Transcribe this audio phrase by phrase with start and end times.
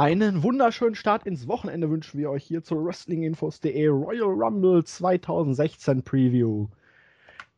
[0.00, 6.68] Einen wunderschönen Start ins Wochenende wünschen wir euch hier zur WrestlingInfos.de Royal Rumble 2016 Preview.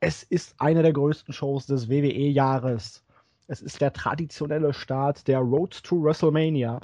[0.01, 3.05] Es ist eine der größten Shows des WWE-Jahres.
[3.47, 6.81] Es ist der traditionelle Start der Road to WrestleMania.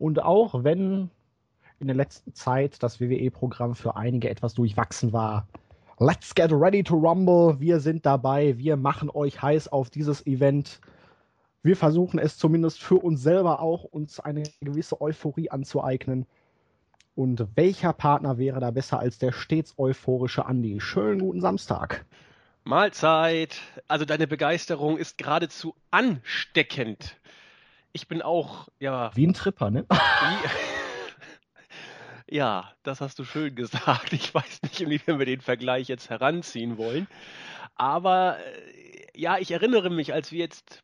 [0.00, 1.08] Und auch wenn
[1.78, 5.46] in der letzten Zeit das WWE-Programm für einige etwas durchwachsen war,
[6.00, 7.60] let's get ready to rumble.
[7.60, 8.58] Wir sind dabei.
[8.58, 10.80] Wir machen euch heiß auf dieses Event
[11.62, 16.26] wir versuchen es zumindest für uns selber auch, uns eine gewisse Euphorie anzueignen.
[17.14, 20.80] Und welcher Partner wäre da besser als der stets euphorische Andi?
[20.80, 22.04] Schönen guten Samstag.
[22.64, 23.60] Mahlzeit.
[23.88, 27.16] Also deine Begeisterung ist geradezu ansteckend.
[27.92, 29.10] Ich bin auch, ja.
[29.14, 29.84] Wie ein Tripper, ne?
[32.30, 34.12] ja, das hast du schön gesagt.
[34.12, 37.06] Ich weiß nicht, inwiefern wir den Vergleich jetzt heranziehen wollen.
[37.74, 40.82] Aber äh, ja, ich erinnere mich, als wir jetzt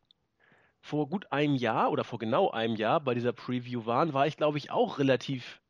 [0.87, 4.37] vor gut einem Jahr oder vor genau einem Jahr bei dieser Preview waren, war ich,
[4.37, 5.61] glaube ich, auch relativ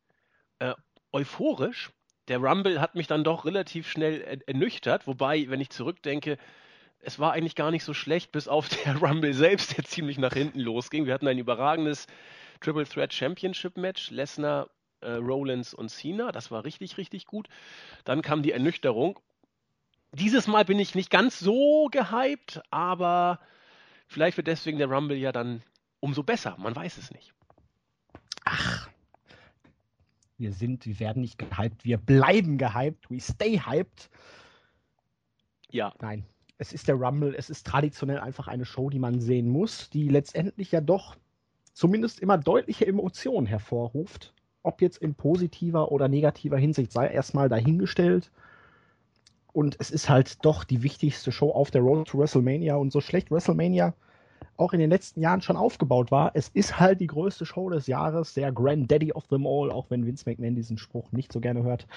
[0.60, 0.74] äh,
[1.12, 1.90] euphorisch.
[2.28, 6.38] Der Rumble hat mich dann doch relativ schnell ernüchtert, wobei, wenn ich zurückdenke,
[7.00, 10.34] es war eigentlich gar nicht so schlecht, bis auf der Rumble selbst, der ziemlich nach
[10.34, 11.08] hinten losging.
[11.08, 12.06] Wir hatten ein überragendes
[12.62, 14.70] Triple Threat Championship Match, Lesnar,
[15.02, 16.32] äh, Rollins und Cena.
[16.32, 17.48] Das war richtig, richtig gut.
[18.04, 19.20] Dann kam die Ernüchterung.
[20.12, 23.40] Dieses Mal bin ich nicht ganz so gehypt, aber
[24.08, 25.62] Vielleicht wird deswegen der Rumble ja dann
[26.00, 26.56] umso besser.
[26.58, 27.34] Man weiß es nicht.
[28.46, 28.90] Ach,
[30.38, 34.10] wir sind, wir werden nicht gehypt, wir bleiben gehypt, we stay hyped.
[35.70, 35.94] Ja.
[36.00, 36.26] Nein,
[36.58, 40.10] es ist der Rumble, es ist traditionell einfach eine Show, die man sehen muss, die
[40.10, 41.16] letztendlich ja doch
[41.74, 44.34] zumindest immer deutliche Emotionen hervorruft.
[44.64, 48.32] Ob jetzt in positiver oder negativer Hinsicht sei erstmal dahingestellt.
[49.58, 52.76] Und es ist halt doch die wichtigste Show auf der Road to WrestleMania.
[52.76, 53.96] Und so schlecht WrestleMania
[54.56, 57.88] auch in den letzten Jahren schon aufgebaut war, es ist halt die größte Show des
[57.88, 61.64] Jahres, der Granddaddy of them all, auch wenn Vince McMahon diesen Spruch nicht so gerne
[61.64, 61.88] hört.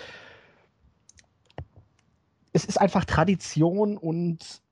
[2.55, 4.63] Es ist einfach Tradition und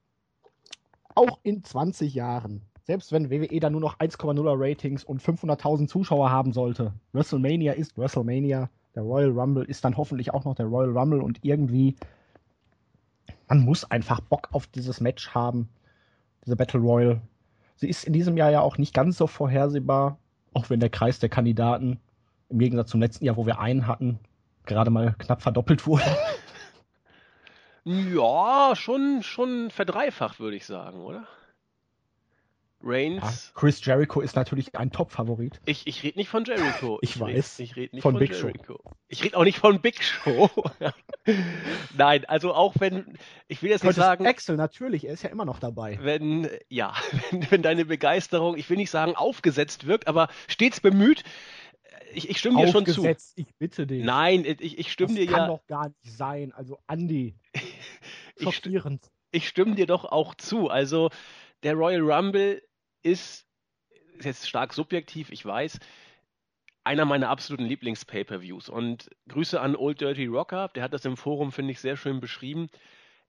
[1.15, 6.31] auch in 20 Jahren, selbst wenn WWE dann nur noch 1,0er Ratings und 500.000 Zuschauer
[6.31, 10.97] haben sollte, WrestleMania ist WrestleMania, der Royal Rumble ist dann hoffentlich auch noch der Royal
[10.97, 11.94] Rumble und irgendwie
[13.49, 15.69] man muss einfach Bock auf dieses Match haben,
[16.44, 17.21] diese Battle Royal.
[17.77, 20.19] Sie ist in diesem Jahr ja auch nicht ganz so vorhersehbar,
[20.53, 22.00] auch wenn der Kreis der Kandidaten
[22.49, 24.19] im Gegensatz zum letzten Jahr, wo wir einen hatten,
[24.66, 26.05] gerade mal knapp verdoppelt wurde.
[27.84, 31.27] Ja, schon, schon verdreifacht, würde ich sagen, oder?
[32.83, 33.22] Reigns.
[33.22, 35.61] Ja, Chris Jericho ist natürlich ein Top-Favorit.
[35.66, 36.99] Ich, ich rede nicht von Jericho.
[37.03, 37.59] Ich, ich weiß.
[37.59, 38.75] Red, ich rede nicht von, von Big Jericho.
[38.75, 38.97] Show.
[39.09, 40.50] Ich rede auch nicht von Big Show.
[41.97, 43.19] Nein, also auch wenn,
[43.49, 44.27] ich will jetzt nicht sagen.
[44.27, 45.99] Axel, natürlich, er ist ja immer noch dabei.
[46.00, 46.94] Wenn, ja,
[47.31, 51.25] wenn, wenn deine Begeisterung, ich will nicht sagen aufgesetzt wirkt, aber stets bemüht,
[52.15, 53.05] ich, ich stimme dir schon zu.
[53.34, 54.05] Ich bitte dich.
[54.05, 55.31] Nein, ich, ich stimme das dir ja.
[55.31, 56.53] Das kann doch gar nicht sein.
[56.53, 57.34] Also, Andy.
[58.41, 58.62] Ich,
[59.33, 60.69] ich stimme dir doch auch zu.
[60.69, 61.10] Also,
[61.65, 62.62] der Royal Rumble
[63.03, 63.47] ist,
[64.19, 65.78] ist jetzt stark subjektiv, ich weiß,
[66.84, 68.69] einer meiner absoluten Lieblings-Pay-Per-Views.
[68.69, 72.20] Und Grüße an Old Dirty Rocker, der hat das im Forum, finde ich, sehr schön
[72.20, 72.69] beschrieben.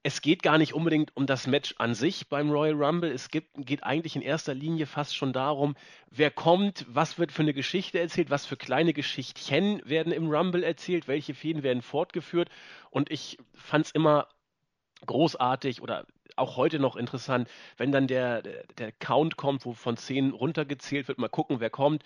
[0.01, 3.11] Es geht gar nicht unbedingt um das Match an sich beim Royal Rumble.
[3.11, 5.75] Es gibt, geht eigentlich in erster Linie fast schon darum,
[6.09, 10.63] wer kommt, was wird für eine Geschichte erzählt, was für kleine Geschichtchen werden im Rumble
[10.63, 12.49] erzählt, welche Fäden werden fortgeführt.
[12.91, 14.29] Und ich fand es immer
[15.05, 16.05] großartig oder
[16.37, 18.41] auch heute noch interessant, wenn dann der,
[18.77, 22.03] der Count kommt, wo von 10 runtergezählt wird, mal gucken, wer kommt.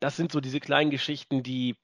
[0.00, 1.76] Das sind so diese kleinen Geschichten, die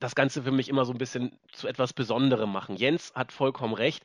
[0.00, 2.76] das Ganze für mich immer so ein bisschen zu etwas Besonderem machen.
[2.76, 4.04] Jens hat vollkommen recht.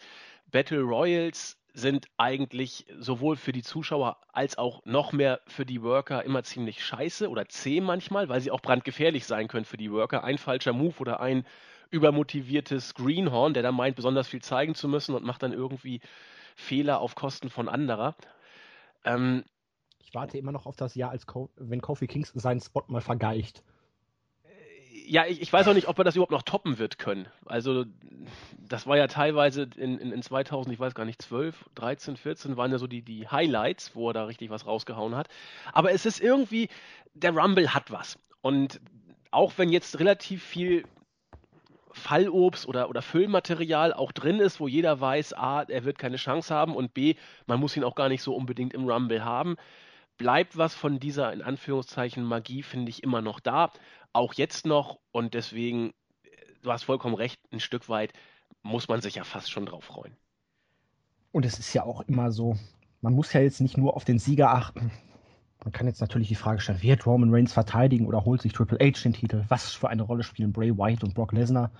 [0.51, 6.23] Battle Royals sind eigentlich sowohl für die Zuschauer als auch noch mehr für die Worker
[6.23, 10.23] immer ziemlich scheiße oder zäh manchmal, weil sie auch brandgefährlich sein können für die Worker.
[10.23, 11.45] Ein falscher Move oder ein
[11.91, 16.01] übermotiviertes Greenhorn, der da meint, besonders viel zeigen zu müssen und macht dann irgendwie
[16.59, 18.15] Fehler auf Kosten von anderer.
[19.05, 19.43] Ähm,
[19.99, 23.01] ich warte immer noch auf das Jahr, als Co wenn Kofi Kings seinen Spot mal
[23.01, 23.63] vergeicht.
[24.43, 27.27] Äh, ja, ich, ich, weiß auch nicht, ob er das überhaupt noch toppen wird können.
[27.45, 27.85] Also,
[28.57, 32.57] das war ja teilweise in, in, in 2000, ich weiß gar nicht, 12, 13, 14
[32.57, 35.29] waren ja so die, die Highlights, wo er da richtig was rausgehauen hat.
[35.71, 36.69] Aber es ist irgendwie,
[37.13, 38.19] der Rumble hat was.
[38.41, 38.81] Und
[39.31, 40.85] auch wenn jetzt relativ viel
[41.99, 46.53] Fallobst oder, oder Füllmaterial auch drin ist, wo jeder weiß, A, er wird keine Chance
[46.53, 47.15] haben und B,
[47.45, 49.55] man muss ihn auch gar nicht so unbedingt im Rumble haben,
[50.17, 53.71] bleibt was von dieser in Anführungszeichen Magie, finde ich, immer noch da.
[54.13, 55.89] Auch jetzt noch und deswegen,
[56.23, 56.29] äh,
[56.63, 58.13] du hast vollkommen recht, ein Stück weit
[58.63, 60.15] muss man sich ja fast schon drauf freuen.
[61.31, 62.57] Und es ist ja auch immer so,
[63.01, 64.91] man muss ja jetzt nicht nur auf den Sieger achten.
[65.63, 68.79] Man kann jetzt natürlich die Frage stellen, wird Roman Reigns verteidigen oder holt sich Triple
[68.79, 69.43] H den Titel?
[69.49, 71.71] Was für eine Rolle spielen Bray Wyatt und Brock Lesnar?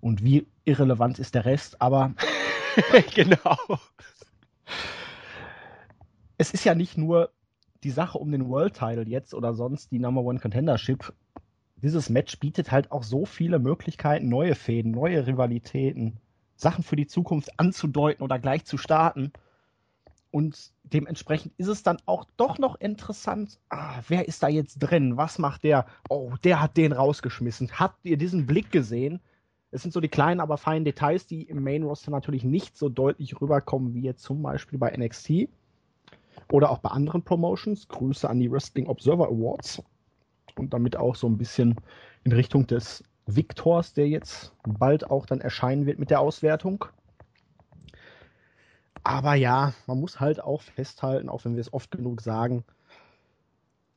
[0.00, 1.80] Und wie irrelevant ist der Rest?
[1.80, 2.12] Aber
[3.14, 3.56] genau.
[6.36, 7.30] Es ist ja nicht nur
[7.84, 11.12] die Sache um den World Title jetzt oder sonst die Number One Contendership.
[11.76, 16.18] Dieses Match bietet halt auch so viele Möglichkeiten, neue Fäden, neue Rivalitäten,
[16.56, 19.32] Sachen für die Zukunft anzudeuten oder gleich zu starten.
[20.32, 25.18] Und dementsprechend ist es dann auch doch noch interessant, ah, wer ist da jetzt drin?
[25.18, 25.84] Was macht der?
[26.08, 27.78] Oh, der hat den rausgeschmissen.
[27.78, 29.20] Habt ihr diesen Blick gesehen?
[29.72, 32.88] Es sind so die kleinen, aber feinen Details, die im Main Roster natürlich nicht so
[32.88, 35.48] deutlich rüberkommen wie jetzt zum Beispiel bei NXT
[36.50, 37.86] oder auch bei anderen Promotions.
[37.88, 39.82] Grüße an die Wrestling Observer Awards
[40.56, 41.76] und damit auch so ein bisschen
[42.24, 46.86] in Richtung des Victors, der jetzt bald auch dann erscheinen wird mit der Auswertung.
[49.04, 52.64] Aber ja, man muss halt auch festhalten, auch wenn wir es oft genug sagen,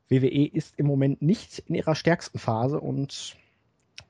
[0.10, 3.36] WWE ist im Moment nicht in ihrer stärksten Phase und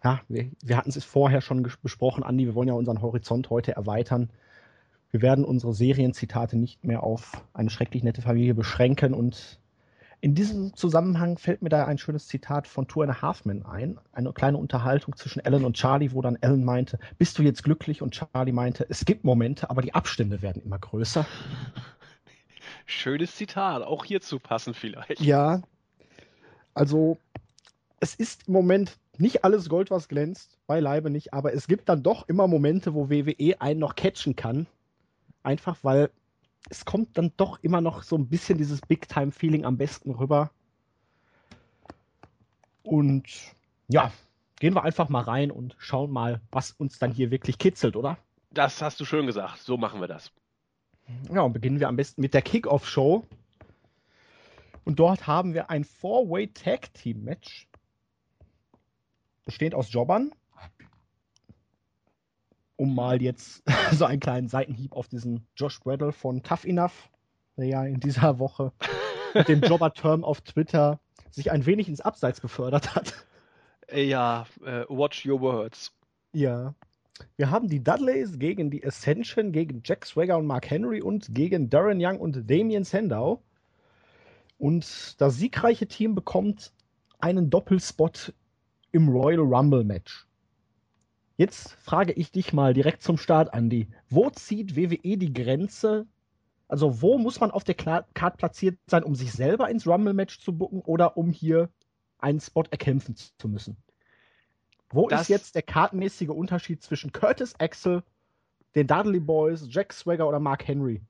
[0.03, 3.75] ja, wir, wir hatten es vorher schon besprochen, Andi, wir wollen ja unseren Horizont heute
[3.75, 4.29] erweitern.
[5.11, 9.59] Wir werden unsere Serienzitate nicht mehr auf eine schrecklich nette Familie beschränken und
[10.21, 13.65] in diesem Zusammenhang fällt mir da ein schönes Zitat von Two and a Half Men
[13.65, 13.99] ein.
[14.11, 18.01] Eine kleine Unterhaltung zwischen Ellen und Charlie, wo dann Ellen meinte, bist du jetzt glücklich?
[18.01, 21.25] Und Charlie meinte, es gibt Momente, aber die Abstände werden immer größer.
[22.85, 25.19] Schönes Zitat, auch hierzu passen vielleicht.
[25.19, 25.61] Ja,
[26.73, 27.17] also
[27.99, 32.03] es ist im Moment nicht alles Gold, was glänzt, beileibe nicht, aber es gibt dann
[32.03, 34.67] doch immer Momente, wo WWE einen noch catchen kann.
[35.43, 36.09] Einfach weil
[36.69, 40.51] es kommt dann doch immer noch so ein bisschen dieses Big-Time-Feeling am besten rüber.
[42.83, 43.25] Und
[43.87, 44.11] ja,
[44.59, 48.17] gehen wir einfach mal rein und schauen mal, was uns dann hier wirklich kitzelt, oder?
[48.51, 49.59] Das hast du schön gesagt.
[49.59, 50.31] So machen wir das.
[51.31, 53.25] Ja, und beginnen wir am besten mit der Kickoff-Show.
[54.85, 57.67] Und dort haben wir ein Four-Way-Tag-Team-Match.
[59.45, 60.31] Bestehend aus Jobbern
[62.77, 67.09] um mal jetzt so einen kleinen Seitenhieb auf diesen Josh Bradle von Tough Enough,
[67.57, 68.71] der ja in dieser Woche
[69.33, 70.99] mit dem Jobber-Term auf Twitter
[71.31, 73.13] sich ein wenig ins Abseits befördert hat.
[73.87, 75.93] Äh, ja, uh, watch your words.
[76.33, 76.73] Ja.
[77.37, 81.69] Wir haben die Dudleys gegen die Ascension, gegen Jack Swagger und Mark Henry und gegen
[81.69, 83.41] Darren Young und Damien Sandow.
[84.57, 86.73] Und das siegreiche Team bekommt
[87.19, 88.33] einen Doppelspot
[88.91, 90.25] im Royal Rumble Match.
[91.37, 93.87] Jetzt frage ich dich mal direkt zum Start, Andy.
[94.09, 96.07] Wo zieht WWE die Grenze?
[96.67, 100.57] Also, wo muss man auf der Card platziert sein, um sich selber ins Rumble-Match zu
[100.57, 101.69] bucken oder um hier
[102.19, 103.77] einen Spot erkämpfen zu müssen?
[104.89, 108.03] Wo das ist jetzt der kartenmäßige Unterschied zwischen Curtis Axel,
[108.75, 111.01] den Dudley Boys, Jack Swagger oder Mark Henry?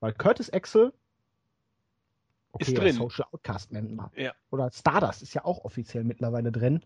[0.00, 0.92] Weil Curtis Axel
[2.52, 2.96] okay, ist drin.
[2.96, 4.10] Social Outcast Member.
[4.16, 4.32] Ja.
[4.50, 6.82] Oder Stardust ist ja auch offiziell mittlerweile drin.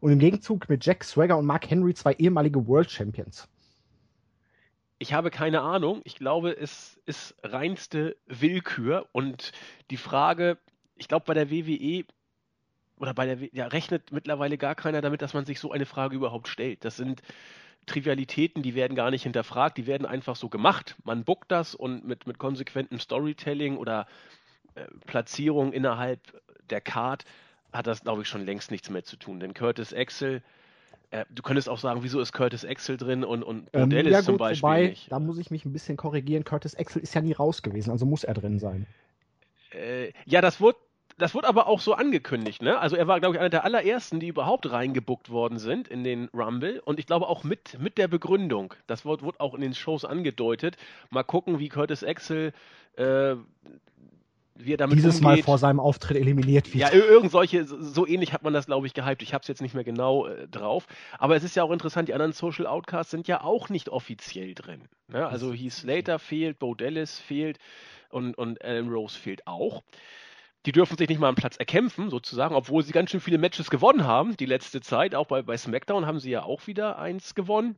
[0.00, 3.48] Und im Gegenzug mit Jack Swagger und Mark Henry zwei ehemalige World Champions.
[4.98, 6.00] Ich habe keine Ahnung.
[6.04, 9.08] Ich glaube, es ist reinste Willkür.
[9.12, 9.52] Und
[9.90, 10.58] die Frage,
[10.96, 12.04] ich glaube, bei der WWE
[12.98, 16.16] oder bei der, ja, rechnet mittlerweile gar keiner damit, dass man sich so eine Frage
[16.16, 16.84] überhaupt stellt.
[16.84, 17.22] Das sind
[17.86, 20.96] Trivialitäten, die werden gar nicht hinterfragt, die werden einfach so gemacht.
[21.04, 24.06] Man buckt das und mit, mit konsequentem Storytelling oder
[24.74, 26.20] äh, Platzierung innerhalb
[26.70, 27.24] der Card
[27.72, 29.40] hat das, glaube ich, schon längst nichts mehr zu tun.
[29.40, 30.42] Denn Curtis Axel,
[31.10, 34.18] äh, du könntest auch sagen, wieso ist Curtis Axel drin und, und Modell ähm, ja,
[34.18, 35.12] ist zum Beispiel wobei, nicht.
[35.12, 36.44] Da muss ich mich ein bisschen korrigieren.
[36.44, 38.86] Curtis Axel ist ja nie raus gewesen, also muss er drin sein.
[39.72, 40.78] Äh, ja, das wurde
[41.18, 42.78] das wurde aber auch so angekündigt, ne?
[42.78, 46.28] Also er war, glaube ich, einer der allerersten, die überhaupt reingebuckt worden sind in den
[46.32, 46.80] Rumble.
[46.84, 48.72] Und ich glaube auch mit, mit der Begründung.
[48.86, 50.76] Das wurde, wurde auch in den Shows angedeutet.
[51.10, 52.52] Mal gucken, wie Curtis Axel
[52.96, 53.34] äh,
[54.58, 55.22] wie er damit Dieses umgeht.
[55.22, 56.76] Mal vor seinem Auftritt eliminiert wird.
[56.76, 59.22] Ja, irgend solche, so ähnlich hat man das, glaube ich, gehypt.
[59.22, 60.86] Ich habe es jetzt nicht mehr genau äh, drauf.
[61.18, 64.54] Aber es ist ja auch interessant, die anderen Social Outcasts sind ja auch nicht offiziell
[64.54, 64.88] drin.
[65.06, 65.26] Ne?
[65.26, 67.58] Also Heath Slater fehlt, Bo Dallas fehlt
[68.10, 69.82] und, und Alan Rose fehlt auch.
[70.66, 73.70] Die dürfen sich nicht mal einen Platz erkämpfen, sozusagen, obwohl sie ganz schön viele Matches
[73.70, 75.14] gewonnen haben, die letzte Zeit.
[75.14, 77.76] Auch bei, bei SmackDown haben sie ja auch wieder eins gewonnen.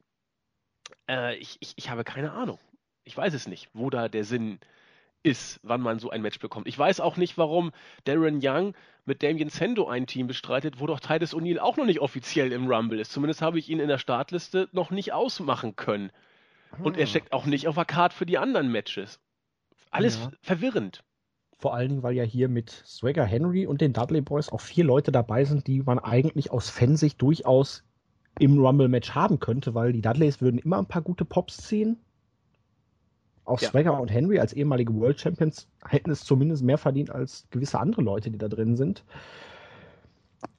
[1.09, 2.59] Äh, ich, ich, ich habe keine Ahnung.
[3.05, 4.80] Ich weiß es nicht, wo da der Sinn ist
[5.23, 6.67] ist, wann man so ein Match bekommt.
[6.67, 7.73] Ich weiß auch nicht, warum
[8.05, 8.75] Darren Young
[9.05, 12.71] mit Damien Sendo ein Team bestreitet, wo doch Titus O'Neill auch noch nicht offiziell im
[12.71, 13.13] Rumble ist.
[13.13, 16.11] Zumindest habe ich ihn in der Startliste noch nicht ausmachen können.
[16.83, 17.07] Und er ah.
[17.07, 19.21] steckt auch nicht auf der Card für die anderen Matches.
[19.91, 20.31] Alles ja.
[20.41, 21.03] verwirrend.
[21.59, 24.85] Vor allen Dingen, weil ja hier mit Swagger Henry und den Dudley Boys auch vier
[24.85, 27.85] Leute dabei sind, die man eigentlich aus Fansicht durchaus
[28.39, 31.99] im Rumble-Match haben könnte, weil die Dudleys würden immer ein paar gute Pops ziehen
[33.51, 33.71] Auch ja.
[33.71, 38.01] Swagger und Henry als ehemalige World Champions hätten es zumindest mehr verdient als gewisse andere
[38.01, 39.05] Leute, die da drin sind.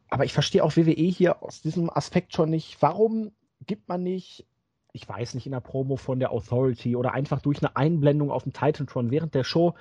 [0.09, 2.81] Aber ich verstehe auch WWE hier aus diesem Aspekt schon nicht.
[2.81, 3.31] Warum
[3.65, 4.45] gibt man nicht,
[4.91, 8.43] ich weiß nicht, in der Promo von der Authority oder einfach durch eine Einblendung auf
[8.43, 9.73] dem Titantron während der Show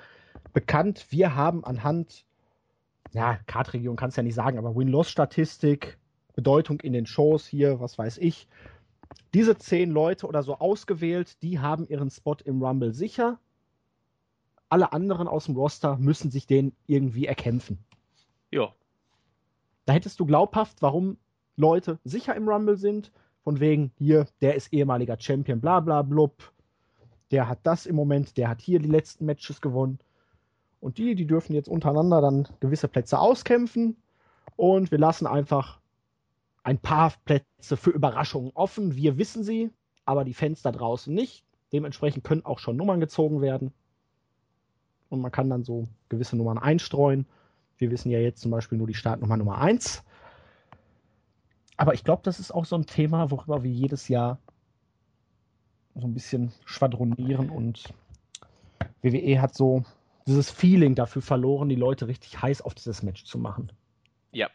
[0.53, 2.23] bekannt, wir haben anhand,
[3.11, 5.97] ja, Kartregion kannst ja nicht sagen, aber Win-Loss-Statistik,
[6.33, 8.47] Bedeutung in den Shows hier, was weiß ich.
[9.33, 13.39] Diese zehn Leute oder so ausgewählt, die haben ihren Spot im Rumble sicher.
[14.69, 17.83] Alle anderen aus dem Roster müssen sich den irgendwie erkämpfen.
[18.51, 18.73] Ja,
[19.91, 21.17] da hättest du glaubhaft, warum
[21.57, 23.11] Leute sicher im Rumble sind,
[23.43, 26.53] von wegen, hier, der ist ehemaliger Champion, bla bla blub,
[27.31, 29.99] der hat das im Moment, der hat hier die letzten Matches gewonnen.
[30.79, 33.97] Und die, die dürfen jetzt untereinander dann gewisse Plätze auskämpfen.
[34.55, 35.80] Und wir lassen einfach
[36.63, 38.95] ein paar Plätze für Überraschungen offen.
[38.95, 39.71] Wir wissen sie,
[40.05, 41.43] aber die Fans da draußen nicht.
[41.73, 43.73] Dementsprechend können auch schon Nummern gezogen werden.
[45.09, 47.25] Und man kann dann so gewisse Nummern einstreuen.
[47.77, 50.03] Wir wissen ja jetzt zum Beispiel nur die Startnummer Nummer 1.
[51.77, 54.39] Aber ich glaube, das ist auch so ein Thema, worüber wir jedes Jahr
[55.95, 57.93] so ein bisschen schwadronieren und
[59.01, 59.83] WWE hat so
[60.27, 63.71] dieses Feeling dafür verloren, die Leute richtig heiß auf dieses Match zu machen.
[64.31, 64.49] Ja,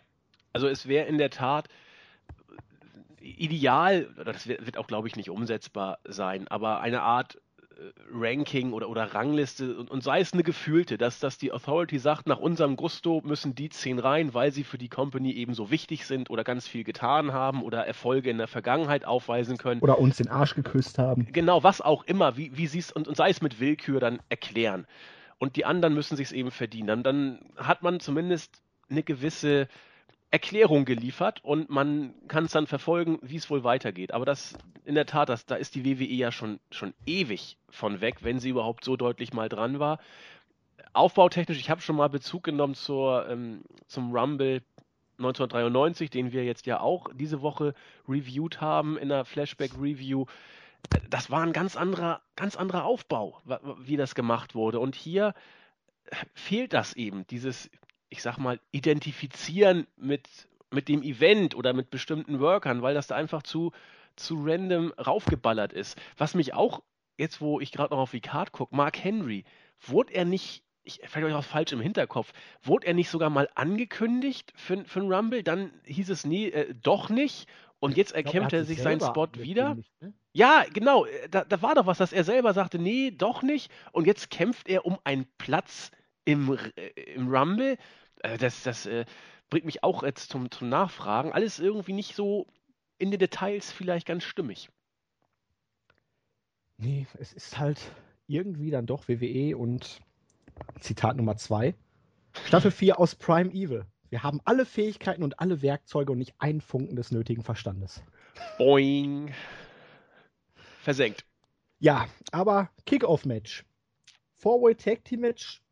[0.53, 1.69] also es wäre in der Tat
[3.27, 7.37] ideal, das wird auch, glaube ich, nicht umsetzbar sein, aber eine Art
[7.77, 7.81] äh,
[8.13, 12.27] Ranking oder, oder Rangliste und, und, sei es eine gefühlte, dass, dass die Authority sagt,
[12.27, 16.07] nach unserem Gusto müssen die zehn rein, weil sie für die Company eben so wichtig
[16.07, 19.81] sind oder ganz viel getan haben oder Erfolge in der Vergangenheit aufweisen können.
[19.81, 21.29] Oder uns den Arsch geküsst haben.
[21.33, 24.21] Genau, was auch immer, wie, wie sie es und, und sei es mit Willkür dann
[24.29, 24.87] erklären.
[25.39, 26.87] Und die anderen müssen sich es eben verdienen.
[26.87, 29.69] Dann, dann hat man zumindest eine gewisse
[30.31, 34.13] Erklärung geliefert und man kann es dann verfolgen, wie es wohl weitergeht.
[34.13, 38.01] Aber das in der Tat, das, da ist die WWE ja schon, schon ewig von
[38.01, 39.99] weg, wenn sie überhaupt so deutlich mal dran war.
[40.93, 44.63] Aufbautechnisch, ich habe schon mal Bezug genommen zur, ähm, zum Rumble
[45.19, 47.75] 1993, den wir jetzt ja auch diese Woche
[48.09, 50.27] reviewed haben in der Flashback-Review.
[51.09, 53.41] Das war ein ganz anderer, ganz anderer Aufbau,
[53.81, 54.81] wie das gemacht wurde.
[54.81, 55.35] Und hier
[56.35, 57.71] fehlt das eben, dieses,
[58.17, 60.29] ich sag mal, identifizieren mit,
[60.71, 63.73] mit dem Event oder mit bestimmten Workern, weil das da einfach zu,
[64.17, 65.99] zu random raufgeballert ist.
[66.17, 66.83] Was mich auch,
[67.19, 69.45] jetzt wo ich gerade noch auf die Card gucke, Mark Henry,
[69.81, 72.33] wurde er nicht, ich vielleicht euch auch falsch im Hinterkopf,
[72.63, 75.43] wurde er nicht sogar mal angekündigt für, für einen Rumble?
[75.43, 77.49] Dann hieß es nie, äh, doch nicht.
[77.79, 79.77] Und jetzt erkämpft er, er sich seinen Spot wieder.
[80.01, 80.15] Ne?
[80.33, 81.05] Ja, genau.
[81.05, 83.71] Äh, da, da war doch was, dass er selber sagte, nee, doch nicht.
[83.93, 85.91] Und jetzt kämpft er um einen Platz
[86.25, 87.77] im, äh, im Rumble.
[88.27, 89.05] Äh, das das äh,
[89.51, 91.33] bringt mich auch jetzt zum, zum Nachfragen.
[91.33, 92.47] Alles irgendwie nicht so
[92.99, 94.71] in den Details vielleicht ganz stimmig.
[96.79, 97.81] Nee, es ist halt
[98.27, 100.01] irgendwie dann doch WWE und
[100.81, 101.75] Zitat Nummer 2.
[102.45, 103.87] Staffel 4 aus Prime Evil.
[104.11, 108.03] Wir haben alle Fähigkeiten und alle Werkzeuge und nicht einen Funken des nötigen Verstandes.
[108.59, 109.33] Boing.
[110.83, 111.25] Versenkt.
[111.79, 113.65] Ja, aber Kickoff-Match.
[114.37, 115.63] Four-Way Tag Team Match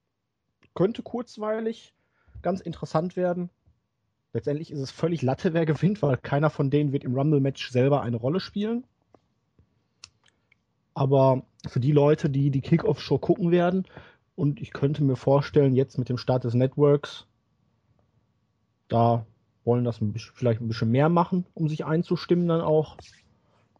[0.74, 1.93] könnte kurzweilig
[2.44, 3.50] ganz interessant werden.
[4.32, 8.02] Letztendlich ist es völlig Latte, wer gewinnt, weil keiner von denen wird im Rumble-Match selber
[8.02, 8.84] eine Rolle spielen.
[10.92, 13.84] Aber für die Leute, die die Kickoff-Show gucken werden,
[14.36, 17.26] und ich könnte mir vorstellen, jetzt mit dem Start des Networks,
[18.88, 19.24] da
[19.64, 22.96] wollen das ein bisschen, vielleicht ein bisschen mehr machen, um sich einzustimmen dann auch.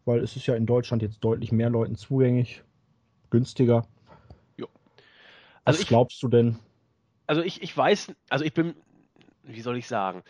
[0.05, 2.63] Weil es ist ja in Deutschland jetzt deutlich mehr Leuten zugänglich,
[3.31, 3.87] günstiger.
[4.57, 4.69] Jo.
[5.65, 6.59] Also Was glaubst du denn?
[7.27, 8.75] Also ich, ich weiß, also ich bin,
[9.43, 10.23] wie soll ich sagen,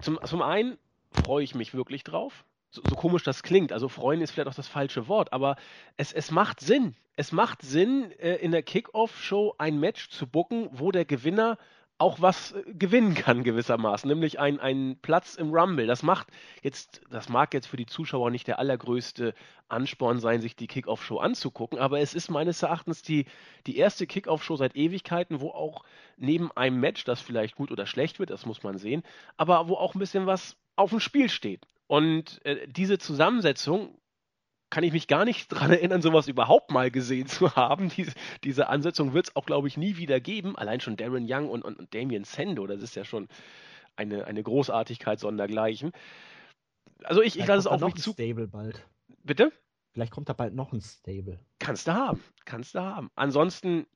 [0.00, 0.78] zum, zum einen
[1.10, 2.44] freue ich mich wirklich drauf.
[2.70, 5.56] So, so, komisch das klingt, also freuen ist vielleicht auch das falsche Wort, aber
[5.96, 6.96] es, es macht Sinn.
[7.16, 11.56] Es macht Sinn, äh, in der Kickoff-Show ein Match zu bucken, wo der Gewinner
[11.98, 15.86] auch was äh, gewinnen kann gewissermaßen, nämlich einen Platz im Rumble.
[15.86, 16.28] Das macht
[16.62, 19.34] jetzt, das mag jetzt für die Zuschauer nicht der allergrößte
[19.68, 23.26] Ansporn sein, sich die Kickoff-Show anzugucken, aber es ist meines Erachtens die,
[23.66, 25.84] die erste Kickoff-Show seit Ewigkeiten, wo auch
[26.16, 29.02] neben einem Match, das vielleicht gut oder schlecht wird, das muss man sehen,
[29.36, 31.66] aber wo auch ein bisschen was auf dem Spiel steht.
[31.86, 33.96] Und äh, diese Zusammensetzung
[34.74, 37.90] kann ich mich gar nicht daran erinnern, sowas überhaupt mal gesehen zu haben.
[37.90, 38.12] Diese,
[38.42, 40.56] diese Ansetzung wird es auch, glaube ich, nie wieder geben.
[40.56, 43.28] Allein schon Darren Young und, und, und Damien Sando, das ist ja schon
[43.94, 45.92] eine, eine Großartigkeit sondergleichen.
[47.04, 48.12] Also ich, ich lasse es auch nicht zu.
[48.12, 48.84] Stable bald.
[49.22, 49.52] Bitte?
[49.92, 51.38] Vielleicht kommt da bald noch ein Stable.
[51.60, 52.20] Kannst du haben.
[52.44, 53.12] Kannst du haben.
[53.14, 53.86] Ansonsten,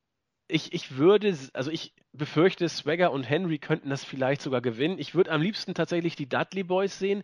[0.47, 4.97] ich, ich würde, also ich befürchte, Swagger und Henry könnten das vielleicht sogar gewinnen.
[4.97, 7.23] Ich würde am liebsten tatsächlich die Dudley Boys sehen,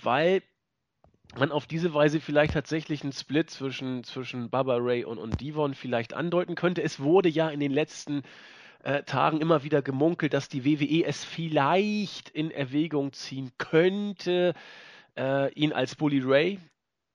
[0.00, 0.44] weil
[1.38, 5.74] man auf diese Weise vielleicht tatsächlich einen Split zwischen, zwischen Baba Ray und, und Devon
[5.74, 6.82] vielleicht andeuten könnte.
[6.82, 8.22] Es wurde ja in den letzten
[8.82, 14.54] äh, Tagen immer wieder gemunkelt, dass die WWE es vielleicht in Erwägung ziehen könnte,
[15.16, 16.58] äh, ihn als Bully Ray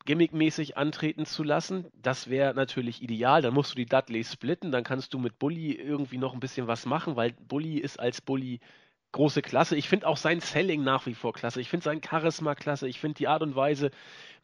[0.06, 1.86] gimmickmäßig antreten zu lassen.
[1.94, 3.42] Das wäre natürlich ideal.
[3.42, 6.68] Dann musst du die Dudleys splitten, dann kannst du mit Bully irgendwie noch ein bisschen
[6.68, 8.62] was machen, weil Bully ist als Bully
[9.12, 9.76] große Klasse.
[9.76, 11.62] Ich finde auch sein Selling nach wie vor klasse.
[11.62, 12.88] Ich finde sein Charisma klasse.
[12.88, 13.92] Ich finde die Art und Weise,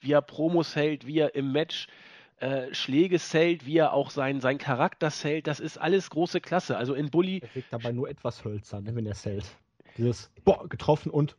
[0.01, 1.87] wie er Promos hält, wie er im Match
[2.43, 6.75] äh, Schläge zählt, wie er auch sein, sein Charakter zählt, das ist alles große Klasse.
[6.77, 7.39] Also in Bully.
[7.39, 9.45] Er wirkt dabei nur etwas hölzern, wenn er zählt.
[9.97, 11.37] Dieses Boah, getroffen und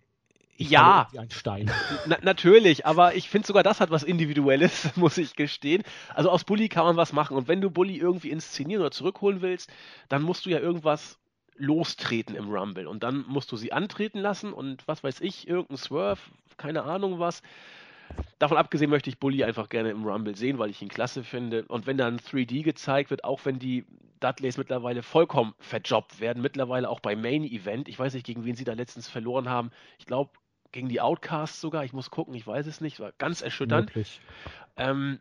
[0.57, 1.71] ja, ein Stein.
[2.07, 5.83] Na, natürlich, aber ich finde sogar das hat was Individuelles, muss ich gestehen.
[6.15, 7.37] Also aus Bully kann man was machen.
[7.37, 9.71] Und wenn du Bully irgendwie inszenieren oder zurückholen willst,
[10.09, 11.19] dann musst du ja irgendwas
[11.57, 12.87] lostreten im Rumble.
[12.87, 16.21] Und dann musst du sie antreten lassen und was weiß ich, irgendein Swerve,
[16.57, 17.43] keine Ahnung was.
[18.39, 21.65] Davon abgesehen möchte ich Bully einfach gerne im Rumble sehen, weil ich ihn klasse finde.
[21.67, 23.85] Und wenn dann 3D gezeigt wird, auch wenn die
[24.21, 27.89] Dudleys mittlerweile vollkommen verjobbt werden, mittlerweile auch beim Main Event.
[27.89, 29.71] Ich weiß nicht, gegen wen sie da letztens verloren haben.
[29.99, 30.31] Ich glaube,
[30.73, 31.85] gegen die Outcasts sogar.
[31.85, 33.01] Ich muss gucken, ich weiß es nicht.
[33.01, 33.91] War ganz erschütternd.
[34.77, 35.21] Ähm,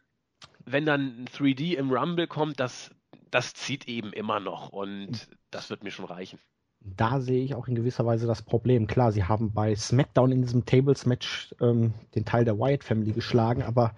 [0.66, 2.92] wenn dann 3D im Rumble kommt, das,
[3.34, 6.40] das zieht eben immer noch und das wird mir schon reichen
[6.84, 8.88] da sehe ich auch in gewisser Weise das Problem.
[8.88, 13.64] Klar, sie haben bei SmackDown in diesem Tables-Match ähm, den Teil der Wyatt Family geschlagen,
[13.64, 13.96] aber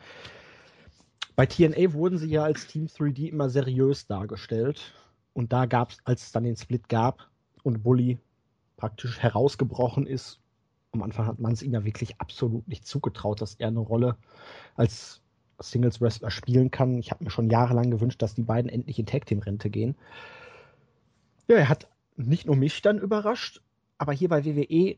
[1.36, 4.94] bei TNA wurden sie ja als Team 3D immer seriös dargestellt.
[5.34, 7.28] Und da gab es, als es dann den Split gab
[7.64, 8.20] und Bully
[8.78, 10.40] praktisch herausgebrochen ist,
[10.94, 14.16] am Anfang hat man es ihm ja wirklich absolut nicht zugetraut, dass er eine Rolle
[14.76, 15.22] als
[15.60, 16.98] Singles Wrestler spielen kann.
[16.98, 19.96] Ich habe mir schon jahrelang gewünscht, dass die beiden endlich in Tag Team Rente gehen.
[21.48, 23.62] Ja, er hat nicht nur mich dann überrascht,
[23.98, 24.98] aber hier bei WWE,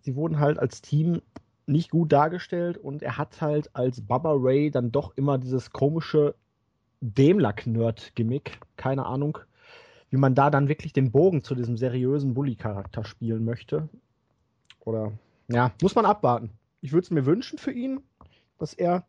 [0.00, 1.22] sie wurden halt als Team
[1.66, 6.34] nicht gut dargestellt und er hat halt als Baba Ray dann doch immer dieses komische
[7.00, 8.60] Demlack-Nerd-Gimmick.
[8.76, 9.38] Keine Ahnung,
[10.10, 13.88] wie man da dann wirklich den Bogen zu diesem seriösen Bully-Charakter spielen möchte.
[14.80, 15.12] Oder,
[15.48, 16.50] ja, muss man abwarten.
[16.80, 18.00] Ich würde es mir wünschen für ihn,
[18.58, 19.04] dass er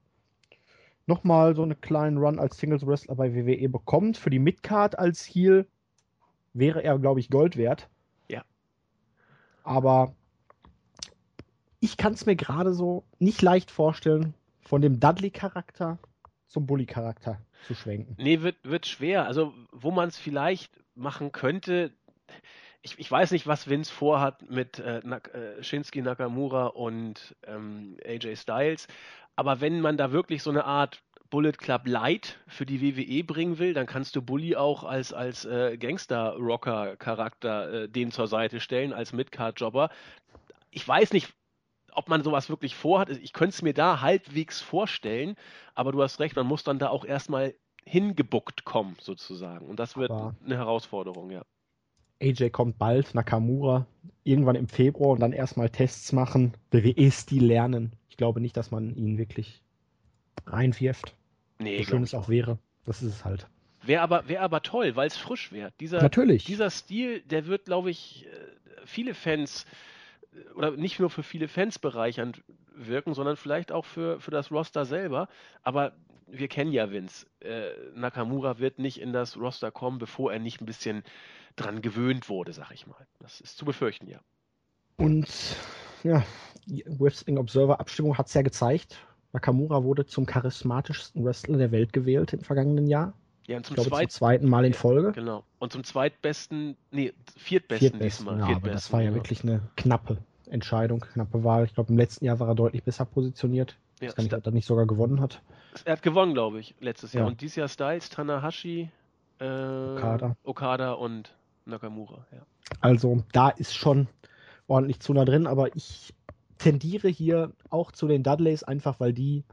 [1.08, 4.18] nochmal so einen kleinen Run als Singles Wrestler bei WWE bekommt.
[4.18, 5.68] Für die Midcard als Heel
[6.54, 7.90] wäre er, glaube ich, Gold wert.
[8.30, 8.44] Ja.
[9.64, 10.14] Aber
[11.80, 15.98] ich kann es mir gerade so nicht leicht vorstellen, von dem Dudley-Charakter
[16.48, 18.16] zum Bully-Charakter zu schwenken.
[18.18, 19.26] Nee, wird, wird schwer.
[19.26, 21.94] Also, wo man es vielleicht machen könnte,
[22.82, 27.98] ich, ich, weiß nicht, was Vince vorhat mit äh, Nak äh, Shinsuke Nakamura und ähm,
[28.06, 28.88] AJ Styles,
[29.38, 33.60] aber wenn man da wirklich so eine Art Bullet Club Light für die WWE bringen
[33.60, 38.94] will, dann kannst du Bully auch als, als äh, Gangster-Rocker-Charakter äh, dem zur Seite stellen,
[38.94, 39.90] als Midcard-Jobber.
[40.72, 41.34] Ich weiß nicht,
[41.94, 43.10] ob man sowas wirklich vorhat.
[43.10, 45.36] Ich könnte es mir da halbwegs vorstellen,
[45.76, 47.54] aber du hast recht, man muss dann da auch erstmal
[47.86, 49.68] hingebuckt kommen, sozusagen.
[49.68, 51.44] Und das wird aber eine Herausforderung, ja.
[52.22, 53.86] AJ kommt bald, Nakamura
[54.24, 57.94] irgendwann im Februar und dann erstmal Tests machen, WWE-Stil lernen.
[58.18, 59.62] Ich glaube nicht, dass man ihn wirklich
[60.48, 61.14] reinwirft.
[61.60, 62.58] Nee, so schön es auch wäre.
[62.84, 63.48] Das ist es halt.
[63.84, 65.72] Wäre aber, wär aber toll, weil es frisch wäre.
[65.80, 66.44] Dieser, Natürlich.
[66.44, 68.30] Dieser Stil, der wird, glaube ich, äh,
[68.86, 69.68] viele Fans
[70.34, 74.50] äh, oder nicht nur für viele Fans bereichernd wirken, sondern vielleicht auch für, für das
[74.52, 75.30] Roster selber.
[75.62, 75.94] Aber
[76.26, 77.28] wir kennen ja Vince.
[77.40, 81.04] Äh, Nakamura wird nicht in das Roster kommen, bevor er nicht ein bisschen
[81.56, 83.06] dran gewöhnt wurde, sag ich mal.
[83.20, 84.22] Das ist zu befürchten, ja.
[84.96, 85.28] Und
[86.10, 86.24] ja,
[86.66, 88.98] die Wrestling Observer Abstimmung hat es ja gezeigt.
[89.34, 93.14] Nakamura wurde zum charismatischsten Wrestler der Welt gewählt im vergangenen Jahr.
[93.48, 95.14] Ja, und zum, glaube, zweit, zum zweiten Mal in Folge.
[95.14, 95.44] Genau.
[95.60, 98.40] Und zum zweitbesten, nee, viertbesten, viertbesten diesmal.
[98.40, 100.18] Ja, Viertbesten, das war ja, ja wirklich eine knappe
[100.50, 101.66] Entscheidung, knappe Wahl.
[101.66, 103.78] Ich glaube, im letzten Jahr war er deutlich besser positioniert.
[104.02, 105.42] Ja, ich weiß nicht, ob er nicht sogar gewonnen hat.
[105.86, 107.24] Er hat gewonnen, glaube ich, letztes Jahr.
[107.24, 107.28] Ja.
[107.28, 108.90] Und dieses Jahr Styles, Tanahashi,
[109.40, 110.36] äh, Okada.
[110.44, 111.34] Okada und
[111.66, 112.26] Nakamura.
[112.32, 112.40] Ja.
[112.82, 114.08] Also da ist schon
[114.68, 116.14] ordentlich Zuna drin, aber ich
[116.58, 119.44] tendiere hier auch zu den Dudleys, einfach weil die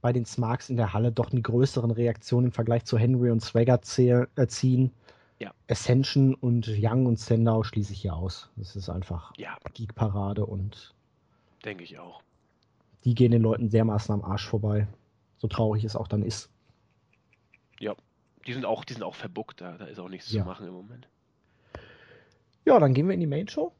[0.00, 3.40] bei den Smarks in der Halle doch eine größeren Reaktion im Vergleich zu Henry und
[3.40, 3.80] Swagger
[4.36, 4.92] erziehen.
[5.38, 5.52] Ja.
[5.68, 8.50] Ascension und Young und Sendau schließe ich hier aus.
[8.56, 9.56] Das ist einfach ja.
[9.72, 10.94] Geek-Parade und.
[11.64, 12.22] Denke ich auch.
[13.04, 14.86] Die gehen den Leuten dermaßen am Arsch vorbei.
[15.38, 16.50] So traurig es auch dann ist.
[17.78, 17.94] Ja.
[18.46, 20.42] Die sind auch, die sind auch verbuckt, da, da ist auch nichts ja.
[20.42, 21.08] zu machen im Moment.
[22.64, 23.72] Ja, dann gehen wir in die Main Show.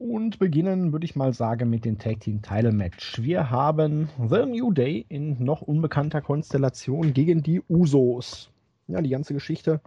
[0.00, 3.20] Und beginnen, würde ich mal sagen, mit dem Tag Team Title Match.
[3.20, 8.50] Wir haben The New Day in noch unbekannter Konstellation gegen die Usos.
[8.88, 9.82] Ja, die ganze Geschichte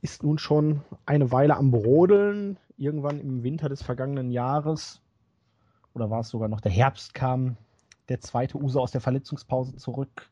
[0.00, 2.56] ist nun schon eine Weile am Brodeln.
[2.76, 5.02] Irgendwann im Winter des vergangenen Jahres,
[5.92, 7.56] oder war es sogar noch der Herbst kam,
[8.10, 10.30] der zweite Uso aus der Verletzungspause zurück.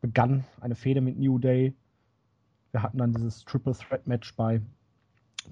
[0.00, 1.74] Begann eine Fehde mit New Day.
[2.72, 4.62] Wir hatten dann dieses Triple Threat Match bei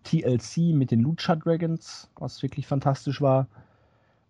[0.03, 3.47] TLC mit den Lucha Dragons, was wirklich fantastisch war.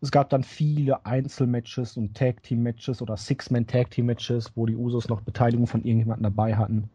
[0.01, 4.67] Es gab dann viele Einzelmatches und Tag Team Matches oder Six-Man Tag Team Matches, wo
[4.67, 6.91] die Usos noch Beteiligung von irgendjemandem dabei hatten.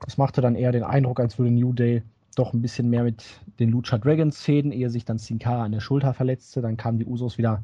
[0.00, 2.02] Das machte dann eher den Eindruck, als würde New Day
[2.34, 3.24] doch ein bisschen mehr mit
[3.58, 6.60] den Lucha Dragons fäden, ehe sich dann Sin Cara an der Schulter verletzte.
[6.60, 7.62] Dann kamen die Usos wieder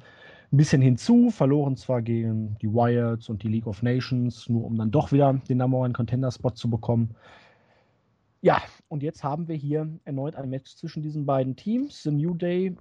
[0.53, 4.77] ein bisschen hinzu, verloren zwar gegen die Wyatts und die League of Nations, nur um
[4.77, 7.15] dann doch wieder den Number One Contender Spot zu bekommen.
[8.43, 8.61] Ja,
[8.93, 12.03] und jetzt haben wir hier erneut ein Match zwischen diesen beiden Teams.
[12.03, 12.77] The New Day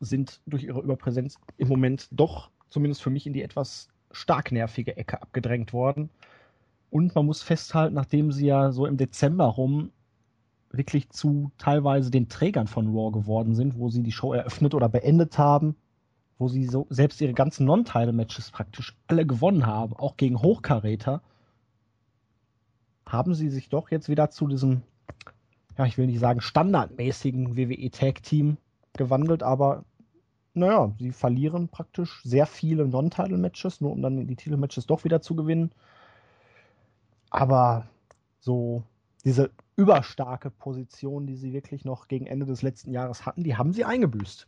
[0.00, 4.98] sind durch ihre Überpräsenz im Moment doch, zumindest für mich, in die etwas stark nervige
[4.98, 6.10] Ecke abgedrängt worden.
[6.90, 9.92] Und man muss festhalten, nachdem sie ja so im Dezember rum
[10.70, 14.90] wirklich zu teilweise den Trägern von Raw geworden sind, wo sie die Show eröffnet oder
[14.90, 15.74] beendet haben,
[16.36, 21.22] wo sie so selbst ihre ganzen Non-Title-Matches praktisch alle gewonnen haben, auch gegen Hochkaräter,
[23.06, 24.82] haben sie sich doch jetzt wieder zu diesem,
[25.76, 28.56] ja, ich will nicht sagen standardmäßigen WWE-Tag-Team
[28.94, 29.84] gewandelt, aber
[30.54, 35.34] naja, sie verlieren praktisch sehr viele Non-Title-Matches, nur um dann die Titel-Matches doch wieder zu
[35.34, 35.72] gewinnen.
[37.30, 37.88] Aber
[38.40, 38.82] so
[39.24, 43.72] diese überstarke Position, die sie wirklich noch gegen Ende des letzten Jahres hatten, die haben
[43.72, 44.46] sie eingebüßt.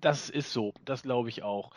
[0.00, 1.72] Das ist so, das glaube ich auch.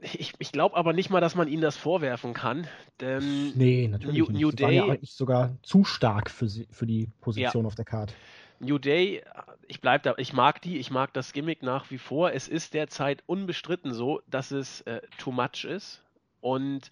[0.00, 2.66] Ich, ich glaube aber nicht mal, dass man ihnen das vorwerfen kann.
[3.00, 4.40] Denn nee, natürlich New, nicht.
[4.40, 7.66] New Day war ja eigentlich sogar zu stark für, sie, für die Position ja.
[7.66, 8.14] auf der Karte.
[8.60, 9.22] New Day,
[9.66, 12.32] ich bleib da, ich mag die, ich mag das Gimmick nach wie vor.
[12.32, 16.02] Es ist derzeit unbestritten so, dass es äh, too much ist.
[16.40, 16.90] Und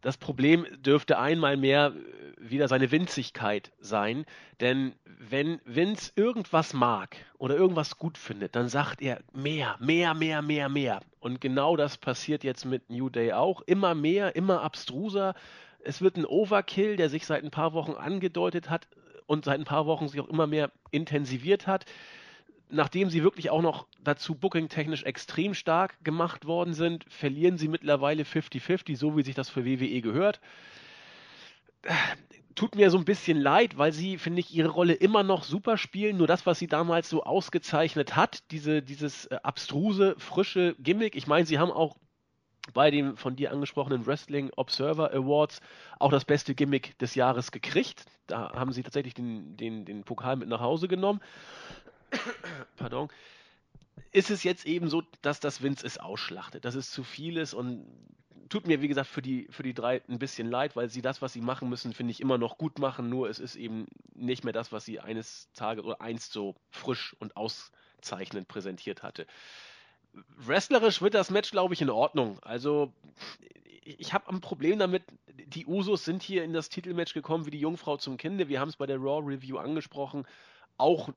[0.00, 4.24] das Problem dürfte einmal mehr äh, wieder seine Winzigkeit sein.
[4.60, 10.42] Denn wenn Vince irgendwas mag oder irgendwas gut findet, dann sagt er mehr, mehr, mehr,
[10.42, 11.00] mehr, mehr.
[11.20, 13.60] Und genau das passiert jetzt mit New Day auch.
[13.62, 15.34] Immer mehr, immer abstruser.
[15.82, 18.88] Es wird ein Overkill, der sich seit ein paar Wochen angedeutet hat,
[19.30, 21.84] und seit ein paar Wochen sich auch immer mehr intensiviert hat.
[22.70, 28.22] Nachdem sie wirklich auch noch dazu booking-technisch extrem stark gemacht worden sind, verlieren sie mittlerweile
[28.22, 30.40] 50-50, so wie sich das für WWE gehört.
[32.54, 35.78] Tut mir so ein bisschen leid, weil sie, finde ich, ihre Rolle immer noch super
[35.78, 36.16] spielen.
[36.16, 41.16] Nur das, was sie damals so ausgezeichnet hat, diese, dieses äh, abstruse, frische Gimmick.
[41.16, 41.96] Ich meine, sie haben auch
[42.74, 45.60] bei dem von dir angesprochenen Wrestling Observer Awards
[45.98, 48.04] auch das beste Gimmick des Jahres gekriegt.
[48.26, 51.20] Da haben sie tatsächlich den, den, den Pokal mit nach Hause genommen.
[52.76, 53.08] Pardon.
[54.12, 57.54] Ist es jetzt eben so, dass das Vince es ausschlachtet, dass es zu viel ist
[57.54, 57.86] und
[58.48, 61.22] tut mir, wie gesagt, für die, für die drei ein bisschen leid, weil sie das,
[61.22, 64.42] was sie machen müssen, finde ich immer noch gut machen, nur es ist eben nicht
[64.42, 69.26] mehr das, was sie eines Tages oder einst so frisch und auszeichnend präsentiert hatte
[70.36, 72.38] wrestlerisch wird das Match, glaube ich, in Ordnung.
[72.42, 72.92] Also
[73.82, 77.60] ich habe ein Problem damit, die Usos sind hier in das Titelmatch gekommen wie die
[77.60, 78.48] Jungfrau zum Kinde.
[78.48, 80.26] Wir haben es bei der Raw Review angesprochen.
[80.76, 81.10] Auch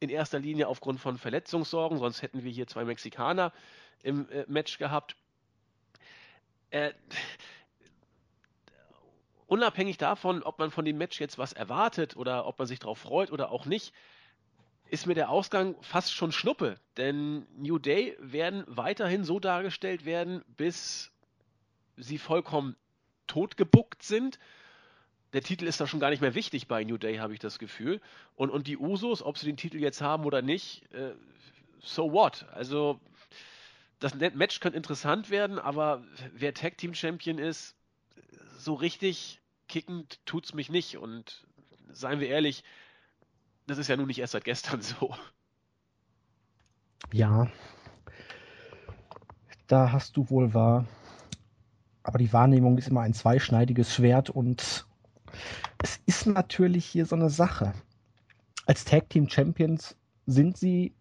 [0.00, 3.52] in erster Linie aufgrund von Verletzungssorgen, sonst hätten wir hier zwei Mexikaner
[4.02, 5.14] im äh, Match gehabt.
[6.70, 6.92] Äh,
[9.46, 12.98] unabhängig davon, ob man von dem Match jetzt was erwartet oder ob man sich darauf
[12.98, 13.92] freut oder auch nicht,
[14.88, 16.78] ist mir der Ausgang fast schon Schnuppe.
[16.96, 21.12] Denn New Day werden weiterhin so dargestellt werden, bis
[21.96, 22.76] sie vollkommen
[23.26, 24.38] totgebuckt sind.
[25.32, 27.58] Der Titel ist da schon gar nicht mehr wichtig bei New Day, habe ich das
[27.58, 28.00] Gefühl.
[28.34, 31.12] Und, und die Usos, ob sie den Titel jetzt haben oder nicht, äh,
[31.80, 32.46] so what?
[32.52, 32.98] Also,
[34.00, 36.02] das Match könnte interessant werden, aber
[36.34, 37.76] wer Tag Team Champion ist,
[38.58, 40.98] so richtig kickend tut es mich nicht.
[40.98, 41.46] Und
[41.92, 42.64] seien wir ehrlich,
[43.66, 45.14] das ist ja nun nicht erst seit gestern so.
[47.12, 47.50] Ja,
[49.68, 50.86] da hast du wohl wahr.
[52.02, 54.86] Aber die Wahrnehmung ist immer ein zweischneidiges Schwert und
[55.82, 57.72] es ist natürlich hier so eine Sache.
[58.66, 60.94] Als Tag Team Champions sind sie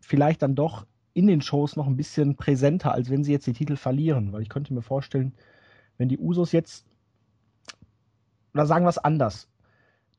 [0.00, 3.52] vielleicht dann doch in den Shows noch ein bisschen präsenter, als wenn sie jetzt die
[3.52, 4.32] Titel verlieren.
[4.32, 5.32] Weil ich könnte mir vorstellen,
[5.96, 6.86] wenn die Usos jetzt,
[8.54, 9.48] oder sagen wir es anders,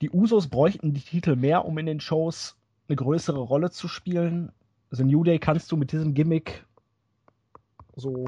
[0.01, 4.51] die Usos bräuchten die Titel mehr, um in den Shows eine größere Rolle zu spielen.
[4.91, 6.65] The New Day kannst du mit diesem Gimmick,
[7.95, 8.25] so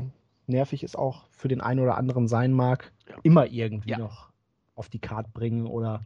[0.48, 2.92] nervig es auch für den einen oder anderen sein mag,
[3.24, 3.98] immer irgendwie ja.
[3.98, 4.31] noch
[4.76, 6.02] auf die Karte bringen oder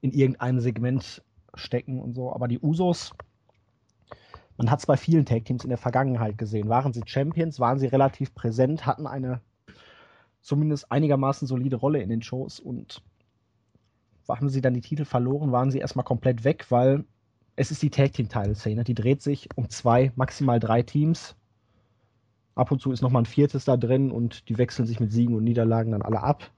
[0.00, 1.22] in irgendeinem Segment
[1.54, 2.32] stecken und so.
[2.32, 3.12] Aber die Usos,
[4.56, 6.68] man hat es bei vielen Tag Teams in der Vergangenheit gesehen.
[6.68, 9.40] Waren sie Champions, waren sie relativ präsent, hatten eine
[10.40, 13.02] zumindest einigermaßen solide Rolle in den Shows und
[14.28, 17.04] haben sie dann die Titel verloren, waren sie erstmal komplett weg, weil
[17.56, 18.84] es ist die Tag Team Title Szene.
[18.84, 21.36] Die dreht sich um zwei, maximal drei Teams.
[22.54, 25.34] Ab und zu ist nochmal ein viertes da drin und die wechseln sich mit Siegen
[25.34, 26.50] und Niederlagen dann alle ab.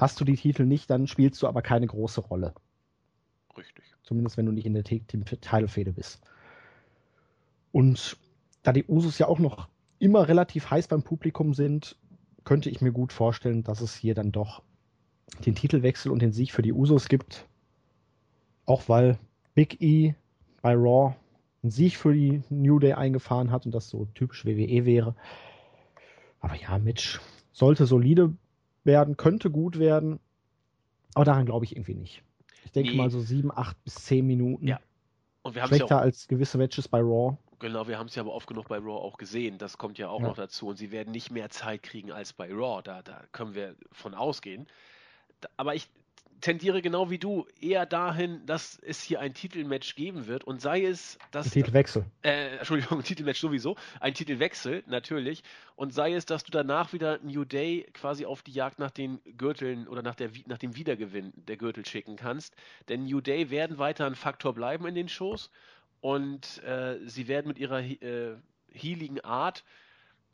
[0.00, 2.54] Hast du die Titel nicht, dann spielst du aber keine große Rolle.
[3.54, 3.84] Richtig.
[4.02, 6.22] Zumindest wenn du nicht in der Teilfäde bist.
[7.70, 8.16] Und
[8.62, 11.96] da die Usos ja auch noch immer relativ heiß beim Publikum sind,
[12.44, 14.62] könnte ich mir gut vorstellen, dass es hier dann doch
[15.44, 17.46] den Titelwechsel und den Sieg für die Usos gibt.
[18.64, 19.18] Auch weil
[19.54, 20.14] Big E
[20.62, 21.14] bei Raw
[21.62, 25.14] einen Sieg für die New Day eingefahren hat und das so typisch WWE wäre.
[26.40, 27.20] Aber ja, Mitch
[27.52, 28.32] sollte solide
[28.84, 30.20] werden, könnte gut werden,
[31.14, 32.22] aber daran glaube ich irgendwie nicht.
[32.64, 32.96] Ich denke nee.
[32.96, 34.66] mal so sieben, acht bis zehn Minuten.
[34.66, 34.80] Ja.
[35.42, 37.36] Und wir haben Schlechter ja als gewisse Matches bei Raw.
[37.58, 39.58] Genau, wir haben es ja aber oft genug bei Raw auch gesehen.
[39.58, 40.28] Das kommt ja auch ja.
[40.28, 40.68] noch dazu.
[40.68, 42.80] Und sie werden nicht mehr Zeit kriegen als bei Raw.
[42.82, 44.66] Da, da können wir von ausgehen.
[45.56, 45.88] Aber ich,
[46.40, 50.84] tendiere genau wie du eher dahin, dass es hier ein Titelmatch geben wird und sei
[50.84, 51.46] es, dass.
[51.46, 52.04] Ein Titelwechsel.
[52.22, 53.76] Äh, Entschuldigung, Titelmatch sowieso.
[54.00, 55.42] Ein Titelwechsel, natürlich.
[55.76, 59.20] Und sei es, dass du danach wieder New Day quasi auf die Jagd nach den
[59.36, 62.54] Gürteln oder nach, der, nach dem Wiedergewinn der Gürtel schicken kannst.
[62.88, 65.50] Denn New Day werden weiter ein Faktor bleiben in den Shows
[66.00, 68.36] und äh, sie werden mit ihrer äh,
[68.72, 69.64] healigen Art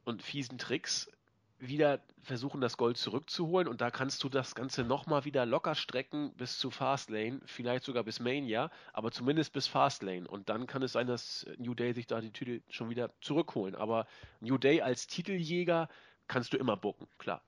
[0.05, 1.11] und fiesen Tricks
[1.59, 6.33] wieder versuchen, das Gold zurückzuholen und da kannst du das Ganze nochmal wieder locker strecken
[6.37, 10.93] bis zu Fastlane, vielleicht sogar bis Mania, aber zumindest bis Fastlane und dann kann es
[10.93, 14.07] sein, dass New Day sich da die Titel schon wieder zurückholen, aber
[14.41, 15.89] New Day als Titeljäger
[16.29, 17.43] kannst du immer bucken, klar.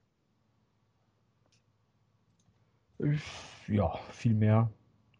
[3.66, 4.70] Ja, viel mehr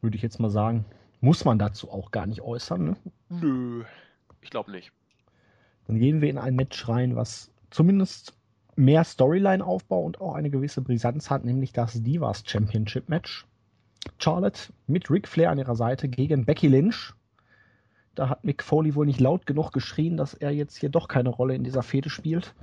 [0.01, 0.85] würde ich jetzt mal sagen.
[1.21, 2.97] Muss man dazu auch gar nicht äußern, ne?
[3.29, 3.85] Nö,
[4.41, 4.93] ich glaube nicht.
[5.87, 8.38] Dann gehen wir in ein Match rein, was zumindest
[8.79, 13.45] mehr Storyline-Aufbau und auch eine gewisse Brisanz hat, nämlich das Divas Championship Match.
[14.19, 17.13] Charlotte mit Ric Flair an ihrer Seite gegen Becky Lynch.
[18.15, 21.29] Da hat Mick Foley wohl nicht laut genug geschrien, dass er jetzt hier doch keine
[21.29, 22.55] Rolle in dieser Fehde spielt.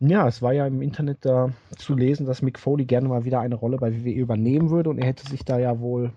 [0.00, 3.40] Ja, es war ja im Internet da zu lesen, dass Mick Foley gerne mal wieder
[3.40, 6.12] eine Rolle bei WWE übernehmen würde und er hätte sich da ja wohl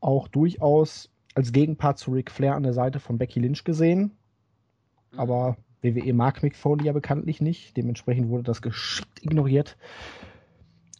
[0.00, 4.12] auch durchaus als Gegenpart zu Ric Flair an der Seite von Becky Lynch gesehen.
[5.16, 5.56] Aber
[5.94, 7.76] WWE mag Mick Foley ja bekanntlich nicht.
[7.76, 9.76] Dementsprechend wurde das geschickt ignoriert.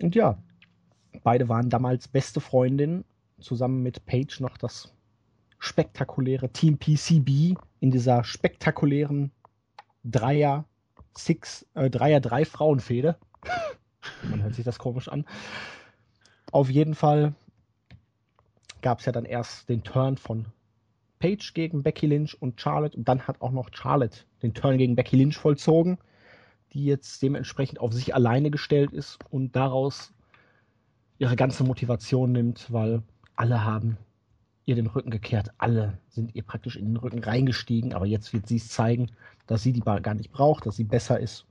[0.00, 0.38] Und ja,
[1.22, 3.04] beide waren damals beste Freundinnen.
[3.40, 4.94] Zusammen mit Paige noch das
[5.58, 9.30] spektakuläre Team PCB in dieser spektakulären
[10.04, 10.64] Dreier
[11.16, 13.16] Six, äh, Dreier drei Frauenfehde.
[14.22, 15.26] Man hört sich das komisch an.
[16.52, 17.34] Auf jeden Fall
[18.82, 20.46] gab es ja dann erst den Turn von
[21.18, 22.96] Page gegen Becky Lynch und Charlotte.
[22.96, 25.98] Und dann hat auch noch Charlotte den Turn gegen Becky Lynch vollzogen,
[26.72, 30.12] die jetzt dementsprechend auf sich alleine gestellt ist und daraus
[31.18, 33.02] ihre ganze Motivation nimmt, weil
[33.34, 33.96] alle haben
[34.66, 38.48] ihr den Rücken gekehrt, alle sind ihr praktisch in den Rücken reingestiegen, aber jetzt wird
[38.48, 39.12] sie es zeigen,
[39.46, 41.46] dass sie die Bar gar nicht braucht, dass sie besser ist.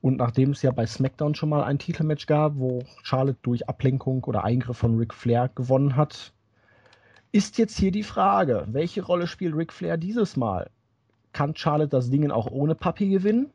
[0.00, 4.22] Und nachdem es ja bei SmackDown schon mal ein Titelmatch gab, wo Charlotte durch Ablenkung
[4.24, 6.32] oder Eingriff von Ric Flair gewonnen hat,
[7.32, 10.70] ist jetzt hier die Frage, welche Rolle spielt Ric Flair dieses Mal?
[11.32, 13.52] Kann Charlotte das Ding auch ohne Papi gewinnen?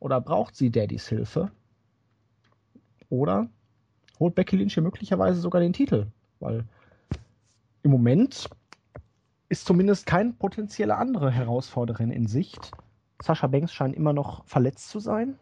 [0.00, 1.50] Oder braucht sie Daddys Hilfe?
[3.08, 3.48] Oder
[4.18, 6.06] holt Becky Lynch hier möglicherweise sogar den Titel?
[6.40, 6.64] Weil
[7.82, 8.48] im Moment
[9.48, 12.72] ist zumindest keine potenzielle andere Herausforderin in Sicht.
[13.22, 15.38] Sascha Banks scheint immer noch verletzt zu sein.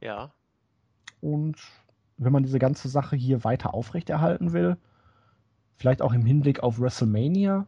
[0.00, 0.32] Ja.
[1.20, 1.56] Und
[2.18, 4.76] wenn man diese ganze Sache hier weiter aufrechterhalten will,
[5.76, 7.66] vielleicht auch im Hinblick auf WrestleMania,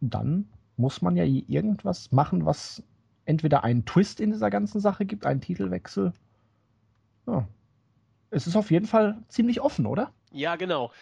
[0.00, 2.82] dann muss man ja irgendwas machen, was
[3.24, 6.12] entweder einen Twist in dieser ganzen Sache gibt, einen Titelwechsel.
[7.26, 7.46] Ja.
[8.30, 10.12] Es ist auf jeden Fall ziemlich offen, oder?
[10.32, 10.92] Ja, genau.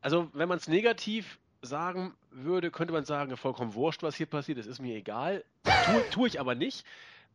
[0.00, 4.58] Also, wenn man es negativ sagen würde, könnte man sagen, vollkommen wurscht, was hier passiert,
[4.58, 5.44] es ist mir egal.
[5.64, 6.84] Tue, tue ich aber nicht,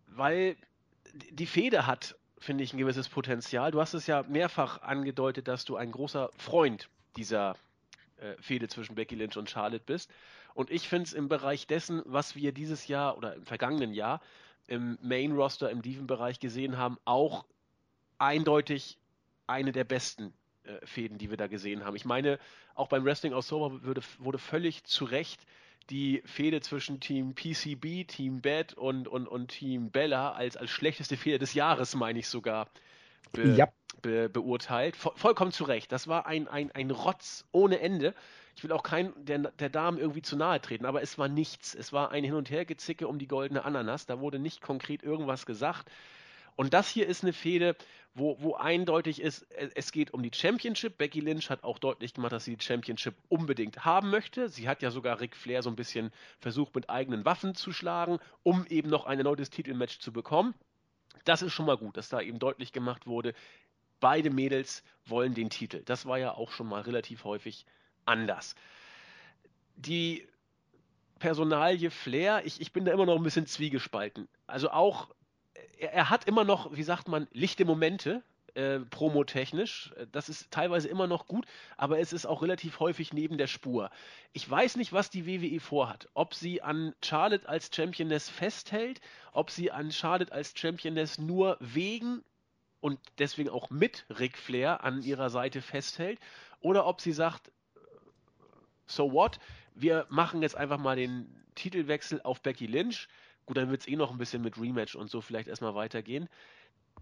[0.08, 0.56] weil
[1.32, 3.71] die Fehde hat, finde ich, ein gewisses Potenzial.
[3.71, 7.56] Du hast es ja mehrfach angedeutet, dass du ein großer Freund dieser
[8.21, 10.12] äh, Fehde zwischen Becky Lynch und Charlotte bist.
[10.53, 14.21] Und ich finde es im Bereich dessen, was wir dieses Jahr oder im vergangenen Jahr
[14.67, 17.45] im Main Roster im Diven-Bereich gesehen haben, auch
[18.17, 18.97] eindeutig
[19.47, 21.95] eine der besten äh, Fäden, die wir da gesehen haben.
[21.95, 22.39] Ich meine,
[22.75, 25.45] auch beim Wrestling aus Sober wurde, wurde völlig zu Recht
[25.89, 31.17] die Fehde zwischen Team PCB, Team Bad und, und, und Team Bella als, als schlechteste
[31.17, 32.69] Fehde des Jahres, meine ich sogar,
[33.34, 33.67] be, ja.
[34.01, 34.95] be, beurteilt.
[34.95, 35.91] Vo vollkommen zu Recht.
[35.91, 38.13] Das war ein, ein, ein Rotz ohne Ende.
[38.55, 41.73] Ich will auch keinen der, der Damen irgendwie zu nahe treten, aber es war nichts.
[41.73, 44.05] Es war ein Hin- und Hergezicke um die goldene Ananas.
[44.05, 45.89] Da wurde nicht konkret irgendwas gesagt.
[46.55, 47.75] Und das hier ist eine Fehde,
[48.13, 50.97] wo, wo eindeutig ist, es geht um die Championship.
[50.97, 54.49] Becky Lynch hat auch deutlich gemacht, dass sie die Championship unbedingt haben möchte.
[54.49, 58.19] Sie hat ja sogar Ric Flair so ein bisschen versucht, mit eigenen Waffen zu schlagen,
[58.43, 60.53] um eben noch ein erneutes Titelmatch zu bekommen.
[61.26, 63.34] Das ist schon mal gut, dass da eben deutlich gemacht wurde,
[64.00, 65.84] beide Mädels wollen den Titel.
[65.86, 67.65] Das war ja auch schon mal relativ häufig
[68.06, 68.56] anders.
[69.76, 70.28] Die
[71.19, 74.28] Personalie Flair, ich, ich bin da immer noch ein bisschen zwiegespalten.
[74.47, 75.10] Also auch
[75.78, 78.24] er, er hat immer noch, wie sagt man, lichte Momente,
[78.55, 79.93] äh, promotechnisch.
[80.11, 81.45] Das ist teilweise immer noch gut,
[81.77, 83.89] aber es ist auch relativ häufig neben der Spur.
[84.33, 86.09] Ich weiß nicht, was die WWE vorhat.
[86.13, 89.01] Ob sie an Charlotte als Championess festhält,
[89.33, 92.23] ob sie an Charlotte als Championess nur wegen
[92.79, 96.19] und deswegen auch mit Ric Flair an ihrer Seite festhält,
[96.61, 97.51] oder ob sie sagt,
[98.85, 99.39] so what,
[99.75, 103.07] wir machen jetzt einfach mal den Titelwechsel auf Becky Lynch
[103.45, 106.29] Gut, dann wird es eh noch ein bisschen mit Rematch und so vielleicht erstmal weitergehen.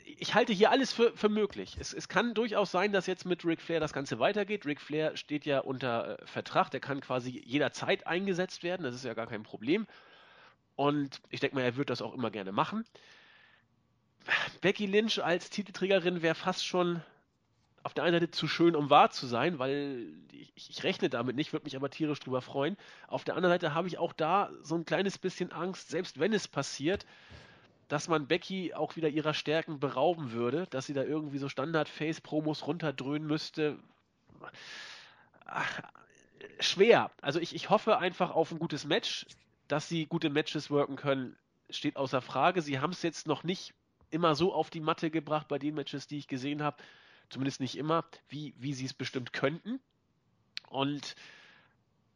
[0.06, 1.78] Ich halte hier alles für, für möglich.
[1.80, 4.66] Es, es, kann durchaus sein, dass jetzt mit Ric Flair das Ganze weitergeht.
[4.66, 9.06] Ric Flair steht ja unter äh, Vertrag, der kann quasi jederzeit eingesetzt werden, das ist
[9.06, 9.88] ja gar kein Problem.
[10.76, 12.86] Und ich denke mal, er wird das auch immer gerne machen.
[14.62, 17.02] Becky Lynch als Titelträgerin wäre fast schon
[17.84, 21.36] auf der einen Seite zu schön, um wahr zu sein, weil ich, ich rechne damit
[21.36, 22.78] nicht, würde mich aber tierisch drüber freuen.
[23.08, 26.34] Auf der anderen Seite habe ich auch da so ein kleines bisschen Angst, selbst wenn
[26.34, 27.06] es passiert,
[27.90, 32.66] dass man Becky auch wieder ihrer Stärken berauben würde, dass sie da irgendwie so Standard-Face-Promos
[32.66, 33.78] runterdröhnen müsste.
[35.46, 35.82] Ach,
[36.62, 37.12] schwer.
[37.22, 39.26] Also ich, ich hoffe einfach auf ein gutes Match.
[39.68, 41.36] Dass sie gute Matches worken können,
[41.70, 42.64] steht außer Frage.
[42.64, 43.76] Sie haben es jetzt noch nicht
[44.10, 46.82] immer so auf die Matte gebracht bei den Matches, die ich gesehen habe
[47.30, 49.80] zumindest nicht immer, wie, wie sie es bestimmt könnten.
[50.70, 51.16] Und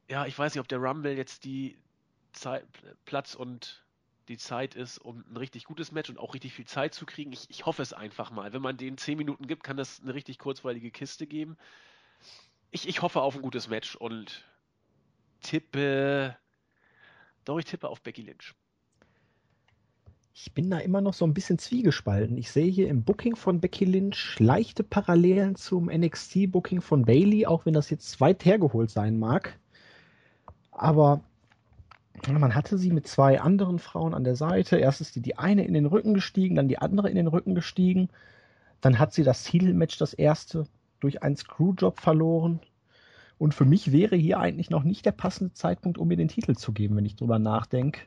[0.10, 1.78] ja, ich weiß nicht, ob der Rumble jetzt die
[2.34, 2.66] Zeit,
[3.06, 3.83] Platz und
[4.30, 7.32] die Zeit ist, um ein richtig gutes Match und auch richtig viel Zeit zu kriegen.
[7.34, 8.54] Ich, ich hoffe es einfach mal.
[8.54, 11.58] Wenn man denen 10 Minuten gibt, kann das eine richtig kurzweilige Kiste geben.
[12.72, 14.44] Ich, ich hoffe auf ein gutes Match und
[15.42, 16.38] tippe.
[17.46, 18.56] Doch, ich tippe auf Becky Lynch
[20.36, 22.38] ich bin da immer noch so ein bisschen zwiegespalten.
[22.38, 27.66] Ich sehe hier im Booking von Becky Lynch leichte Parallelen zum NXT-Booking von Bailey, auch
[27.66, 29.60] wenn das jetzt weit hergeholt sein mag.
[30.72, 31.22] Aber
[32.28, 34.78] man hatte sie mit zwei anderen Frauen an der Seite.
[34.78, 37.56] Erst ist die, die eine in den Rücken gestiegen, dann die andere in den Rücken
[37.56, 38.10] gestiegen.
[38.82, 40.67] Dann hat sie das Titelmatch, das erste,
[40.99, 42.60] durch einen Screwjob verloren.
[43.38, 46.56] Und für mich wäre hier eigentlich noch nicht der passende Zeitpunkt, um mir den Titel
[46.56, 48.02] zu geben, wenn ich drüber nachdenke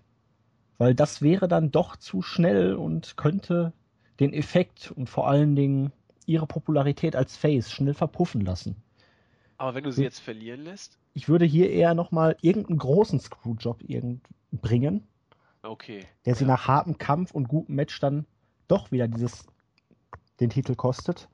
[0.78, 3.72] weil das wäre dann doch zu schnell und könnte
[4.20, 5.92] den Effekt und vor allen Dingen
[6.26, 8.76] ihre Popularität als Face schnell verpuffen lassen.
[9.58, 10.98] Aber wenn du sie jetzt verlieren lässt?
[11.16, 13.82] Ich würde hier eher nochmal irgendeinen großen Screwjob
[14.52, 15.02] bringen.
[15.62, 16.04] Okay.
[16.26, 18.26] Der sie nach hartem Kampf und gutem Match dann
[18.68, 19.46] doch wieder dieses,
[20.40, 21.30] den Titel kostet.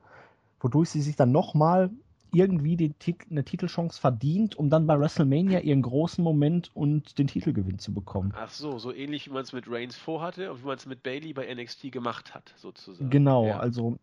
[0.61, 1.91] Wodurch sie sich dann nochmal
[2.33, 2.95] irgendwie die,
[3.29, 8.33] eine Titelchance verdient, um dann bei WrestleMania ihren großen Moment und den Titelgewinn zu bekommen.
[8.37, 11.03] Ach so, so ähnlich wie man es mit Reigns vorhatte und wie man es mit
[11.03, 13.11] Bailey bei NXT gemacht hat, sozusagen.
[13.11, 13.59] Genau, ja.
[13.59, 13.99] also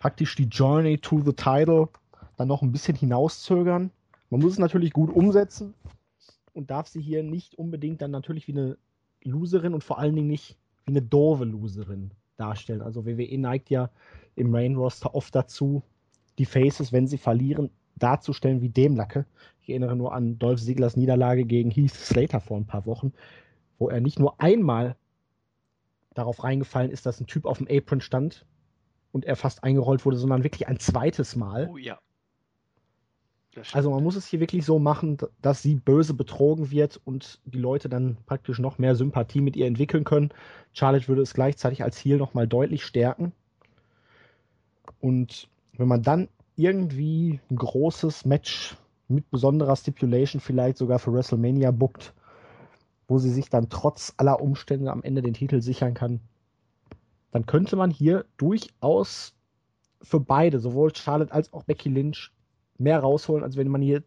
[0.00, 1.88] praktisch die Journey to the Title
[2.36, 3.92] dann noch ein bisschen hinauszögern.
[4.30, 5.74] Man muss es natürlich gut umsetzen
[6.52, 8.78] und darf sie hier nicht unbedingt dann natürlich wie eine
[9.22, 12.80] Loserin und vor allen Dingen nicht wie eine doofe Loserin darstellen.
[12.80, 13.90] Also WWE neigt ja
[14.36, 15.82] im Main Roster oft dazu,
[16.38, 19.26] die Faces, wenn sie verlieren, darzustellen wie Dämlacke.
[19.60, 23.12] Ich erinnere nur an Dolph Ziglers Niederlage gegen Heath Slater vor ein paar Wochen,
[23.78, 24.96] wo er nicht nur einmal
[26.14, 28.46] darauf reingefallen ist, dass ein Typ auf dem Apron stand
[29.12, 31.68] und er fast eingerollt wurde, sondern wirklich ein zweites Mal.
[31.70, 31.98] Oh ja.
[33.72, 37.58] Also man muss es hier wirklich so machen, dass sie böse betrogen wird und die
[37.58, 40.30] Leute dann praktisch noch mehr Sympathie mit ihr entwickeln können.
[40.72, 43.32] Charlotte würde es gleichzeitig als Heel nochmal deutlich stärken.
[45.00, 48.76] Und wenn man dann irgendwie ein großes Match
[49.08, 52.14] mit besonderer Stipulation vielleicht sogar für WrestleMania bookt,
[53.08, 56.20] wo sie sich dann trotz aller Umstände am Ende den Titel sichern kann,
[57.32, 59.34] dann könnte man hier durchaus
[60.02, 62.32] für beide, sowohl Charlotte als auch Becky Lynch,
[62.80, 64.02] mehr rausholen, als wenn man hier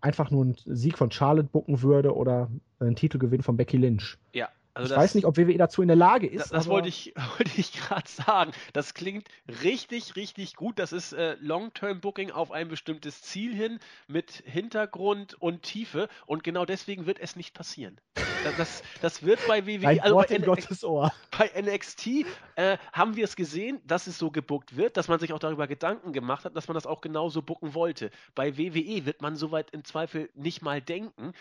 [0.00, 2.48] einfach nur einen Sieg von Charlotte bucken würde oder
[2.78, 4.18] einen Titelgewinn von Becky Lynch.
[4.32, 6.42] Ja, also ich das, weiß nicht, ob WWE dazu in der Lage ist.
[6.42, 8.52] Das, das wollte ich, wollte ich gerade sagen.
[8.74, 9.26] Das klingt
[9.62, 10.78] richtig, richtig gut.
[10.78, 16.08] Das ist äh, Long-Term-Booking auf ein bestimmtes Ziel hin mit Hintergrund und Tiefe.
[16.26, 17.98] Und genau deswegen wird es nicht passieren.
[18.44, 21.10] Das, das, das wird bei WWE, Ein also bei, Gottes Ohr.
[21.36, 25.32] bei NXT äh, haben wir es gesehen, dass es so gebuckt wird, dass man sich
[25.32, 28.10] auch darüber Gedanken gemacht hat, dass man das auch genauso bucken wollte.
[28.34, 31.32] Bei WWE wird man soweit im Zweifel nicht mal denken.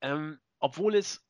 [0.00, 1.25] Ähm, obwohl es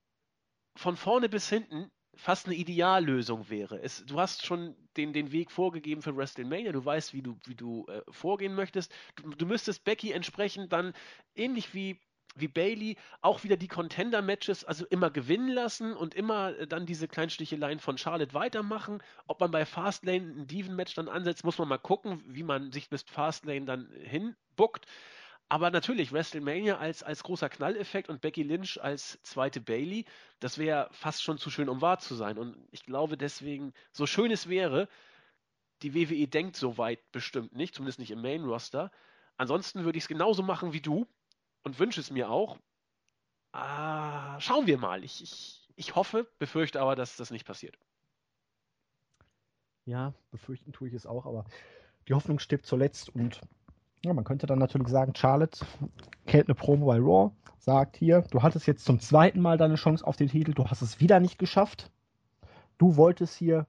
[0.77, 3.81] von vorne bis hinten fast eine Ideallösung wäre.
[3.83, 7.55] Es, du hast schon den, den Weg vorgegeben für WrestleMania, du weißt, wie du, wie
[7.55, 8.93] du äh, vorgehen möchtest.
[9.17, 10.95] Du, du müsstest Becky entsprechend dann
[11.35, 12.01] ähnlich wie
[12.39, 17.09] wie Bailey auch wieder die Contender-Matches also immer gewinnen lassen und immer äh, dann diese
[17.09, 19.03] Kleinsticheleien von Charlotte weitermachen.
[19.27, 22.91] Ob man bei Fastlane ein Diven-Match dann ansetzt, muss man mal gucken, wie man sich
[22.91, 24.87] bis Fastlane dann hinbuckt.
[25.49, 30.05] Aber natürlich, WrestleMania als, als großer Knalleffekt und Becky Lynch als zweite Bailey,
[30.41, 32.37] das wäre fast schon zu schön, um wahr zu sein.
[32.37, 34.89] Und ich glaube deswegen, so schön es wäre,
[35.83, 38.91] die WWE denkt so weit bestimmt nicht, zumindest nicht im Main-Roster.
[39.37, 41.07] Ansonsten würde ich es genauso machen wie du
[41.63, 42.59] und wünsche es mir auch.
[43.53, 45.05] Ah, schauen wir mal.
[45.05, 47.79] Ich, ich, ich hoffe, befürchte aber, dass das nicht passiert.
[49.85, 51.45] Ja, befürchten tue ich es auch, aber
[52.09, 53.41] die Hoffnung stirbt zuletzt und
[54.05, 55.65] ja, man könnte dann natürlich sagen, Charlotte
[56.27, 60.07] hält eine Promo bei Raw, sagt hier, du hattest jetzt zum zweiten Mal deine Chance
[60.07, 61.91] auf den Titel, du hast es wieder nicht geschafft.
[62.79, 63.67] Du wolltest hier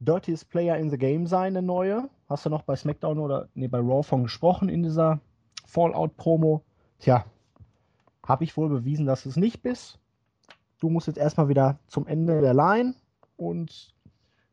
[0.00, 2.08] Dirtiest Player in the Game sein, eine neue.
[2.28, 5.20] Hast du noch bei SmackDown oder nee, bei Raw von gesprochen in dieser
[5.66, 6.62] Fallout-Promo.
[6.98, 7.24] Tja,
[8.26, 9.98] habe ich wohl bewiesen, dass du es nicht bist.
[10.80, 12.94] Du musst jetzt erstmal wieder zum Ende der Line
[13.36, 13.94] und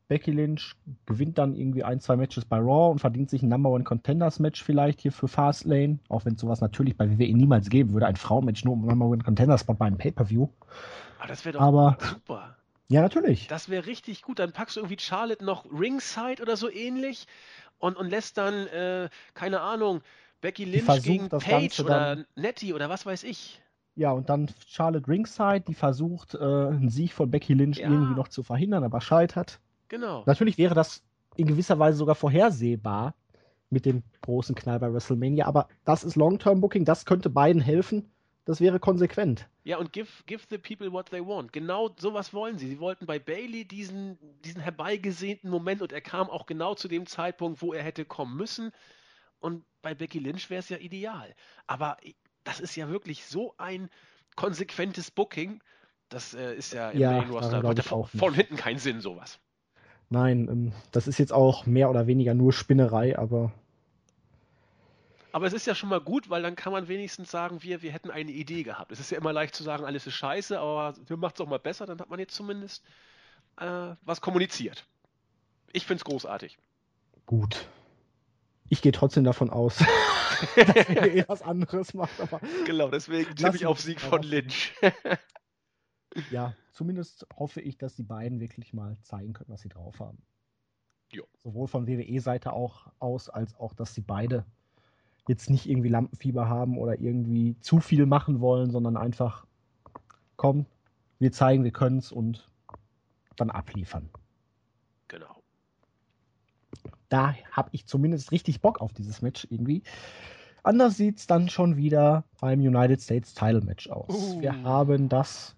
[0.10, 3.70] Becky Lynch gewinnt dann irgendwie ein, zwei Matches bei Raw und verdient sich ein Number
[3.70, 6.00] One Contenders Match vielleicht hier für Fastlane.
[6.10, 8.08] Auch wenn es sowas natürlich bei WWE niemals geben würde.
[8.08, 10.44] Ein Frauenmatch nur um Number One Contenders Spot bei einem Pay-Per-View.
[10.44, 12.58] Aber ah, das wäre doch Aber, super.
[12.90, 13.48] Ja, natürlich.
[13.48, 14.40] Das wäre richtig gut.
[14.40, 17.28] Dann packst du irgendwie Charlotte noch Ringside oder so ähnlich
[17.78, 20.02] und, und lässt dann, äh, keine Ahnung,
[20.42, 23.62] Becky Lynch versucht, gegen Paige oder Nettie oder was weiß ich.
[23.94, 27.92] Ja, und dann Charlotte Ringside, die versucht, äh, einen Sieg von Becky Lynch ja.
[27.92, 29.60] irgendwie noch zu verhindern, aber scheitert.
[29.90, 30.24] Genau.
[30.26, 31.04] Natürlich wäre das
[31.36, 33.16] in gewisser Weise sogar vorhersehbar
[33.70, 38.12] mit dem großen Knall bei WrestleMania, aber das ist Long-Term-Booking, das könnte beiden helfen.
[38.46, 39.48] Das wäre konsequent.
[39.64, 41.54] Ja, und give, give the people what they want.
[41.54, 42.68] Genau sowas wollen sie.
[42.68, 47.06] Sie wollten bei Bailey diesen, diesen herbeigesehnten Moment und er kam auch genau zu dem
[47.06, 48.72] Zeitpunkt, wo er hätte kommen müssen.
[49.40, 51.36] Und bei Becky Lynch wäre es ja ideal.
[51.68, 51.98] Aber
[52.44, 53.90] das ist ja wirklich so ein
[54.36, 55.62] konsequentes Booking.
[56.08, 57.84] Das äh, ist ja im ja, Main Roster.
[57.84, 59.40] Von, von hinten keinen Sinn, sowas.
[60.10, 63.52] Nein, ähm, das ist jetzt auch mehr oder weniger nur Spinnerei, aber.
[65.32, 67.92] Aber es ist ja schon mal gut, weil dann kann man wenigstens sagen, wir, wir
[67.92, 68.92] hätten eine Idee gehabt.
[68.92, 71.48] Es ist ja immer leicht zu sagen, alles ist scheiße, aber wir machen es auch
[71.48, 72.84] mal besser, dann hat man jetzt zumindest
[73.58, 74.86] äh, was kommuniziert.
[75.72, 76.58] Ich finde es großartig.
[77.28, 77.68] Gut.
[78.70, 79.78] Ich gehe trotzdem davon aus,
[80.56, 82.20] dass er eh was anderes macht.
[82.20, 84.74] Aber genau, deswegen tippe ich auf Sieg von Lynch.
[86.32, 90.22] ja, zumindest hoffe ich, dass die beiden wirklich mal zeigen können, was sie drauf haben.
[91.12, 91.24] Jo.
[91.38, 94.46] Sowohl von WWE-Seite auch aus, als auch, dass sie beide
[95.28, 99.46] jetzt nicht irgendwie Lampenfieber haben oder irgendwie zu viel machen wollen, sondern einfach,
[100.38, 100.66] komm,
[101.20, 102.50] wir zeigen, wir können es und
[103.36, 104.10] dann abliefern.
[105.08, 105.44] Genau.
[107.10, 109.84] Da habe ich zumindest richtig Bock auf dieses Match irgendwie.
[110.64, 114.10] Anders sieht es dann schon wieder beim United States Title Match aus.
[114.10, 114.42] Uh.
[114.42, 115.56] Wir haben das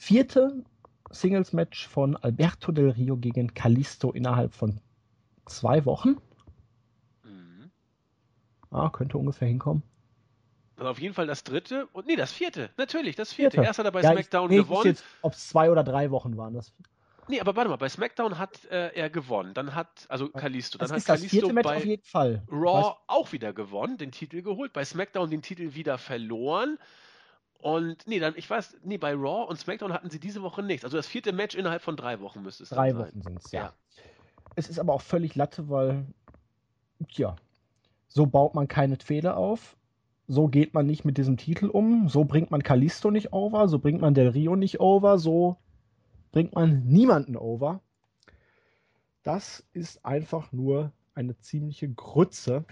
[0.00, 0.64] vierte
[1.10, 4.80] Singles-Match von Alberto Del Rio gegen Kalisto innerhalb von
[5.44, 6.16] zwei Wochen.
[7.22, 7.70] Mhm.
[8.70, 9.82] Ah, könnte ungefähr hinkommen.
[10.76, 13.56] Also auf jeden Fall das dritte und nee, das vierte, natürlich, das vierte.
[13.56, 13.66] vierte.
[13.66, 14.96] Erst hat er bei ja, SmackDown ich, nee, gewonnen.
[15.20, 16.54] Ob es zwei oder drei Wochen waren.
[16.54, 16.72] Das
[17.28, 19.54] Nee, aber warte mal, bei SmackDown hat äh, er gewonnen.
[19.54, 22.42] Dann hat, also Kalisto, dann das hat Kalisto bei auf jeden Fall.
[22.50, 26.78] Raw auch wieder gewonnen, den Titel geholt, bei SmackDown den Titel wieder verloren
[27.62, 30.84] und nee, dann, ich weiß, nee, bei Raw und SmackDown hatten sie diese Woche nichts.
[30.84, 32.98] Also das vierte Match innerhalb von drei Wochen müsste es drei sein.
[32.98, 33.60] Drei Wochen sind es, ja.
[33.60, 33.72] ja.
[34.56, 36.06] Es ist aber auch völlig Latte, weil,
[37.08, 37.36] tja,
[38.08, 39.76] so baut man keine Fehler auf.
[40.26, 42.08] So geht man nicht mit diesem Titel um.
[42.08, 43.68] So bringt man Kalisto nicht over.
[43.68, 45.18] So bringt man Del Rio nicht over.
[45.18, 45.56] So
[46.32, 47.80] bringt man niemanden over.
[49.22, 52.64] Das ist einfach nur eine ziemliche Grütze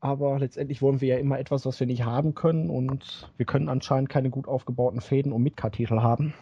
[0.00, 3.68] aber letztendlich wollen wir ja immer etwas, was wir nicht haben können und wir können
[3.68, 6.34] anscheinend keine gut aufgebauten Fäden um Midcard-Titel haben.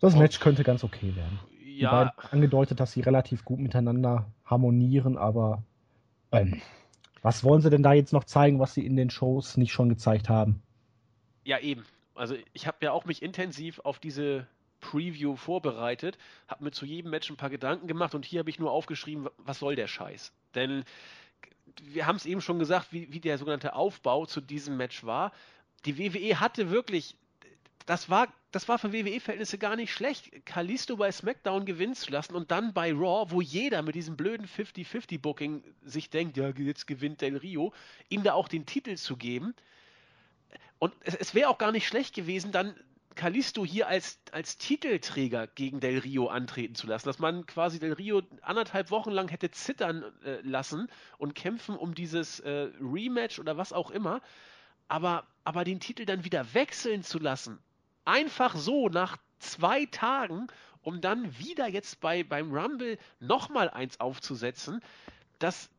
[0.00, 1.40] Das Match könnte ganz okay werden.
[1.64, 2.12] Ja.
[2.32, 5.62] angedeutet, dass sie relativ gut miteinander harmonieren, aber
[6.32, 6.60] ähm,
[7.22, 9.88] was wollen sie denn da jetzt noch zeigen, was sie in den Shows nicht schon
[9.88, 10.60] gezeigt haben?
[11.44, 11.84] Ja, eben.
[12.14, 14.46] Also ich habe ja auch mich intensiv auf diese
[14.80, 18.58] Preview vorbereitet, habe mir zu jedem Match ein paar Gedanken gemacht und hier habe ich
[18.58, 20.32] nur aufgeschrieben, was soll der Scheiß?
[20.54, 20.84] Denn
[21.82, 25.32] wir haben es eben schon gesagt, wie, wie der sogenannte Aufbau zu diesem Match war.
[25.84, 27.16] Die WWE hatte wirklich,
[27.86, 32.34] das war, das war für WWE-Verhältnisse gar nicht schlecht, Kalisto bei SmackDown gewinnen zu lassen
[32.34, 37.20] und dann bei Raw, wo jeder mit diesem blöden 50-50-Booking sich denkt, ja, jetzt gewinnt
[37.20, 37.72] Del Rio,
[38.08, 39.54] ihm da auch den Titel zu geben.
[40.78, 42.74] Und es, es wäre auch gar nicht schlecht gewesen, dann
[43.18, 47.92] Kalisto hier als, als Titelträger gegen Del Rio antreten zu lassen, dass man quasi Del
[47.92, 50.86] Rio anderthalb Wochen lang hätte zittern äh, lassen
[51.18, 54.20] und kämpfen um dieses äh, Rematch oder was auch immer,
[54.86, 57.58] aber, aber den Titel dann wieder wechseln zu lassen,
[58.04, 60.46] einfach so nach zwei Tagen,
[60.82, 64.80] um dann wieder jetzt bei, beim Rumble nochmal eins aufzusetzen,
[65.40, 65.70] das,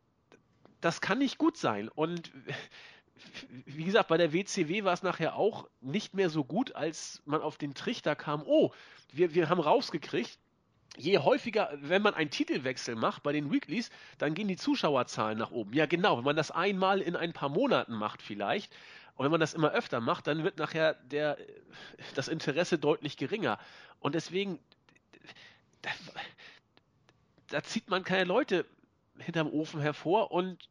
[0.81, 1.87] das kann nicht gut sein.
[1.87, 2.33] Und
[3.65, 7.41] wie gesagt, bei der WCW war es nachher auch nicht mehr so gut, als man
[7.41, 8.71] auf den Trichter kam, oh,
[9.11, 10.37] wir, wir haben rausgekriegt,
[10.97, 15.51] je häufiger, wenn man einen Titelwechsel macht bei den Weeklies, dann gehen die Zuschauerzahlen nach
[15.51, 15.73] oben.
[15.73, 18.73] Ja, genau, wenn man das einmal in ein paar Monaten macht vielleicht,
[19.15, 21.37] und wenn man das immer öfter macht, dann wird nachher der,
[22.15, 23.59] das Interesse deutlich geringer.
[23.99, 24.59] Und deswegen,
[25.81, 25.89] da,
[27.49, 28.65] da zieht man keine Leute
[29.17, 30.69] hinterm Ofen hervor und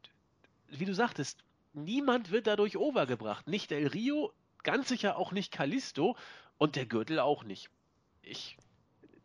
[0.70, 3.48] wie du sagtest, niemand wird dadurch overgebracht.
[3.48, 6.16] Nicht Del Rio, ganz sicher auch nicht Callisto
[6.56, 7.70] und der Gürtel auch nicht.
[8.22, 8.56] Ich,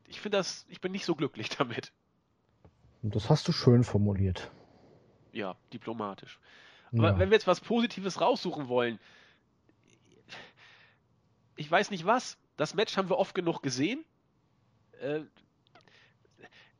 [0.07, 1.91] ich finde das, ich bin nicht so glücklich damit.
[3.01, 4.51] Das hast du schön formuliert.
[5.31, 6.39] Ja, diplomatisch.
[6.93, 7.19] Aber ja.
[7.19, 8.99] wenn wir jetzt was Positives raussuchen wollen,
[11.55, 12.37] ich weiß nicht was.
[12.55, 14.05] Das Match haben wir oft genug gesehen.
[14.99, 15.21] Äh,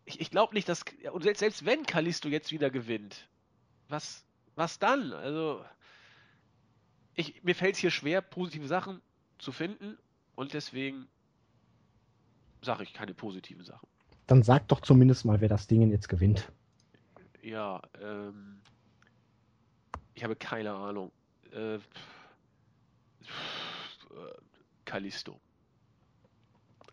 [0.06, 0.84] ich, ich glaube nicht, dass.
[1.12, 3.28] Und selbst, selbst wenn Kalisto jetzt wieder gewinnt,
[3.90, 4.26] was,
[4.56, 5.14] was dann?
[5.14, 5.64] Also,
[7.16, 9.02] ich, mir fällt es hier schwer, positive Sachen
[9.38, 9.98] zu finden
[10.36, 11.08] und deswegen
[12.62, 13.88] sage ich keine positiven Sachen.
[14.28, 16.52] Dann sag doch zumindest mal, wer das Ding jetzt gewinnt.
[17.42, 18.62] Ja, ähm,
[20.14, 21.12] ich habe keine Ahnung.
[21.52, 21.80] Äh,
[24.86, 25.40] Kalisto.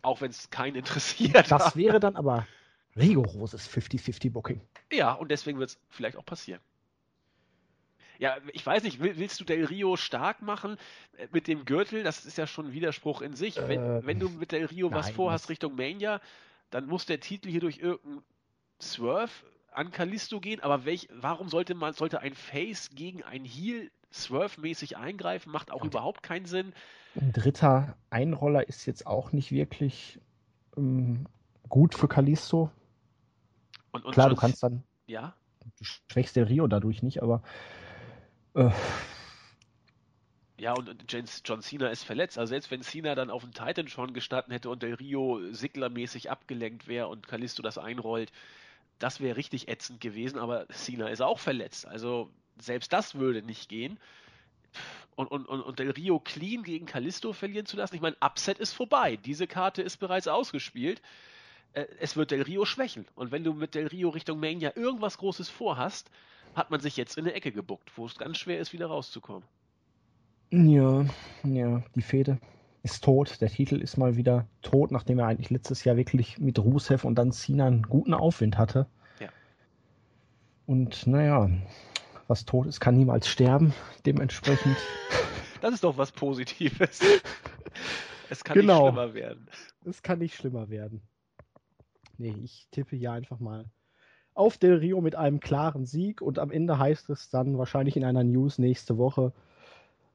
[0.01, 1.49] Auch wenn es keinen interessiert.
[1.51, 2.45] Das wäre dann aber
[2.95, 4.61] rigoroses 50-50 Booking.
[4.91, 6.61] Ja, und deswegen wird es vielleicht auch passieren.
[8.21, 10.77] Ja, ich weiß nicht, willst du Del Rio stark machen
[11.17, 12.03] äh, mit dem Gürtel?
[12.03, 13.57] Das ist ja schon ein Widerspruch in sich.
[13.57, 16.21] Äh, wenn, wenn, du mit Del Rio nein, was vorhast Richtung Mania,
[16.69, 18.21] dann muss der Titel hier durch irgendeinen
[18.79, 19.31] Swerve
[19.71, 20.59] an Kalisto gehen.
[20.59, 25.51] Aber welch, warum sollte man, sollte ein Face gegen ein Heel Swerve-mäßig eingreifen?
[25.51, 26.73] Macht auch und überhaupt keinen Sinn.
[27.19, 30.19] Ein dritter Einroller ist jetzt auch nicht wirklich
[30.77, 31.25] ähm,
[31.69, 32.69] gut für Kalisto.
[33.91, 34.83] Und, und Klar, du kannst dann.
[35.07, 35.33] Ja.
[35.79, 37.41] Du schwächst der Rio dadurch nicht, aber
[40.57, 42.37] ja, und John Cena ist verletzt.
[42.37, 46.29] Also selbst wenn Cena dann auf dem Titan schon gestanden hätte und Del Rio Sigler-mäßig
[46.29, 48.31] abgelenkt wäre und Kalisto das einrollt,
[48.99, 50.37] das wäre richtig ätzend gewesen.
[50.37, 51.87] Aber Cena ist auch verletzt.
[51.87, 52.29] Also
[52.59, 53.99] selbst das würde nicht gehen.
[55.15, 57.95] Und, und, und, und Del Rio clean gegen Kalisto verlieren zu lassen.
[57.95, 59.17] Ich meine, Upset ist vorbei.
[59.17, 61.01] Diese Karte ist bereits ausgespielt.
[61.73, 63.07] Äh, es wird Del Rio schwächen.
[63.15, 66.09] Und wenn du mit Del Rio Richtung Mania irgendwas Großes vorhast,
[66.55, 69.43] hat man sich jetzt in eine Ecke gebuckt, wo es ganz schwer ist, wieder rauszukommen.
[70.51, 71.05] Ja,
[71.43, 72.39] ja, die Fehde
[72.83, 73.39] ist tot.
[73.39, 77.15] Der Titel ist mal wieder tot, nachdem er eigentlich letztes Jahr wirklich mit Rusev und
[77.15, 78.87] dann Cena einen guten Aufwind hatte.
[79.19, 79.29] Ja.
[80.65, 81.49] Und naja,
[82.27, 83.73] was tot ist, kann niemals sterben.
[84.05, 84.77] Dementsprechend.
[85.61, 87.01] Das ist doch was Positives.
[88.31, 88.85] Es kann genau.
[88.85, 89.47] nicht schlimmer werden.
[89.85, 91.03] Es kann nicht schlimmer werden.
[92.17, 93.69] Nee, ich tippe hier einfach mal
[94.33, 98.03] auf Del Rio mit einem klaren Sieg und am Ende heißt es dann wahrscheinlich in
[98.03, 99.33] einer News nächste Woche,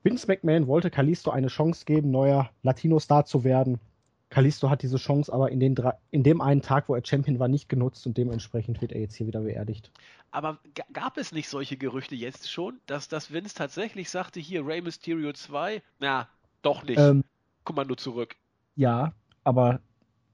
[0.06, 3.80] Vince McMahon wollte Kalisto eine Chance geben, neuer Latino-Star zu werden.
[4.28, 5.74] Kalisto hat diese Chance aber in, den
[6.12, 9.16] in dem einen Tag, wo er Champion war, nicht genutzt und dementsprechend wird er jetzt
[9.16, 9.90] hier wieder beerdigt.
[10.30, 10.58] Aber
[10.92, 15.32] gab es nicht solche Gerüchte jetzt schon, dass das Vince tatsächlich sagte, hier Rey Mysterio
[15.32, 15.82] 2?
[15.98, 16.28] Na,
[16.62, 16.98] doch nicht.
[16.98, 17.24] Ähm,
[17.64, 18.36] Kommando zurück.
[18.76, 19.12] Ja,
[19.42, 19.80] aber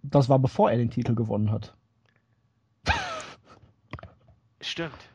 [0.03, 1.75] das war bevor er den Titel gewonnen hat.
[4.63, 5.09] Stimmt.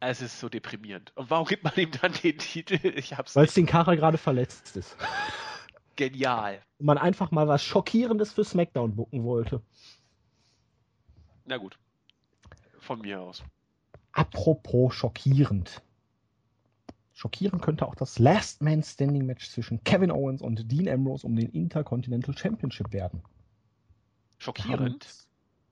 [0.00, 1.16] Es ist so deprimierend.
[1.16, 2.78] Und warum gibt man ihm dann den Titel?
[2.94, 4.96] Ich hab's Weil Sin Cara gerade verletzt ist.
[5.96, 6.60] Genial.
[6.78, 9.62] Und man einfach mal was Schockierendes für SmackDown bucken wollte.
[11.46, 11.78] Na gut.
[12.80, 13.42] Von mir aus.
[14.12, 15.82] Apropos schockierend.
[17.14, 21.36] Schockierend könnte auch das Last Man Standing Match zwischen Kevin Owens und Dean Ambrose um
[21.36, 23.22] den Intercontinental Championship werden.
[24.38, 25.23] Schockierend?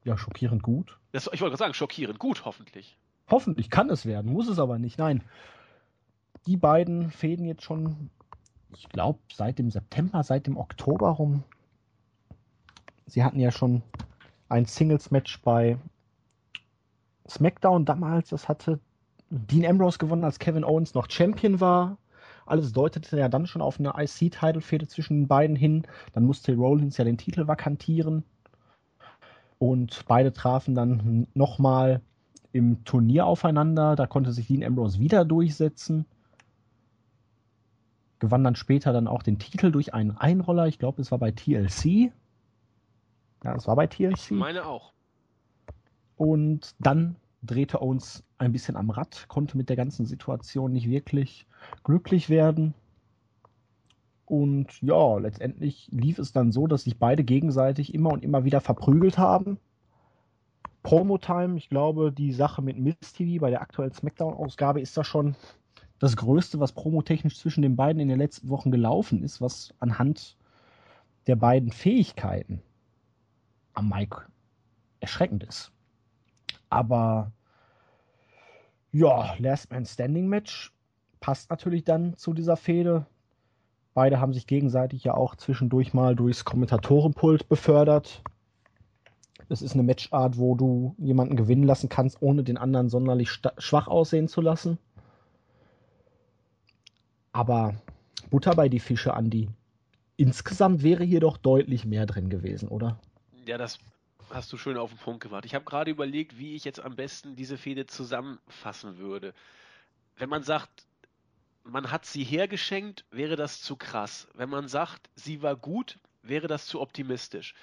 [0.05, 0.99] Ja, schockierend gut.
[1.13, 2.97] Das, ich wollte gerade sagen, schockierend gut, hoffentlich.
[3.29, 4.99] Hoffentlich kann es werden, muss es aber nicht.
[4.99, 5.23] Nein.
[6.47, 8.11] Die beiden fäden jetzt schon,
[8.77, 11.45] ich glaube, seit dem September, seit dem Oktober rum.
[13.07, 13.83] Sie hatten ja schon
[14.49, 15.79] ein Singles-Match bei
[17.29, 18.31] SmackDown damals.
[18.31, 18.81] Das hatte
[19.31, 21.97] Dean Ambrose gewonnen, als Kevin Owens noch Champion war.
[22.45, 25.87] Alles deutete ja dann schon auf eine IC-Title-Fehde zwischen den beiden hin.
[26.13, 28.25] Dann musste Rollins ja den Titel vakantieren.
[29.63, 32.01] Und beide trafen dann nochmal
[32.51, 33.95] im Turnier aufeinander.
[33.95, 36.05] Da konnte sich Dean Ambrose wieder durchsetzen.
[38.19, 40.67] gewann dann später dann auch den Titel durch einen Einroller.
[40.67, 42.11] Ich glaube, es war bei TLC.
[43.45, 44.15] Ja, es war bei TLC.
[44.15, 44.93] Ich meine auch.
[46.17, 51.47] Und dann drehte Owens ein bisschen am Rad, konnte mit der ganzen Situation nicht wirklich
[51.85, 52.75] glücklich werden.
[54.33, 58.63] Und ja, letztendlich lief es dann so, dass sich beide gegenseitig immer und immer wieder
[58.63, 59.59] verprügelt haben.
[60.85, 65.37] Promo-Time, ich glaube, die Sache mit Miss TV bei der aktuellen Smackdown-Ausgabe ist da schon
[65.99, 70.39] das Größte, was promotechnisch zwischen den beiden in den letzten Wochen gelaufen ist, was anhand
[71.27, 72.63] der beiden Fähigkeiten
[73.75, 74.23] am Mike
[75.01, 75.73] erschreckend ist.
[76.71, 77.33] Aber
[78.93, 80.73] ja, Last Man Standing Match
[81.21, 83.05] passt natürlich dann zu dieser Fehde.
[83.95, 88.23] Beide haben sich gegenseitig ja auch zwischendurch mal durchs Kommentatorenpult befördert.
[89.49, 93.89] Es ist eine Matchart, wo du jemanden gewinnen lassen kannst, ohne den anderen sonderlich schwach
[93.89, 94.79] aussehen zu lassen.
[97.33, 97.75] Aber
[98.31, 99.51] Butter bei die Fische, Andi.
[100.17, 102.99] Insgesamt wäre hier doch deutlich mehr drin gewesen, oder?
[103.47, 103.79] Ja, das
[104.31, 105.45] hast du schön auf den Punkt gebracht.
[105.45, 109.35] Ich habe gerade überlegt, wie ich jetzt am besten diese Fehde zusammenfassen würde.
[110.17, 110.87] Wenn man sagt,
[111.65, 114.29] man hat sie hergeschenkt, wäre das zu krass.
[114.35, 117.55] Wenn man sagt, sie war gut, wäre das zu optimistisch.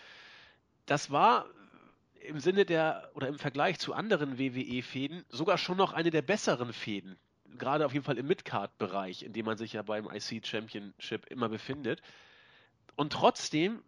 [0.86, 1.46] Das war
[2.22, 6.74] im Sinne der oder im Vergleich zu anderen WWE-Fäden sogar schon noch eine der besseren
[6.74, 7.18] Fäden.
[7.58, 11.50] Gerade auf jeden Fall im Midcard-Bereich, in dem man sich ja beim IC Championship immer
[11.50, 12.02] befindet.
[12.96, 13.82] Und trotzdem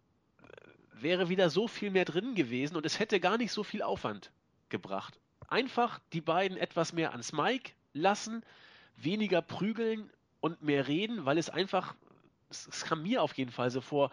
[0.92, 4.32] wäre wieder so viel mehr drin gewesen und es hätte gar nicht so viel Aufwand
[4.68, 5.18] gebracht.
[5.48, 8.42] Einfach die beiden etwas mehr ans Mike lassen,
[8.96, 11.94] weniger prügeln und mehr reden, weil es einfach,
[12.50, 14.10] es kam mir auf jeden Fall so vor,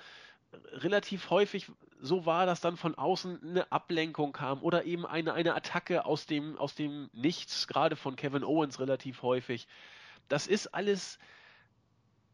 [0.72, 1.72] relativ häufig
[2.02, 6.26] so war, dass dann von außen eine Ablenkung kam oder eben eine, eine Attacke aus
[6.26, 9.68] dem, aus dem Nichts, gerade von Kevin Owens relativ häufig.
[10.28, 11.20] Das ist alles,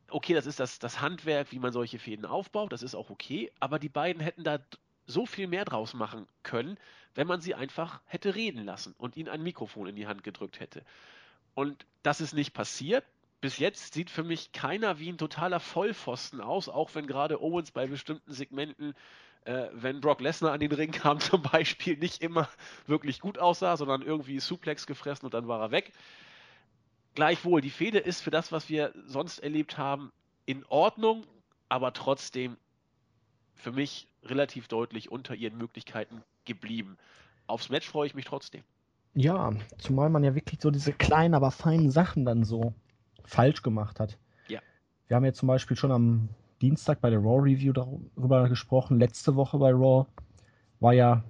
[0.09, 3.51] okay, das ist das, das Handwerk, wie man solche Fäden aufbaut, das ist auch okay,
[3.59, 4.59] aber die beiden hätten da
[5.07, 6.77] so viel mehr draus machen können,
[7.13, 10.59] wenn man sie einfach hätte reden lassen und ihnen ein Mikrofon in die Hand gedrückt
[10.59, 10.83] hätte.
[11.56, 13.03] Und das ist nicht passiert.
[13.41, 17.72] Bis jetzt sieht für mich keiner wie ein totaler Vollpfosten aus, auch wenn gerade Owens
[17.72, 18.93] bei bestimmten Segmenten,
[19.45, 22.49] äh, wenn Brock Lesnar an den Ring kam zum Beispiel, nicht immer
[22.86, 25.91] wirklich gut aussah, sondern irgendwie Suplex gefressen und dann war er weg.
[27.14, 30.12] Gleichwohl, die Fehde ist für das, was wir sonst erlebt haben,
[30.45, 31.26] in Ordnung,
[31.70, 32.58] aber trotzdem
[33.56, 36.97] für mich relativ deutlich unter ihren Möglichkeiten geblieben.
[37.47, 38.64] Aufs Match freue ich mich trotzdem.
[39.16, 42.74] Ja, zumal man ja wirklich so diese kleinen, aber feinen Sachen dann so
[43.24, 44.18] falsch gemacht hat.
[44.47, 44.59] Ja.
[45.07, 46.30] Wir haben ja zum Beispiel schon am
[46.61, 48.99] Dienstag bei der Raw Review darüber gesprochen.
[48.99, 50.05] Letzte Woche bei Raw
[50.80, 51.24] war ja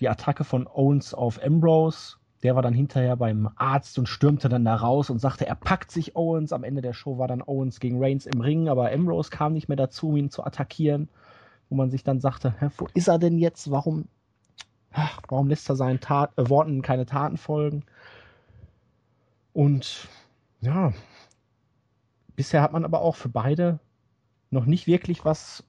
[0.00, 4.66] die Attacke von Owens auf Ambrose der war dann hinterher beim Arzt und stürmte dann
[4.66, 6.52] da raus und sagte, er packt sich Owens.
[6.52, 9.68] Am Ende der Show war dann Owens gegen Reigns im Ring, aber Ambrose kam nicht
[9.68, 11.08] mehr dazu, um ihn zu attackieren.
[11.70, 13.70] Wo man sich dann sagte, hä, wo ist er denn jetzt?
[13.70, 14.08] Warum,
[14.94, 17.84] ach, warum lässt er seinen Tat, äh, Worten keine Taten folgen?
[19.52, 20.08] Und
[20.60, 20.92] ja,
[22.36, 23.78] bisher hat man aber auch für beide
[24.50, 25.64] noch nicht wirklich was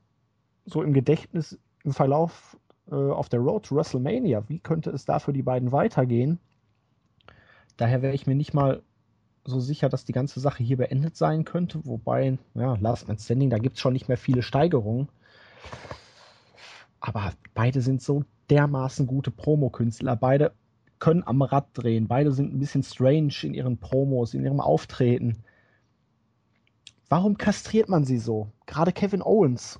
[0.65, 2.57] so im Gedächtnis im Verlauf
[2.89, 4.43] äh, auf der Road to WrestleMania.
[4.47, 6.39] Wie könnte es da für die beiden weitergehen?
[7.77, 8.81] Daher wäre ich mir nicht mal
[9.43, 11.85] so sicher, dass die ganze Sache hier beendet sein könnte.
[11.85, 15.09] Wobei, ja, Last Man Standing, da gibt es schon nicht mehr viele Steigerungen.
[17.05, 20.15] Aber beide sind so dermaßen gute Promo-Künstler.
[20.15, 20.53] Beide
[20.99, 22.07] können am Rad drehen.
[22.07, 25.43] Beide sind ein bisschen strange in ihren Promos, in ihrem Auftreten.
[27.09, 28.49] Warum kastriert man sie so?
[28.65, 29.79] Gerade Kevin Owens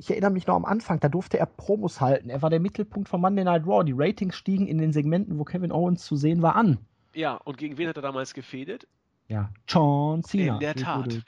[0.00, 2.30] ich erinnere mich noch am Anfang, da durfte er Promos halten.
[2.30, 3.84] Er war der Mittelpunkt von Monday Night Raw.
[3.84, 6.78] Die Ratings stiegen in den Segmenten, wo Kevin Owens zu sehen war, an.
[7.12, 8.88] Ja, und gegen wen hat er damals gefädet?
[9.28, 10.54] Ja, John Cena.
[10.54, 11.22] In der Tat.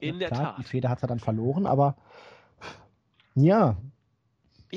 [0.00, 0.58] In der Tat.
[0.58, 1.96] Die Feder hat er dann verloren, aber
[3.36, 3.76] ja.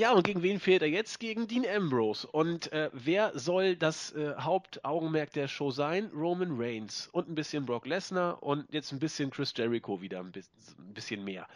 [0.00, 1.20] Ja, und gegen wen fehlt er jetzt?
[1.20, 2.26] Gegen Dean Ambrose.
[2.26, 6.10] Und äh, wer soll das äh, Hauptaugenmerk der Show sein?
[6.14, 7.10] Roman Reigns.
[7.12, 10.32] Und ein bisschen Brock Lesnar und jetzt ein bisschen Chris Jericho wieder ein
[10.94, 11.46] bisschen mehr.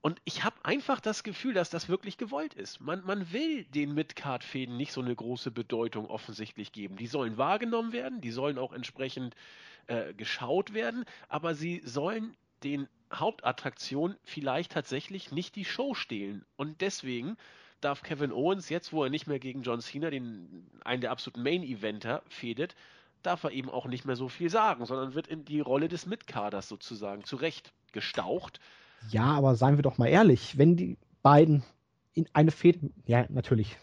[0.00, 2.80] Und ich habe einfach das Gefühl, dass das wirklich gewollt ist.
[2.80, 6.96] Man, man will den Midcard-Fäden nicht so eine große Bedeutung offensichtlich geben.
[6.96, 9.34] Die sollen wahrgenommen werden, die sollen auch entsprechend
[9.86, 16.42] äh, geschaut werden, aber sie sollen den Hauptattraktionen vielleicht tatsächlich nicht die Show stehlen.
[16.56, 17.36] Und deswegen
[17.80, 21.42] darf Kevin Owens jetzt, wo er nicht mehr gegen John Cena, den, einen der absoluten
[21.42, 22.74] Main-Eventer, fädet,
[23.22, 26.06] darf er eben auch nicht mehr so viel sagen, sondern wird in die Rolle des
[26.06, 28.60] Midcarders sozusagen zurecht gestaucht.
[29.10, 31.62] Ja, aber seien wir doch mal ehrlich, wenn die beiden
[32.14, 33.76] in eine Fehde, ja, natürlich,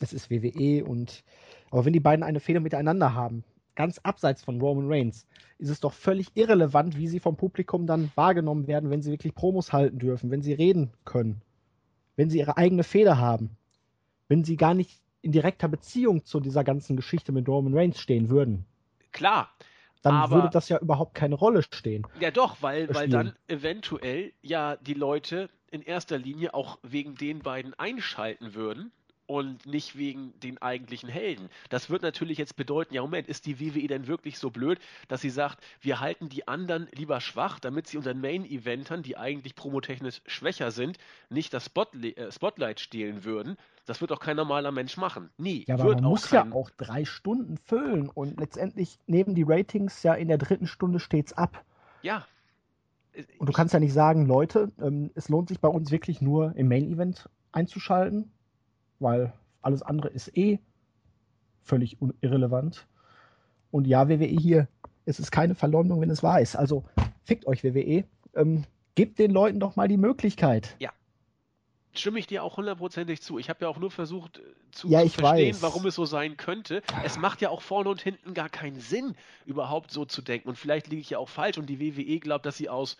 [0.00, 1.24] es ist WWE und,
[1.70, 5.26] aber wenn die beiden eine Fehde miteinander haben, ganz abseits von Roman Reigns,
[5.58, 9.34] ist es doch völlig irrelevant, wie sie vom Publikum dann wahrgenommen werden, wenn sie wirklich
[9.34, 11.40] Promos halten dürfen, wenn sie reden können,
[12.16, 13.56] wenn sie ihre eigene Feder haben,
[14.28, 18.28] wenn sie gar nicht in direkter Beziehung zu dieser ganzen Geschichte mit Roman Reigns stehen
[18.28, 18.66] würden.
[19.12, 19.50] Klar.
[20.02, 22.04] Dann aber, würde das ja überhaupt keine Rolle stehen.
[22.18, 27.38] Ja doch, weil, weil dann eventuell ja die Leute in erster Linie auch wegen den
[27.38, 28.90] beiden einschalten würden
[29.32, 31.48] und nicht wegen den eigentlichen Helden.
[31.70, 34.78] Das wird natürlich jetzt bedeuten, ja Moment, ist die WWE denn wirklich so blöd,
[35.08, 39.54] dass sie sagt, wir halten die anderen lieber schwach, damit sie unseren Main-Eventern, die eigentlich
[39.54, 40.98] promotechnisch schwächer sind,
[41.30, 43.56] nicht das Spotli äh, Spotlight stehlen würden.
[43.86, 45.30] Das wird doch kein normaler Mensch machen.
[45.38, 45.64] Nie.
[45.66, 46.50] Ja, aber man muss kein...
[46.50, 51.00] ja auch drei Stunden füllen und letztendlich nehmen die Ratings ja in der dritten Stunde
[51.00, 51.64] stets ab.
[52.02, 52.26] Ja.
[53.38, 56.54] Und du kannst ja nicht sagen, Leute, ähm, es lohnt sich bei uns wirklich nur
[56.54, 58.30] im Main-Event einzuschalten
[59.02, 60.58] weil alles andere ist eh
[61.62, 62.86] völlig irrelevant.
[63.70, 64.68] Und ja, WWE hier,
[65.06, 66.56] es ist keine Verleumdung, wenn es wahr ist.
[66.56, 66.84] Also
[67.24, 68.04] fickt euch WWE.
[68.34, 70.76] Ähm, gebt den Leuten doch mal die Möglichkeit.
[70.78, 70.90] Ja.
[71.94, 73.38] Stimme ich dir auch hundertprozentig zu.
[73.38, 75.62] Ich habe ja auch nur versucht äh, zu, ja, zu verstehen, weiß.
[75.62, 76.82] warum es so sein könnte.
[77.04, 80.48] Es macht ja auch vorne und hinten gar keinen Sinn, überhaupt so zu denken.
[80.48, 82.96] Und vielleicht liege ich ja auch falsch und die WWE glaubt, dass sie aus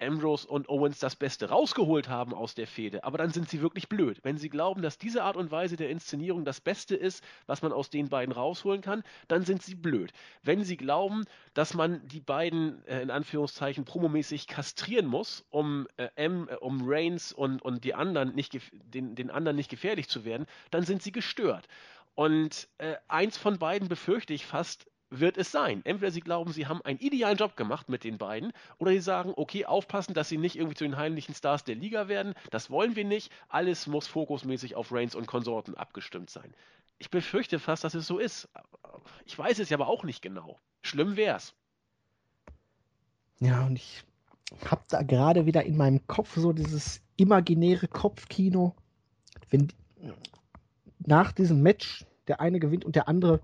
[0.00, 3.04] Ambrose und Owens das Beste rausgeholt haben aus der Fehde.
[3.04, 4.20] Aber dann sind sie wirklich blöd.
[4.22, 7.72] Wenn sie glauben, dass diese Art und Weise der Inszenierung das Beste ist, was man
[7.72, 10.12] aus den beiden rausholen kann, dann sind sie blöd.
[10.42, 11.24] Wenn sie glauben,
[11.54, 16.82] dass man die beiden äh, in Anführungszeichen promomäßig kastrieren muss, um äh, M, äh, um
[16.84, 21.02] Reigns und, und die anderen nicht den, den anderen nicht gefährlich zu werden, dann sind
[21.02, 21.68] sie gestört.
[22.14, 25.82] Und äh, eins von beiden befürchte ich fast, wird es sein.
[25.84, 29.32] Entweder sie glauben, sie haben einen idealen Job gemacht mit den beiden, oder sie sagen,
[29.36, 32.34] okay, aufpassen, dass sie nicht irgendwie zu den heimlichen Stars der Liga werden.
[32.50, 33.32] Das wollen wir nicht.
[33.48, 36.52] Alles muss fokusmäßig auf Reigns und Konsorten abgestimmt sein.
[36.98, 38.48] Ich befürchte fast, dass es so ist.
[39.26, 40.58] Ich weiß es ja aber auch nicht genau.
[40.82, 41.54] Schlimm wär's.
[43.38, 44.02] Ja, und ich
[44.64, 48.74] hab da gerade wieder in meinem Kopf so dieses imaginäre Kopfkino.
[49.50, 49.68] Wenn
[50.98, 53.40] nach diesem Match der eine gewinnt und der andere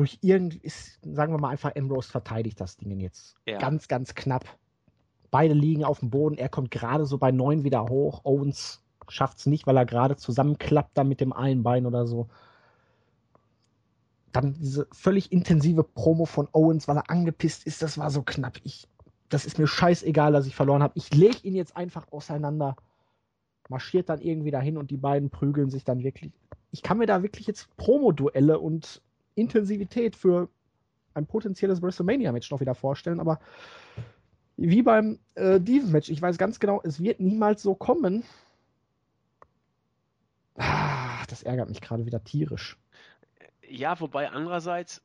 [0.00, 3.36] durch irgendwie ist, sagen wir mal einfach, Ambrose verteidigt das Ding jetzt.
[3.44, 3.58] Ja.
[3.58, 4.46] Ganz, ganz knapp.
[5.30, 6.38] Beide liegen auf dem Boden.
[6.38, 8.22] Er kommt gerade so bei neun wieder hoch.
[8.24, 12.30] Owens schafft es nicht, weil er gerade zusammenklappt dann mit dem einen Bein oder so.
[14.32, 17.82] Dann diese völlig intensive Promo von Owens, weil er angepisst ist.
[17.82, 18.56] Das war so knapp.
[18.64, 18.88] Ich,
[19.28, 20.94] das ist mir scheißegal, dass ich verloren habe.
[20.96, 22.74] Ich lege ihn jetzt einfach auseinander.
[23.68, 26.32] Marschiert dann irgendwie dahin und die beiden prügeln sich dann wirklich.
[26.70, 29.02] Ich kann mir da wirklich jetzt Promo-Duelle und
[29.34, 30.48] Intensivität für
[31.14, 33.40] ein potenzielles WrestleMania-Match noch wieder vorstellen, aber
[34.56, 38.24] wie beim äh, Diven-Match, ich weiß ganz genau, es wird niemals so kommen.
[40.56, 42.76] Ah, das ärgert mich gerade wieder tierisch.
[43.66, 45.02] Ja, wobei andererseits,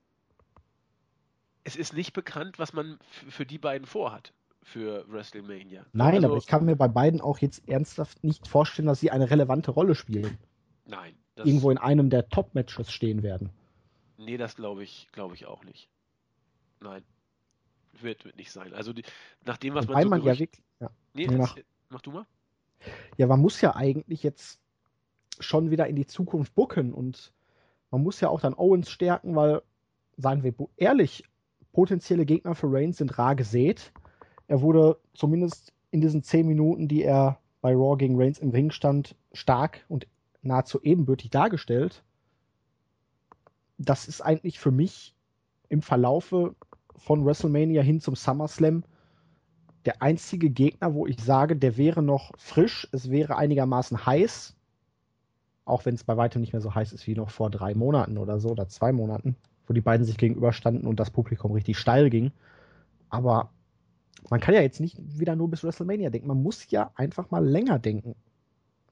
[1.63, 2.99] es ist nicht bekannt, was man
[3.30, 5.86] für die beiden vorhat für WrestleMania.
[5.93, 9.11] Nein, also, aber ich kann mir bei beiden auch jetzt ernsthaft nicht vorstellen, dass sie
[9.11, 10.38] eine relevante Rolle spielen.
[10.86, 11.13] Nein.
[11.38, 13.51] Irgendwo in einem der Top-Matches stehen werden.
[14.18, 15.89] Nee, das glaube ich, glaube ich auch nicht.
[16.80, 17.03] Nein.
[18.01, 18.74] Wird, wird nicht sein.
[18.74, 19.03] Also die,
[19.45, 20.63] nach dem, was Wobei man, so man ja wirklich.
[20.80, 20.89] Ja.
[21.13, 21.57] Nee, das, mach.
[21.89, 22.26] mach du mal.
[23.18, 24.59] Ja, man muss ja eigentlich jetzt
[25.39, 27.34] schon wieder in die Zukunft bucken und
[27.91, 29.61] man muss ja auch dann Owens stärken, weil,
[30.18, 31.24] seien wir ehrlich,
[31.72, 33.91] potenzielle Gegner für Reigns sind rar gesät.
[34.47, 38.72] Er wurde zumindest in diesen zehn Minuten, die er bei Raw gegen Reigns im Ring
[38.72, 40.07] stand, stark und
[40.41, 42.03] nahezu ebenbürtig dargestellt
[43.78, 45.15] das ist eigentlich für mich
[45.69, 46.55] im Verlaufe
[46.95, 48.84] von WrestleMania hin zum SummerSlam
[49.86, 54.55] der einzige Gegner, wo ich sage, der wäre noch frisch, es wäre einigermaßen heiß,
[55.63, 58.17] auch wenn es bei weitem nicht mehr so heiß ist wie noch vor drei Monaten
[58.17, 59.36] oder so oder zwei Monaten,
[59.67, 62.32] wo die beiden sich gegenüberstanden und das Publikum richtig steil ging.
[63.09, 63.51] Aber
[64.30, 66.28] man kann ja jetzt nicht wieder nur bis WrestleMania denken.
[66.28, 68.15] Man muss ja einfach mal länger denken.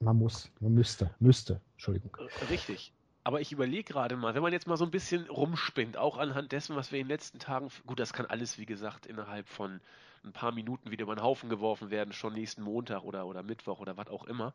[0.00, 2.16] Man muss, man müsste, müsste, Entschuldigung.
[2.50, 2.92] Richtig.
[3.24, 6.52] Aber ich überlege gerade mal, wenn man jetzt mal so ein bisschen rumspinnt, auch anhand
[6.52, 9.80] dessen, was wir in den letzten Tagen, gut, das kann alles, wie gesagt, innerhalb von
[10.24, 13.80] ein paar Minuten wieder über den Haufen geworfen werden, schon nächsten Montag oder, oder Mittwoch
[13.80, 14.52] oder was auch immer.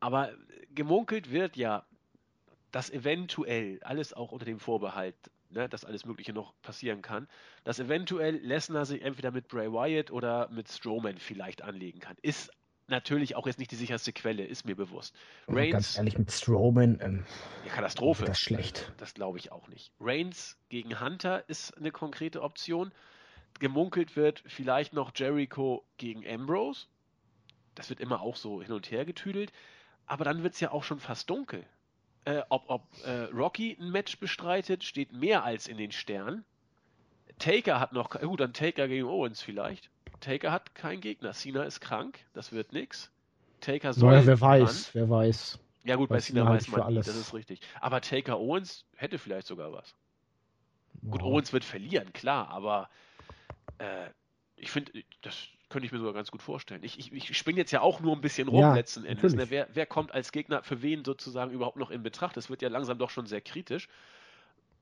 [0.00, 0.30] Aber
[0.74, 1.84] gemunkelt wird ja,
[2.72, 5.16] dass eventuell, alles auch unter dem Vorbehalt,
[5.50, 7.28] ne, dass alles Mögliche noch passieren kann,
[7.64, 12.16] dass eventuell Lesnar sich entweder mit Bray Wyatt oder mit Strowman vielleicht anlegen kann.
[12.22, 12.50] Ist
[12.88, 15.14] natürlich auch jetzt nicht die sicherste Quelle, ist mir bewusst.
[15.46, 16.98] Reigns, ganz ehrlich, mit Strowman.
[17.00, 17.24] Ähm,
[17.66, 18.24] ja, Katastrophe.
[18.24, 18.92] Das schlecht.
[18.98, 19.92] Das glaube ich auch nicht.
[20.00, 22.92] Reigns gegen Hunter ist eine konkrete Option.
[23.60, 26.86] Gemunkelt wird vielleicht noch Jericho gegen Ambrose.
[27.74, 29.52] Das wird immer auch so hin und her getüdelt.
[30.06, 31.64] Aber dann wird es ja auch schon fast dunkel.
[32.24, 36.44] Äh, ob ob äh, Rocky ein Match bestreitet, steht mehr als in den Sternen.
[37.38, 39.90] Taker hat noch, gut, dann Taker gegen Owens vielleicht.
[40.20, 41.32] Taker hat keinen Gegner.
[41.32, 43.10] Cena ist krank, das wird nix.
[43.60, 44.12] Taker soll.
[44.12, 44.90] Naja, wer weiß, ran.
[44.94, 45.58] wer weiß.
[45.84, 47.06] Ja, gut, bei Cena weiß man alles.
[47.06, 47.60] Nie, das ist richtig.
[47.80, 49.94] Aber Taker Owens hätte vielleicht sogar was.
[51.02, 51.12] Wow.
[51.12, 52.88] Gut, Owens wird verlieren, klar, aber
[53.78, 54.08] äh,
[54.56, 55.36] ich finde, das
[55.68, 56.82] könnte ich mir sogar ganz gut vorstellen.
[56.82, 59.34] Ich, ich, ich spinne jetzt ja auch nur ein bisschen rum ja, letzten Endes.
[59.34, 59.50] Ne?
[59.50, 62.36] Wer, wer kommt als Gegner für wen sozusagen überhaupt noch in Betracht?
[62.36, 63.88] Das wird ja langsam doch schon sehr kritisch.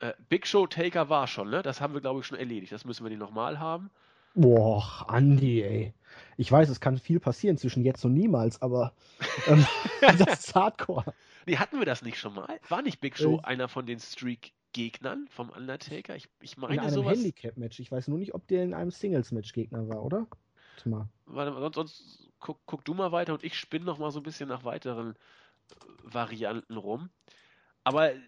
[0.00, 1.62] Äh, Big Show Taker war schon, ne?
[1.62, 2.72] Das haben wir, glaube ich, schon erledigt.
[2.72, 3.90] Das müssen wir die nochmal haben.
[4.34, 5.94] Boah, Andi, ey.
[6.36, 8.92] Ich weiß, es kann viel passieren zwischen jetzt und niemals, aber
[9.46, 9.66] ähm,
[10.00, 11.14] das ist Hardcore.
[11.46, 12.60] Nee, hatten wir das nicht schon mal?
[12.68, 16.16] War nicht Big Show äh, einer von den Streak-Gegnern vom Undertaker?
[16.16, 17.16] Ich, ich meine in einem sowas.
[17.16, 17.80] Handicap-Match.
[17.80, 20.26] Ich weiß nur nicht, ob der in einem Singles-Match Gegner war, oder?
[20.74, 21.08] Warte mal.
[21.24, 24.24] Warte, sonst, sonst guck, guck, du mal weiter und ich spinne noch mal so ein
[24.24, 27.08] bisschen nach weiteren äh, Varianten rum.
[27.86, 28.18] Aber äh,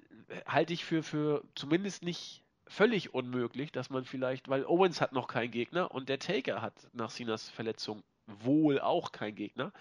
[0.47, 5.27] halte ich für, für zumindest nicht völlig unmöglich, dass man vielleicht, weil Owens hat noch
[5.27, 9.73] keinen Gegner und der Taker hat nach Sinas Verletzung wohl auch keinen Gegner.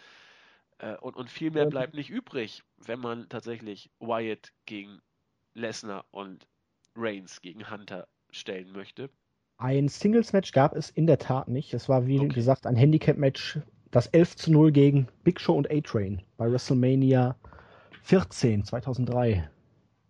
[0.80, 5.00] Äh, und, und viel mehr bleibt nicht übrig, wenn man tatsächlich Wyatt gegen
[5.54, 6.48] Lesnar und
[6.96, 9.12] Reigns gegen Hunter stellen möchte.
[9.60, 11.76] Ein Singles-Match gab es in der Tat nicht.
[11.76, 12.30] Es war, wie okay.
[12.30, 13.60] gesagt, ein Handicap-Match.
[13.92, 17.36] Das 11 zu 0 gegen Big Show und A-Train bei WrestleMania
[18.02, 19.50] 14 2003.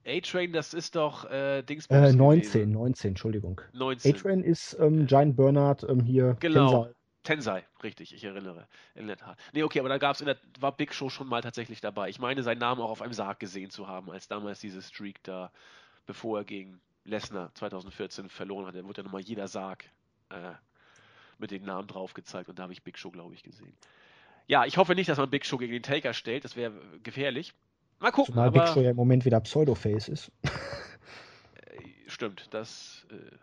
[0.08, 2.14] A-Train, das ist doch äh, Dingsbums.
[2.14, 2.72] Äh, 19, gewesen.
[2.72, 3.62] 19, Entschuldigung.
[3.74, 4.16] 19.
[4.16, 6.38] A-Train ist ähm, Giant Bernard ähm, hier.
[6.40, 6.70] Genau.
[6.70, 6.94] Tensai.
[7.24, 8.68] Tensai, richtig, ich erinnere.
[8.96, 9.38] In der Tat.
[9.52, 12.08] Nee, okay, aber da gab's in der, war Big Show schon mal tatsächlich dabei.
[12.08, 15.22] Ich meine, seinen Namen auch auf einem Sarg gesehen zu haben, als damals diese Streak
[15.24, 15.52] da,
[16.06, 18.76] bevor er gegen Lesnar 2014 verloren hat.
[18.76, 19.84] Da wurde ja nochmal jeder Sarg
[20.30, 20.54] äh,
[21.38, 23.74] mit den Namen drauf gezeigt und da habe ich Big Show, glaube ich, gesehen.
[24.48, 27.54] Ja, ich hoffe nicht, dass man Big Show gegen den Taker stellt, das wäre gefährlich.
[28.00, 28.34] Mal gucken.
[28.34, 30.32] Zumal Big Show ja im Moment wieder Pseudo-Face ist.
[30.44, 30.50] Äh,
[32.08, 33.06] stimmt, das.
[33.10, 33.36] Äh,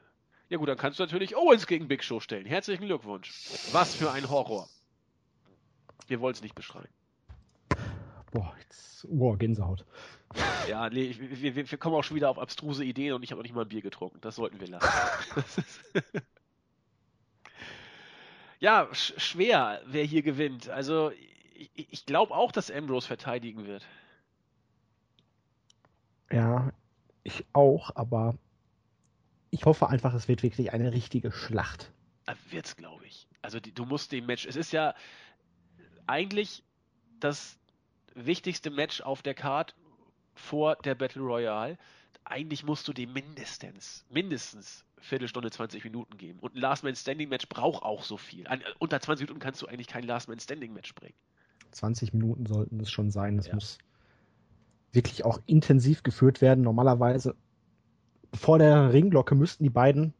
[0.48, 2.46] ja gut, dann kannst du natürlich Owens gegen Big Show stellen.
[2.46, 3.32] Herzlichen Glückwunsch.
[3.72, 4.68] Was für ein Horror.
[6.07, 6.92] Wir wollen es nicht beschreiben.
[8.30, 9.07] Boah, jetzt.
[9.09, 9.84] Boah, Gänsehaut.
[10.68, 13.38] Ja, nee, wir, wir, wir, kommen auch schon wieder auf abstruse Ideen und ich habe
[13.38, 14.18] noch nicht mal ein Bier getrunken.
[14.22, 14.88] Das sollten wir lassen.
[18.61, 20.70] ja, sch schwer, wer hier gewinnt.
[20.70, 21.12] Also,
[21.55, 23.86] ich, ich glaube auch, dass Ambrose verteidigen wird.
[26.30, 26.72] Ja,
[27.22, 28.36] ich auch, aber
[29.50, 31.92] ich hoffe einfach, es wird wirklich eine richtige Schlacht.
[32.50, 33.28] Wird's, glaube ich.
[33.42, 34.46] Also die, du musst dem Match.
[34.46, 34.94] Es ist ja
[36.06, 36.62] eigentlich
[37.20, 37.58] das
[38.14, 39.74] wichtigste Match auf der Card
[40.34, 41.78] vor der Battle Royale.
[42.24, 46.38] Eigentlich musst du dem mindestens, mindestens Viertelstunde, 20 Minuten geben.
[46.40, 48.46] Und ein Last Man Standing Match braucht auch so viel.
[48.46, 51.14] An, unter 20 Minuten kannst du eigentlich kein Last Man Standing Match bringen.
[51.72, 53.36] 20 Minuten sollten es schon sein.
[53.36, 53.54] Das ja.
[53.54, 53.78] muss
[54.95, 56.64] wirklich auch intensiv geführt werden.
[56.64, 57.34] Normalerweise
[58.32, 60.14] vor der Ringglocke müssten die beiden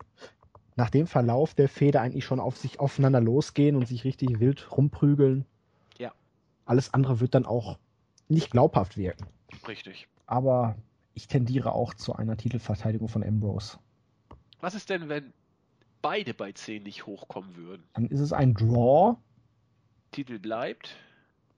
[0.77, 4.77] nach dem Verlauf der Feder eigentlich schon auf sich aufeinander losgehen und sich richtig wild
[4.77, 5.45] rumprügeln.
[5.99, 6.13] Ja.
[6.65, 7.79] Alles andere wird dann auch
[8.29, 9.27] nicht glaubhaft wirken.
[9.69, 10.09] Richtig.
[10.27, 10.77] Aber
[11.15, 13.79] ich tendiere auch zu einer Titelverteidigung von Ambrose.
[14.61, 15.33] Was ist denn, wenn
[16.03, 17.85] beide bei 10 nicht hochkommen würden?
[17.95, 19.17] Dann ist es ein Draw.
[20.11, 20.97] Titel bleibt.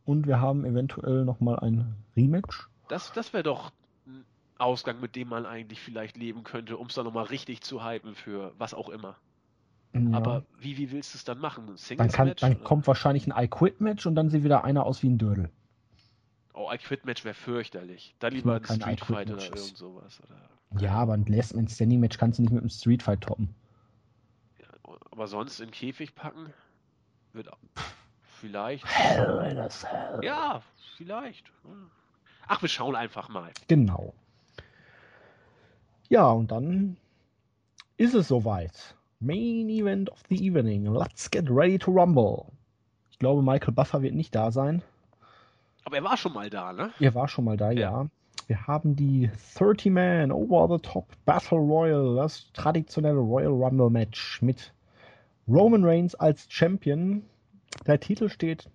[0.04, 2.68] Und wir haben eventuell nochmal ein Rematch.
[2.88, 3.72] Das, das wäre doch
[4.06, 4.24] ein
[4.58, 8.14] Ausgang, mit dem man eigentlich vielleicht leben könnte, um es dann nochmal richtig zu hypen
[8.14, 9.16] für was auch immer.
[9.92, 10.16] Ja.
[10.16, 11.74] Aber wie, wie willst du es dann machen?
[11.96, 15.18] Dann, kann, dann kommt wahrscheinlich ein I-Quit-Match und dann sieht wieder einer aus wie ein
[15.18, 15.50] Dödel.
[16.52, 18.14] Oh, I-Quit-Match wäre fürchterlich.
[18.18, 20.20] Dann lieber ein Street Fight oder irgend sowas.
[20.22, 20.80] Oder...
[20.80, 23.54] Ja, aber ein Last Man Standing Match kannst du nicht mit einem Street Fight toppen.
[24.58, 24.68] Ja,
[25.10, 26.52] aber sonst in Käfig packen?
[27.32, 27.48] Wird
[28.22, 28.86] vielleicht.
[28.86, 30.20] Hell in a cell.
[30.22, 30.62] Ja,
[30.96, 31.52] vielleicht.
[32.48, 33.50] Ach, wir schauen einfach mal.
[33.68, 34.14] Genau.
[36.08, 36.96] Ja, und dann
[37.96, 38.94] ist es soweit.
[39.18, 40.84] Main Event of the Evening.
[40.86, 42.46] Let's get ready to rumble.
[43.10, 44.82] Ich glaube, Michael Buffer wird nicht da sein.
[45.84, 46.92] Aber er war schon mal da, ne?
[47.00, 47.80] Er war schon mal da, ja.
[47.80, 48.06] ja.
[48.46, 54.72] Wir haben die 30-Man Over the Top Battle Royal, das traditionelle Royal Rumble Match mit
[55.48, 57.24] Roman Reigns als Champion.
[57.86, 58.70] Der Titel steht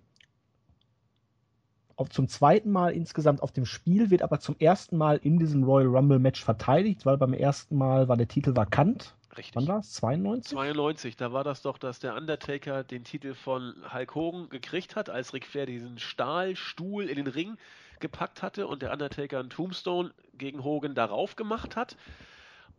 [1.96, 5.64] auf, zum zweiten Mal insgesamt auf dem Spiel, wird aber zum ersten Mal in diesem
[5.64, 9.14] Royal Rumble Match verteidigt, weil beim ersten Mal war der Titel vakant.
[9.36, 9.56] Richtig.
[9.56, 9.92] Wann war es?
[9.94, 10.52] 92?
[10.52, 15.08] 92, da war das doch, dass der Undertaker den Titel von Hulk Hogan gekriegt hat,
[15.08, 17.56] als Ric Flair diesen Stahlstuhl in den Ring
[18.00, 21.96] gepackt hatte und der Undertaker einen Tombstone gegen Hogan darauf gemacht hat.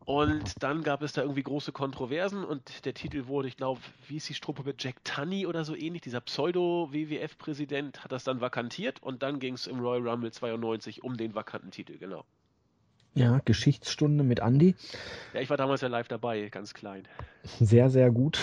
[0.06, 4.18] Und dann gab es da irgendwie große Kontroversen und der Titel wurde, ich glaube, wie
[4.18, 9.02] ist die Struppe mit Jack Tunney oder so ähnlich, dieser Pseudo-WWF-Präsident hat das dann vakantiert
[9.02, 12.26] und dann ging es im Royal Rumble 92 um den vakanten Titel, genau.
[13.16, 14.76] Ja, Geschichtsstunde mit Andy.
[15.34, 17.08] Ja, ich war damals ja live dabei, ganz klein.
[17.60, 18.40] Sehr, sehr gut.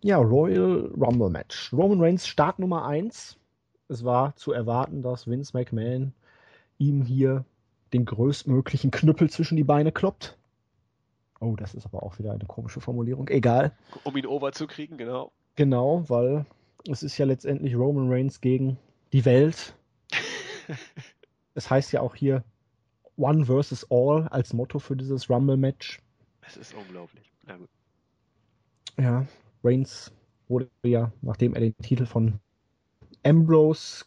[0.00, 1.72] Ja, Royal Rumble Match.
[1.72, 3.36] Roman Reigns Start Nummer 1.
[3.88, 6.14] Es war zu erwarten, dass Vince McMahon
[6.78, 7.44] ihm hier
[7.92, 10.38] den größtmöglichen Knüppel zwischen die Beine kloppt.
[11.40, 13.28] Oh, das ist aber auch wieder eine komische Formulierung.
[13.28, 13.72] Egal.
[14.04, 15.32] Um ihn over zu kriegen, genau.
[15.56, 16.44] Genau, weil
[16.88, 18.78] es ist ja letztendlich Roman Reigns gegen
[19.12, 19.74] die Welt.
[21.54, 22.44] es heißt ja auch hier
[23.16, 26.00] One versus All als Motto für dieses Rumble-Match.
[26.46, 27.30] Es ist unglaublich.
[27.46, 27.68] Ja, gut.
[28.98, 29.26] ja,
[29.64, 30.12] Reigns
[30.48, 32.38] wurde ja, nachdem er den Titel von
[33.24, 34.04] Ambrose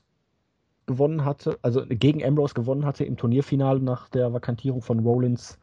[0.86, 5.58] gewonnen hatte, also gegen Ambrose gewonnen hatte im Turnierfinale nach der Vakantierung von Rollins,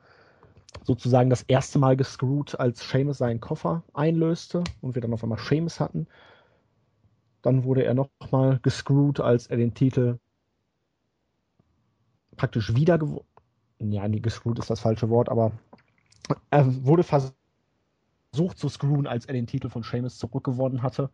[0.85, 5.39] sozusagen das erste Mal gescrewt, als Seamus seinen Koffer einlöste und wir dann auf einmal
[5.39, 6.07] Seamus hatten.
[7.43, 10.18] Dann wurde er nochmal gescrewt, als er den Titel
[12.37, 13.25] praktisch wieder gewonnen.
[13.79, 15.53] Ja, nee, gescrewt ist das falsche Wort, aber
[16.51, 17.35] er wurde versucht
[18.57, 21.11] zu screwen, als er den Titel von Seamus zurückgewonnen hatte.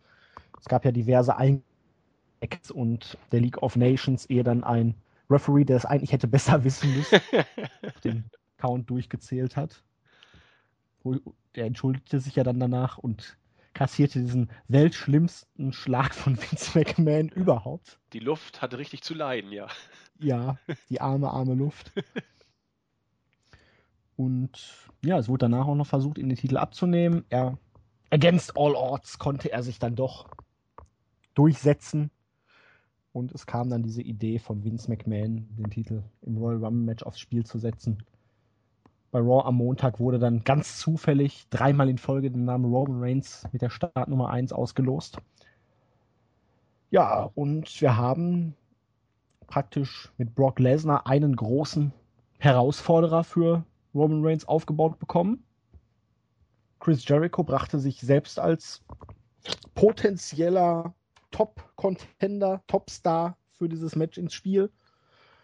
[0.61, 1.63] Es gab ja diverse Ein
[2.75, 4.95] und der League of Nations, ehe dann ein
[5.31, 7.21] Referee, der es eigentlich hätte besser wissen müssen,
[8.05, 8.25] den
[8.57, 9.83] Count durchgezählt hat.
[11.55, 13.37] Der entschuldigte sich ja dann danach und
[13.75, 18.01] kassierte diesen weltschlimmsten Schlag von Vince McMahon überhaupt.
[18.13, 19.69] Die Luft hatte richtig zu leiden, ja.
[20.19, 21.93] Ja, die arme, arme Luft.
[24.17, 27.27] Und ja, es wurde danach auch noch versucht, ihn den Titel abzunehmen.
[27.29, 27.59] Er,
[28.11, 30.31] against all odds, konnte er sich dann doch
[31.35, 32.11] durchsetzen.
[33.13, 37.03] Und es kam dann diese Idee von Vince McMahon, den Titel im Royal Rumble Match
[37.03, 38.03] aufs Spiel zu setzen.
[39.17, 43.49] Bei Raw am Montag wurde dann ganz zufällig dreimal in Folge der Name Roman Reigns
[43.51, 45.17] mit der Startnummer 1 ausgelost.
[46.91, 48.55] Ja, und wir haben
[49.47, 51.95] praktisch mit Brock Lesnar einen großen
[52.41, 53.65] Herausforderer für
[53.95, 55.43] Roman Reigns aufgebaut bekommen.
[56.79, 58.85] Chris Jericho brachte sich selbst als
[59.75, 60.95] potenzieller
[61.31, 64.71] Top-Contender, Top-Star für dieses Match ins Spiel.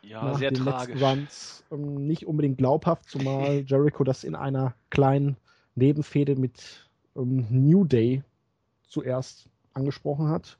[0.02, 1.00] Ja, Nach sehr den tragisch.
[1.00, 5.36] Runs, ähm, nicht unbedingt glaubhaft, zumal Jericho das in einer kleinen
[5.74, 8.22] Nebenfehde mit ähm, New Day
[8.88, 10.58] zuerst angesprochen hat.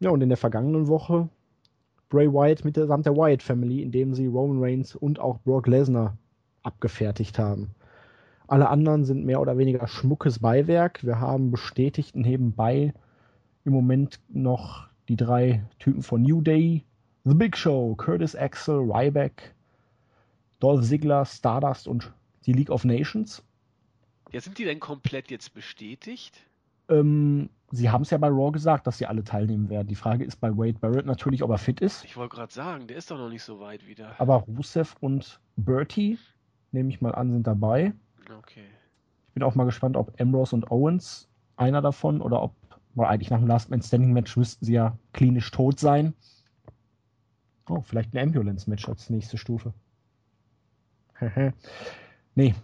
[0.00, 1.28] Ja, und in der vergangenen Woche
[2.08, 5.66] Bray Wyatt mit der, samt der Wyatt Family, indem sie Roman Reigns und auch Brock
[5.66, 6.16] Lesnar
[6.62, 7.74] abgefertigt haben.
[8.46, 11.04] Alle anderen sind mehr oder weniger schmuckes Beiwerk.
[11.04, 12.92] Wir haben bestätigt nebenbei
[13.64, 16.84] im Moment noch die drei Typen von New Day,
[17.24, 19.54] The Big Show, Curtis Axel, Ryback,
[20.60, 22.12] Dolph Ziggler, Stardust und
[22.44, 23.42] die League of Nations.
[24.30, 26.38] Ja, sind die denn komplett jetzt bestätigt?
[26.90, 29.88] Ähm, sie haben es ja bei Raw gesagt, dass sie alle teilnehmen werden.
[29.88, 32.04] Die Frage ist bei Wade Barrett natürlich, ob er fit ist.
[32.04, 34.14] Ich wollte gerade sagen, der ist doch noch nicht so weit wieder.
[34.18, 36.18] Aber Rusev und Bertie,
[36.72, 37.94] nehme ich mal an, sind dabei.
[38.38, 38.66] Okay.
[39.28, 42.54] Ich bin auch mal gespannt, ob Ambrose und Owens einer davon oder ob,
[42.94, 46.12] weil eigentlich nach dem Last Man Standing Match müssten sie ja klinisch tot sein.
[47.68, 49.72] Oh, vielleicht ein Ambulance Match als nächste Stufe.
[52.34, 52.54] nee.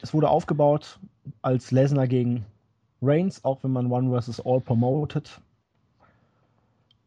[0.00, 0.98] Es wurde aufgebaut
[1.42, 2.44] als Lesnar gegen
[3.00, 4.40] Reigns, auch wenn man One vs.
[4.40, 5.40] All promotet.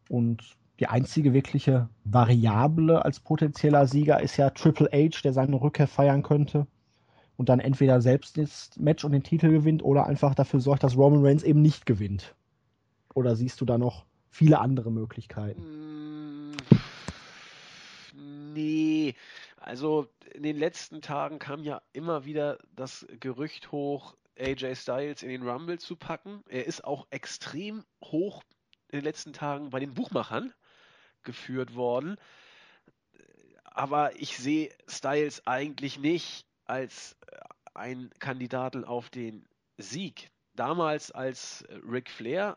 [0.08, 5.88] Und die einzige wirkliche Variable als potenzieller Sieger ist ja Triple H, der seine Rückkehr
[5.88, 6.66] feiern könnte
[7.36, 10.96] und dann entweder selbst das Match und den Titel gewinnt oder einfach dafür sorgt, dass
[10.96, 12.34] Roman Reigns eben nicht gewinnt.
[13.14, 16.52] Oder siehst du da noch viele andere Möglichkeiten?
[16.52, 16.56] Mm,
[18.52, 19.14] nee,
[19.56, 25.30] also in den letzten Tagen kam ja immer wieder das Gerücht hoch, AJ Styles in
[25.30, 26.42] den Rumble zu packen.
[26.48, 28.42] Er ist auch extrem hoch
[28.88, 30.52] in den letzten Tagen bei den Buchmachern
[31.22, 32.16] geführt worden.
[33.64, 37.38] Aber ich sehe Styles eigentlich nicht als äh,
[37.74, 39.46] ein Kandidaten auf den
[39.76, 40.30] Sieg.
[40.54, 42.56] Damals, als Ric Flair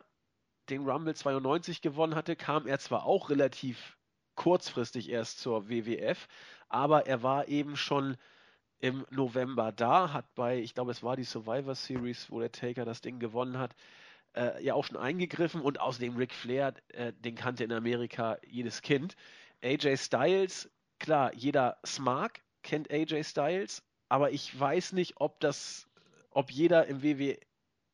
[0.69, 3.97] den Rumble 92 gewonnen hatte, kam er zwar auch relativ
[4.35, 6.27] kurzfristig erst zur WWF,
[6.69, 8.17] aber er war eben schon
[8.79, 12.85] im November da, hat bei, ich glaube, es war die Survivor Series, wo der Taker
[12.85, 13.75] das Ding gewonnen hat,
[14.35, 18.81] äh, ja auch schon eingegriffen und außerdem Ric Flair, äh, den kannte in Amerika jedes
[18.81, 19.15] Kind.
[19.61, 25.89] AJ Styles, klar, jeder Smart kennt AJ Styles, aber ich weiß nicht, ob das,
[26.31, 27.01] ob jeder im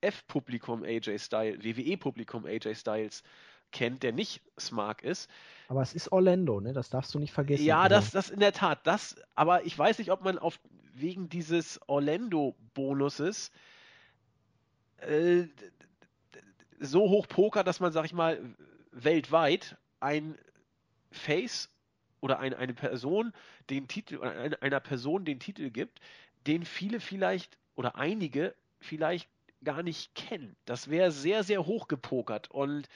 [0.05, 3.23] WWF-Publikum AJ Styles, WWE-Publikum AJ Styles
[3.71, 5.29] kennt, der nicht Smart ist.
[5.67, 6.73] Aber es ist Orlando, ne?
[6.73, 7.65] Das darfst du nicht vergessen.
[7.65, 8.85] Ja, das, das in der Tat.
[8.85, 10.59] Das, aber ich weiß nicht, ob man auf
[10.93, 13.51] wegen dieses Orlando-Bonuses
[14.97, 15.43] äh,
[16.79, 18.39] so hoch Poker, dass man, sag ich mal,
[18.91, 20.37] weltweit ein
[21.11, 21.69] Face
[22.21, 23.33] oder ein, eine Person
[23.69, 25.99] den Titel oder einer Person den Titel gibt,
[26.47, 29.29] den viele vielleicht oder einige vielleicht
[29.63, 30.55] gar nicht kennen.
[30.65, 32.87] Das wäre sehr, sehr hoch gepokert und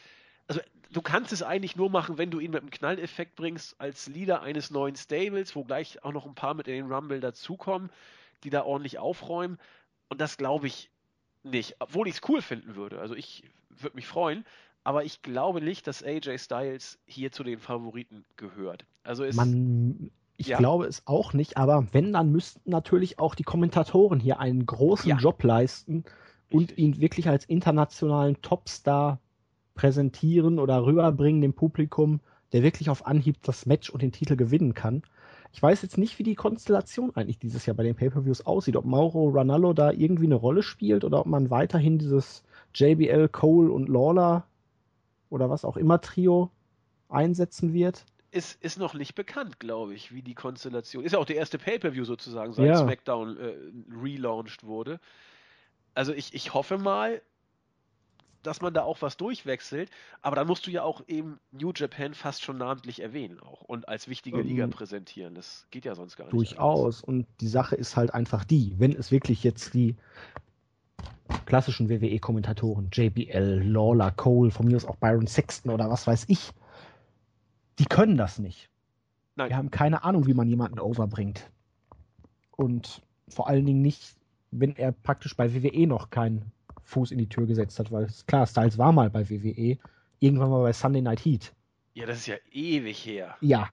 [0.48, 4.08] also du kannst es eigentlich nur machen, wenn du ihn mit einem Knalleffekt bringst als
[4.08, 7.92] Leader eines neuen Stables, wo gleich auch noch ein paar mit in den Rumble dazukommen,
[8.44, 9.60] die da ordentlich aufräumen.
[10.10, 10.90] Und das glaube ich
[11.44, 13.00] nicht, obwohl ich es cool finden würde.
[13.00, 14.44] Also ich würde mich freuen,
[14.84, 18.86] aber ich glaube nicht, dass AJ Styles hier zu den Favoriten gehört.
[19.04, 20.58] Also es, Man, ich ja.
[20.58, 25.10] glaube es auch nicht, aber wenn, dann müssten natürlich auch die Kommentatoren hier einen großen
[25.10, 25.18] ja.
[25.18, 26.06] Job leisten
[26.52, 29.20] und ihn wirklich als internationalen Topstar
[29.76, 32.20] präsentieren oder rüberbringen dem Publikum,
[32.52, 35.04] der wirklich auf Anhieb das Match und den Titel gewinnen kann.
[35.52, 38.86] Ich weiß jetzt nicht, wie die Konstellation eigentlich dieses Jahr bei den Pay-Per-Views aussieht, ob
[38.86, 42.44] Mauro Ranallo da irgendwie eine Rolle spielt oder ob man weiterhin dieses
[42.76, 44.46] JBL, Cole und Lawler
[45.30, 46.52] oder was auch immer Trio
[47.08, 48.06] einsetzen wird.
[48.32, 51.04] Ist, ist noch nicht bekannt, glaube ich, wie die Konstellation.
[51.04, 52.78] Ist ja auch der erste Pay-Per-View sozusagen, seit ja.
[52.78, 53.54] SmackDown äh,
[54.04, 55.00] relaunched wurde.
[55.94, 57.22] Also ich, ich hoffe mal,
[58.44, 59.90] dass man da auch was durchwechselt,
[60.22, 63.88] aber dann musst du ja auch eben New Japan fast schon namentlich erwähnen auch und
[63.90, 65.36] als wichtige Liga ähm, präsentieren.
[65.36, 66.34] Das geht ja sonst gar nicht.
[66.34, 67.04] Durchaus.
[67.04, 69.96] Und die Sache ist halt einfach die, wenn es wirklich jetzt die
[71.46, 76.52] klassischen WWE-Kommentatoren, JBL, Lawler, Cole, von mir aus auch Byron Sexton oder was weiß ich,
[77.78, 78.70] die können das nicht.
[79.36, 79.50] Nein.
[79.50, 81.50] Wir haben keine Ahnung, wie man jemanden overbringt.
[82.56, 84.16] Und vor allen Dingen nicht,
[84.52, 86.52] wenn er praktisch bei WWE noch keinen
[86.84, 89.78] Fuß in die Tür gesetzt hat, weil klar, Styles war mal bei WWE,
[90.20, 91.54] irgendwann mal bei Sunday Night Heat.
[91.94, 93.36] Ja, das ist ja ewig her.
[93.42, 93.70] Ja.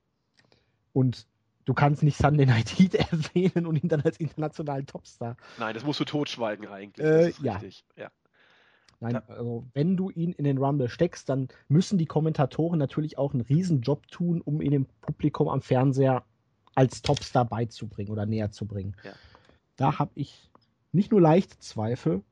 [0.92, 1.26] Und
[1.64, 5.36] du kannst nicht Sunday Night Heat erwähnen und ihn dann als internationalen Topstar.
[5.58, 7.06] Nein, das musst du totschweigen eigentlich.
[7.06, 7.60] Äh, ja.
[7.96, 8.10] ja.
[9.00, 13.34] Nein, also wenn du ihn in den Rumble steckst, dann müssen die Kommentatoren natürlich auch
[13.34, 16.24] einen riesen Job tun, um ihn dem Publikum am Fernseher
[16.74, 18.96] als Topstar beizubringen oder näher zu bringen.
[19.04, 19.12] Ja.
[19.76, 20.50] Da habe ich
[20.96, 22.22] nicht nur leichte Zweifel,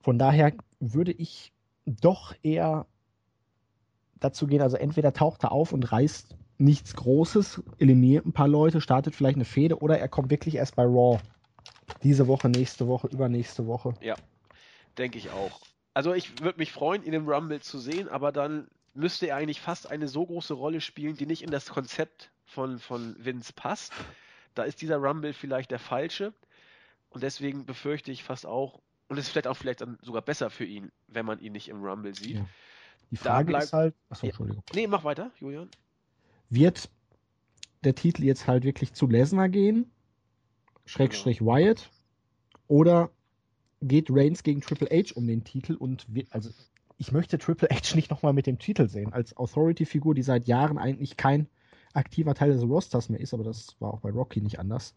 [0.00, 1.52] von daher würde ich
[1.86, 2.86] doch eher
[4.20, 8.80] dazu gehen, also entweder taucht er auf und reißt nichts Großes, eliminiert ein paar Leute,
[8.80, 11.18] startet vielleicht eine Fehde oder er kommt wirklich erst bei Raw.
[12.02, 13.94] Diese Woche, nächste Woche, übernächste Woche.
[14.00, 14.14] Ja,
[14.96, 15.60] denke ich auch.
[15.92, 19.60] Also ich würde mich freuen, ihn im Rumble zu sehen, aber dann müsste er eigentlich
[19.60, 23.92] fast eine so große Rolle spielen, die nicht in das Konzept von, von Vince passt.
[24.54, 26.32] Da ist dieser Rumble vielleicht der falsche.
[27.14, 30.50] Und deswegen befürchte ich fast auch, und es ist vielleicht auch vielleicht dann sogar besser
[30.50, 32.38] für ihn, wenn man ihn nicht im Rumble sieht.
[32.38, 32.46] Ja.
[33.10, 33.62] Die Frage bleib...
[33.62, 33.94] ist halt.
[34.08, 34.64] Achso, Entschuldigung.
[34.74, 35.70] Nee, mach weiter, Julian.
[36.50, 36.90] Wird
[37.84, 39.90] der Titel jetzt halt wirklich zu Lesnar gehen?
[40.86, 41.52] Schrägstrich genau.
[41.52, 41.90] Wyatt?
[42.66, 43.10] Oder
[43.80, 46.50] geht Reigns gegen Triple H um den Titel und wird, also
[46.96, 49.12] ich möchte Triple H nicht nochmal mit dem Titel sehen.
[49.12, 51.48] Als Authority-Figur, die seit Jahren eigentlich kein
[51.92, 54.94] aktiver Teil des Rosters mehr ist, aber das war auch bei Rocky nicht anders,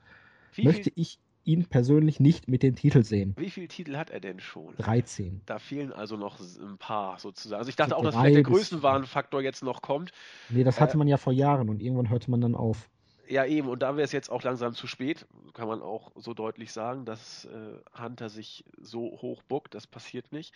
[0.53, 3.33] Wie möchte ich ihn persönlich nicht mit dem Titel sehen.
[3.37, 4.75] Wie viele Titel hat er denn schon?
[4.77, 5.41] 13.
[5.45, 7.59] Da fehlen also noch ein paar sozusagen.
[7.59, 10.11] Also ich dachte so auch, dass vielleicht der Größenwahnfaktor jetzt noch kommt.
[10.49, 12.89] Nee, das hatte äh, man ja vor Jahren und irgendwann hörte man dann auf.
[13.29, 16.33] Ja, eben, und da wäre es jetzt auch langsam zu spät, kann man auch so
[16.33, 20.53] deutlich sagen, dass äh, Hunter sich so hoch buckt, das passiert nicht.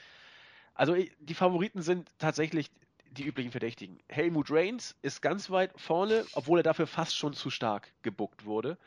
[0.74, 2.72] Also die Favoriten sind tatsächlich
[3.12, 4.00] die üblichen Verdächtigen.
[4.08, 8.78] Helmut Reigns ist ganz weit vorne, obwohl er dafür fast schon zu stark gebuckt wurde.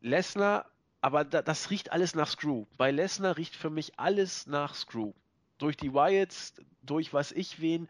[0.00, 0.66] Lesnar
[1.00, 2.66] aber da, das riecht alles nach Screw.
[2.76, 5.12] Bei Lesnar riecht für mich alles nach Screw.
[5.58, 7.88] Durch die Wyatts, durch was ich wen.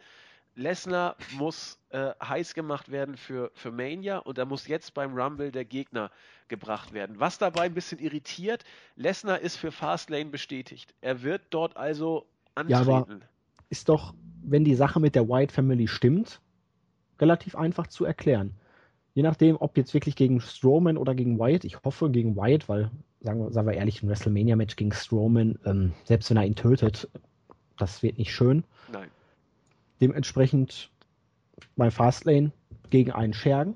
[0.55, 5.53] Lesnar muss äh, heiß gemacht werden für, für Mania und da muss jetzt beim Rumble
[5.53, 6.11] der Gegner
[6.49, 7.21] gebracht werden.
[7.21, 8.65] Was dabei ein bisschen irritiert,
[8.97, 10.95] Lesnar ist für Fastlane bestätigt.
[11.03, 12.89] Er wird dort also antreten.
[12.89, 13.21] Ja, aber
[13.69, 16.41] ist doch, wenn die Sache mit der White Family stimmt,
[17.21, 18.55] relativ einfach zu erklären.
[19.17, 21.65] Je nachdem, ob jetzt wirklich gegen Strowman oder gegen Wyatt.
[21.65, 22.91] Ich hoffe gegen Wyatt, weil,
[23.23, 27.09] sagen wir, sagen wir ehrlich, ein WrestleMania-Match gegen Strowman, ähm, selbst wenn er ihn tötet,
[27.79, 28.63] das wird nicht schön.
[28.93, 29.09] Nein.
[30.03, 30.91] Dementsprechend
[31.77, 32.53] bei Fastlane
[32.91, 33.75] gegen einen Schergen,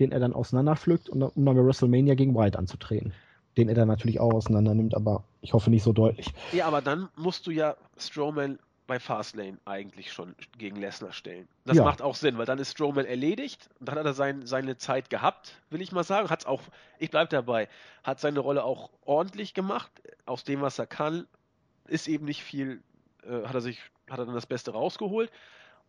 [0.00, 3.12] den er dann auseinanderpflückt, um dann bei WrestleMania gegen Wyatt anzutreten.
[3.58, 6.32] Den er dann natürlich auch auseinander nimmt, aber ich hoffe nicht so deutlich.
[6.52, 11.48] Ja, aber dann musst du ja Strowman bei Fastlane eigentlich schon gegen Lesnar stellen.
[11.64, 11.84] Das ja.
[11.84, 15.10] macht auch Sinn, weil dann ist Strowman erledigt und dann hat er sein, seine Zeit
[15.10, 16.30] gehabt, will ich mal sagen.
[16.30, 16.62] Hat's auch,
[16.98, 17.68] ich bleib dabei,
[18.02, 19.90] hat seine Rolle auch ordentlich gemacht,
[20.26, 21.26] aus dem, was er kann,
[21.86, 22.82] ist eben nicht viel,
[23.24, 23.80] äh, hat er sich,
[24.10, 25.30] hat er dann das Beste rausgeholt.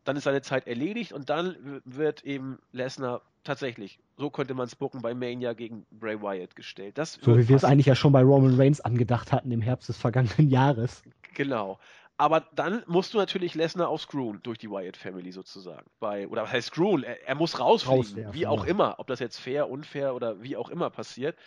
[0.04, 4.76] Dann ist seine Zeit erledigt und dann wird eben Lesnar tatsächlich, so könnte man es
[4.76, 6.98] bucken, bei Mania gegen Bray Wyatt gestellt.
[6.98, 9.90] Das so wie wir es eigentlich ja schon bei Roman Reigns angedacht hatten im Herbst
[9.90, 11.02] des vergangenen Jahres.
[11.34, 11.80] Genau.
[12.18, 15.86] Aber dann musst du natürlich Lesnar auch screwen durch die Wyatt Family sozusagen.
[16.00, 17.04] Bei, oder was heißt screwen?
[17.04, 18.96] Er, er muss rausfliegen, wie auch immer.
[19.00, 21.38] Ob das jetzt fair, unfair oder wie auch immer passiert.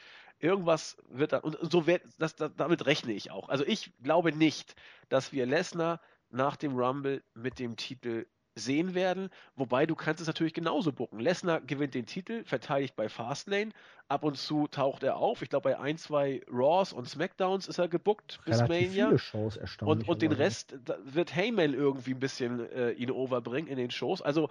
[0.40, 3.48] Irgendwas wird da, und so wird, das, das, damit rechne ich auch.
[3.48, 4.74] Also ich glaube nicht,
[5.08, 6.00] dass wir Lesnar
[6.30, 8.26] nach dem Rumble mit dem Titel
[8.58, 9.30] sehen werden.
[9.56, 11.20] Wobei du kannst es natürlich genauso bucken.
[11.20, 13.72] Lesnar gewinnt den Titel, verteidigt bei Fastlane.
[14.08, 15.42] Ab und zu taucht er auf.
[15.42, 19.06] Ich glaube, bei ein, zwei Raws und Smackdowns ist er gebuckt bis Mania.
[19.08, 20.74] Viele Shows und, und den Rest
[21.04, 24.22] wird Heyman irgendwie ein bisschen äh, ihn overbringen in den Shows.
[24.22, 24.48] Also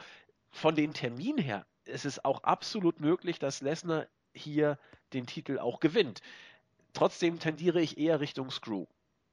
[0.51, 4.77] von den Terminen her ist es auch absolut möglich, dass Lesnar hier
[5.13, 6.21] den Titel auch gewinnt.
[6.93, 8.85] Trotzdem tendiere ich eher Richtung Screw.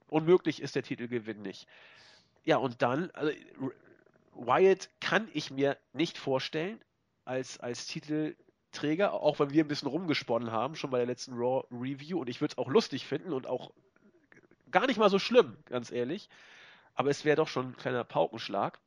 [0.09, 1.67] Unmöglich ist der Titelgewinn nicht.
[2.45, 3.33] Ja, und dann, also,
[4.35, 6.83] Wyatt kann ich mir nicht vorstellen
[7.25, 11.67] als, als Titelträger, auch wenn wir ein bisschen rumgesponnen haben, schon bei der letzten Raw
[11.71, 12.21] Review.
[12.21, 13.73] Und ich würde es auch lustig finden und auch
[14.71, 16.29] gar nicht mal so schlimm, ganz ehrlich.
[16.95, 18.81] Aber es wäre doch schon ein kleiner Paukenschlag.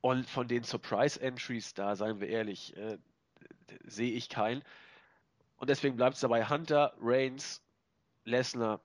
[0.00, 2.98] Und von den Surprise Entries, da seien wir ehrlich, äh,
[3.84, 4.62] sehe ich keinen.
[5.56, 7.62] Und deswegen bleibt es dabei Hunter, Reigns,
[8.24, 8.80] Lesnar,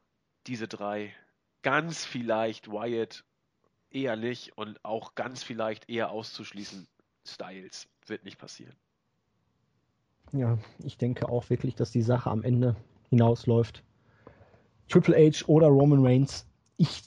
[0.48, 1.14] diese drei.
[1.62, 3.26] Ganz vielleicht Wyatt
[3.92, 6.88] eher nicht und auch ganz vielleicht eher auszuschließen
[7.26, 7.88] Styles.
[8.08, 8.76] Wird nicht passieren.
[10.32, 12.76] Ja, ich denke auch wirklich, dass die Sache am Ende
[13.10, 13.84] hinausläuft.
[14.88, 16.48] Triple H oder Roman Reigns.
[16.78, 17.04] Ich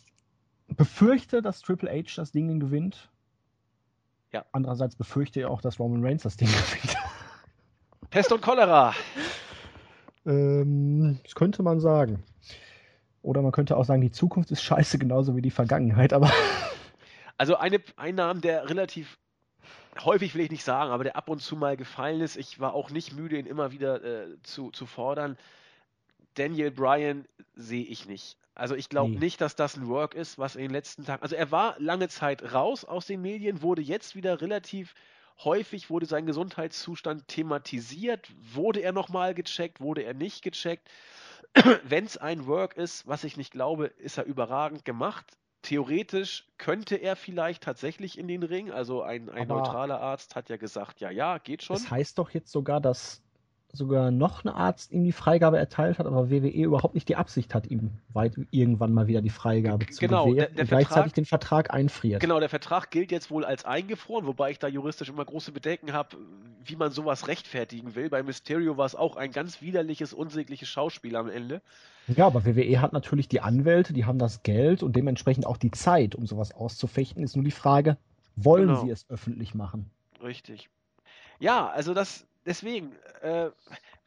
[0.68, 3.10] befürchte, dass Triple H das Ding gewinnt.
[4.32, 4.44] Ja.
[4.52, 6.96] Andererseits befürchte ich auch, dass Roman Reigns das Ding gewinnt.
[8.10, 8.94] Pest und Cholera.
[10.26, 12.22] ähm, das könnte man sagen.
[13.22, 16.30] Oder man könnte auch sagen, die Zukunft ist scheiße, genauso wie die Vergangenheit, aber.
[17.42, 19.18] Also eine, ein Name, der relativ
[19.98, 22.36] häufig will ich nicht sagen, aber der ab und zu mal gefallen ist.
[22.36, 25.36] Ich war auch nicht müde, ihn immer wieder äh, zu, zu fordern.
[26.34, 28.36] Daniel Bryan sehe ich nicht.
[28.54, 29.18] Also ich glaube nee.
[29.18, 31.20] nicht, dass das ein Work ist, was in den letzten Tagen.
[31.20, 34.94] Also er war lange Zeit raus aus den Medien, wurde jetzt wieder relativ
[35.42, 38.30] häufig, wurde sein Gesundheitszustand thematisiert.
[38.52, 40.88] Wurde er nochmal gecheckt, wurde er nicht gecheckt?
[41.82, 45.26] Wenn es ein Work ist, was ich nicht glaube, ist er überragend gemacht.
[45.62, 48.70] Theoretisch könnte er vielleicht tatsächlich in den Ring.
[48.70, 51.76] Also ein, ein neutraler Arzt hat ja gesagt, ja, ja, geht schon.
[51.76, 53.22] Das heißt doch jetzt sogar, dass
[53.72, 57.54] sogar noch ein Arzt ihm die Freigabe erteilt hat, aber WWE überhaupt nicht die Absicht
[57.54, 61.14] hat, ihm weit irgendwann mal wieder die Freigabe zu genau, gewähren der, der und gleichzeitig
[61.14, 62.20] den Vertrag einfriert.
[62.20, 65.94] Genau, der Vertrag gilt jetzt wohl als eingefroren, wobei ich da juristisch immer große Bedenken
[65.94, 66.18] habe,
[66.64, 68.10] wie man sowas rechtfertigen will.
[68.10, 71.62] Bei Mysterio war es auch ein ganz widerliches, unsägliches Schauspiel am Ende.
[72.08, 75.70] Ja, aber WWE hat natürlich die Anwälte, die haben das Geld und dementsprechend auch die
[75.70, 77.22] Zeit, um sowas auszufechten.
[77.22, 77.96] Ist nur die Frage,
[78.36, 78.84] wollen genau.
[78.84, 79.90] sie es öffentlich machen?
[80.22, 80.68] Richtig.
[81.38, 83.50] Ja, also das, deswegen, äh,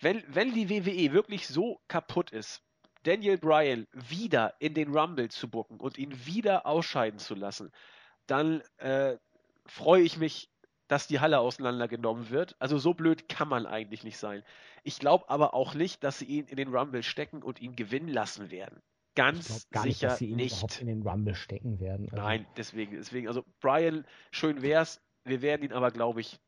[0.01, 2.61] wenn, wenn die WWE wirklich so kaputt ist,
[3.03, 7.71] Daniel Bryan wieder in den Rumble zu bucken und ihn wieder ausscheiden zu lassen,
[8.25, 9.17] dann äh,
[9.67, 10.49] freue ich mich,
[10.87, 12.55] dass die Halle auseinandergenommen wird.
[12.59, 14.43] Also so blöd kann man eigentlich nicht sein.
[14.83, 18.09] Ich glaube aber auch nicht, dass sie ihn in den Rumble stecken und ihn gewinnen
[18.09, 18.81] lassen werden.
[19.15, 20.03] Ganz sicher nicht.
[20.03, 20.53] Dass sie ihn nicht.
[20.53, 22.07] überhaupt in den Rumble stecken werden.
[22.11, 22.21] Also.
[22.21, 25.01] Nein, deswegen, deswegen, also Brian, schön wär's.
[25.23, 26.39] Wir werden ihn aber, glaube ich,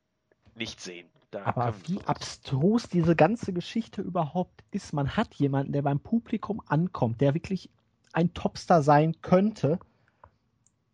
[0.53, 1.09] nicht sehen.
[1.37, 4.93] Da Aber wie abstrus diese ganze Geschichte überhaupt ist.
[4.93, 7.69] Man hat jemanden, der beim Publikum ankommt, der wirklich
[8.13, 9.79] ein Topstar sein könnte,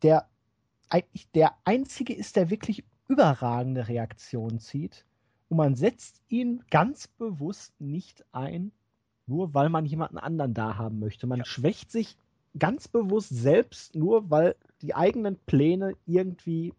[0.01, 0.27] der
[0.89, 5.05] eigentlich der einzige ist, der wirklich überragende Reaktionen zieht.
[5.49, 8.71] Und man setzt ihn ganz bewusst nicht ein,
[9.25, 11.27] nur weil man jemanden anderen da haben möchte.
[11.27, 11.45] Man ja.
[11.45, 12.17] schwächt sich
[12.57, 16.73] ganz bewusst selbst, nur weil die eigenen Pläne irgendwie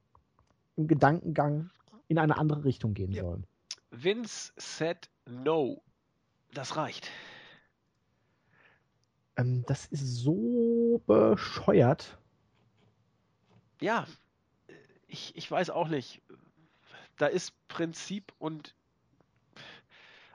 [0.76, 1.70] im Gedankengang
[2.08, 3.22] in eine andere Richtung gehen ja.
[3.22, 3.46] sollen.
[4.02, 5.82] Vince said no.
[6.52, 7.10] Das reicht.
[9.36, 12.18] Ähm, das ist so bescheuert.
[13.80, 14.06] Ja,
[15.06, 16.22] ich, ich weiß auch nicht.
[17.18, 18.74] Da ist Prinzip und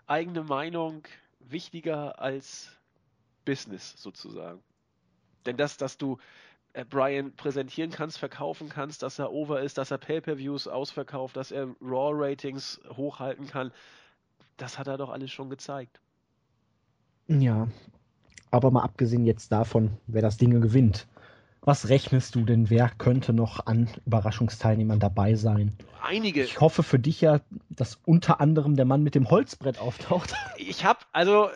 [0.07, 1.03] eigene Meinung
[1.40, 2.72] wichtiger als
[3.45, 4.64] Business sozusagen.
[5.45, 6.18] Denn das, dass du äh,
[6.86, 11.68] Brian präsentieren kannst, verkaufen kannst, dass er over ist, dass er Pay-per-Views ausverkauft, dass er
[11.82, 13.72] Raw-Ratings hochhalten kann.
[14.58, 16.00] Das hat er doch alles schon gezeigt.
[17.28, 17.68] Ja,
[18.52, 21.08] aber mal abgesehen jetzt davon, wer das Ding gewinnt.
[21.62, 22.70] Was rechnest du denn?
[22.70, 25.78] Wer könnte noch an Überraschungsteilnehmern dabei sein?
[26.02, 26.44] Einige.
[26.44, 30.34] Ich hoffe für dich ja, dass unter anderem der Mann mit dem Holzbrett auftaucht.
[30.58, 31.50] Ich habe, also,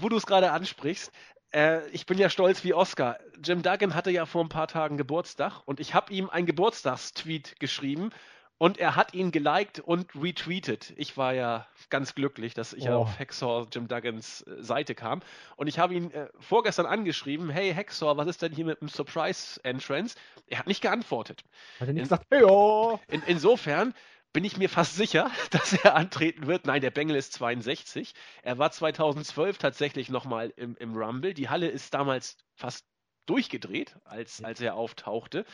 [0.00, 1.12] wo du es gerade ansprichst,
[1.56, 3.18] äh, ich bin ja stolz wie Oscar.
[3.42, 7.58] Jim Duggan hatte ja vor ein paar Tagen Geburtstag und ich habe ihm einen Geburtstagstweet
[7.58, 8.10] geschrieben
[8.58, 10.94] Und er hat ihn geliked und retweetet.
[10.96, 12.94] Ich war ja ganz glücklich, dass ich oh.
[12.94, 15.20] auf Hexor Jim Duggans äh, Seite kam.
[15.56, 18.88] Und ich habe ihn äh, vorgestern angeschrieben: Hey Hexor, was ist denn hier mit dem
[18.88, 20.16] Surprise Entrance?
[20.46, 21.44] Er hat nicht geantwortet.
[21.80, 22.98] Hat er nicht in, gesagt, hey, oh.
[23.08, 23.92] in, Insofern
[24.32, 26.66] bin ich mir fast sicher, dass er antreten wird.
[26.66, 28.14] Nein, der Bengel ist 62.
[28.42, 31.34] Er war 2012 tatsächlich nochmal im, im Rumble.
[31.34, 32.86] Die Halle ist damals fast
[33.26, 35.44] durchgedreht, als, als er auftauchte.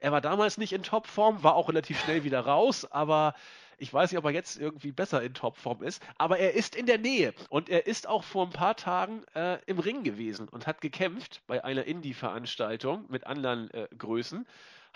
[0.00, 3.34] Er war damals nicht in Topform, war auch relativ schnell wieder raus, aber
[3.78, 6.02] ich weiß nicht, ob er jetzt irgendwie besser in Topform ist.
[6.16, 9.58] Aber er ist in der Nähe und er ist auch vor ein paar Tagen äh,
[9.66, 14.46] im Ring gewesen und hat gekämpft bei einer Indie-Veranstaltung mit anderen äh, Größen.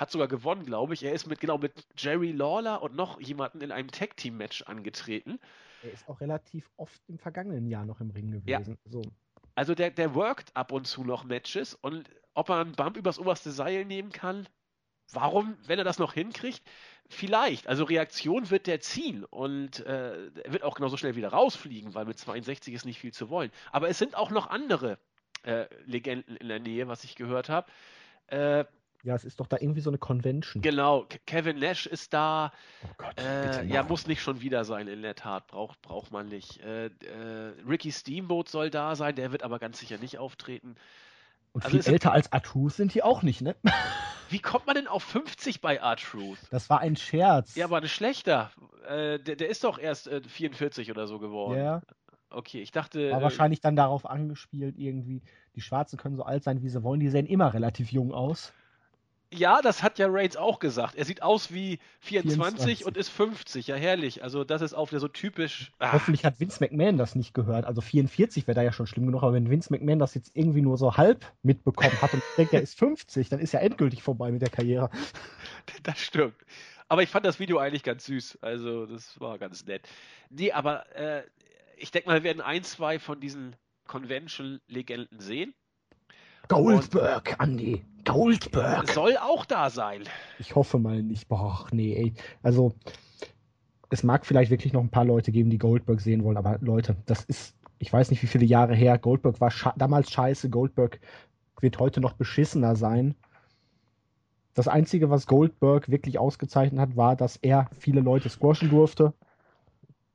[0.01, 1.02] Hat sogar gewonnen, glaube ich.
[1.02, 5.39] Er ist mit genau mit Jerry Lawler und noch jemanden in einem Tag-Team-Match angetreten.
[5.82, 8.78] Er ist auch relativ oft im vergangenen Jahr noch im Ring gewesen.
[8.85, 8.90] Ja.
[8.90, 9.02] So.
[9.55, 13.18] Also der, der workt ab und zu noch Matches und ob er einen Bump übers
[13.18, 14.48] oberste Seil nehmen kann,
[15.12, 16.62] warum, wenn er das noch hinkriegt,
[17.10, 17.66] vielleicht.
[17.66, 22.06] Also Reaktion wird der ziehen und äh, er wird auch genauso schnell wieder rausfliegen, weil
[22.06, 23.51] mit 62 ist nicht viel zu wollen.
[23.70, 24.98] Aber es sind auch noch andere
[25.43, 27.70] äh, Legenden in der Nähe, was ich gehört habe.
[28.28, 28.64] Äh,
[29.02, 30.62] ja, es ist doch da irgendwie so eine Convention.
[30.62, 32.52] Genau, Kevin Nash ist da.
[32.85, 35.47] Oh Gott, äh, ja, muss nicht schon wieder sein, in der Tat.
[35.47, 36.60] Braucht, braucht man nicht.
[36.60, 36.90] Äh, äh,
[37.66, 40.74] Ricky Steamboat soll da sein, der wird aber ganz sicher nicht auftreten.
[41.52, 43.56] Und also viel älter als Artruth sind die auch nicht, ne?
[44.28, 46.39] Wie kommt man denn auf 50 bei Artruth?
[46.51, 47.56] Das war ein Scherz.
[47.56, 48.52] Ja, aber ein schlechter.
[48.86, 51.59] Äh, der, der, ist doch erst äh, 44 oder so geworden.
[51.59, 51.82] Ja.
[52.31, 53.10] Okay, ich dachte.
[53.10, 55.22] War äh, wahrscheinlich dann darauf angespielt, irgendwie,
[55.56, 57.01] die Schwarzen können so alt sein, wie sie wollen.
[57.01, 58.52] Die sehen immer relativ jung aus.
[59.32, 60.97] Ja, das hat ja Reigns auch gesagt.
[60.97, 62.35] Er sieht aus wie 24,
[62.81, 63.69] 24, und ist 50.
[63.69, 64.24] Ja, herrlich.
[64.24, 65.70] Also, das ist auch wieder so typisch.
[65.78, 65.93] Ah.
[65.93, 67.65] Hoffentlich hat Vince McMahon das nicht gehört.
[67.65, 69.23] Also, 44 wäre da ja schon schlimm genug.
[69.23, 72.62] Aber wenn Vince McMahon das jetzt irgendwie nur so halb mitbekommen hat und denkt, er
[72.62, 74.90] ist 50, dann ist ja endgültig vorbei mit der Karriere.
[75.85, 76.35] Das stimmt.
[76.89, 78.39] Aber ich fand das Video eigentlich ganz süß.
[78.40, 79.86] Also, das war ganz nett.
[80.31, 81.23] Nee, aber äh,
[81.77, 83.55] ich denke mal, wir werden ein, zwei von diesen
[83.86, 85.55] Convention-Legenden sehen.
[86.48, 87.85] Goldberg, Andy.
[88.12, 88.89] Goldberg.
[88.89, 90.03] Soll auch da sein.
[90.39, 91.28] Ich hoffe mal nicht.
[91.28, 92.15] Boah, nee, ey.
[92.43, 92.74] Also,
[93.91, 96.97] es mag vielleicht wirklich noch ein paar Leute geben, die Goldberg sehen wollen, aber Leute,
[97.07, 98.99] das ist, ich weiß nicht, wie viele Jahre her.
[98.99, 100.51] Goldberg war sche damals scheiße.
[100.51, 101.01] Goldberg
[101.61, 103.15] wird heute noch beschissener sein.
[104.55, 109.15] Das Einzige, was Goldberg wirklich ausgezeichnet hat, war, dass er viele Leute squashen durfte.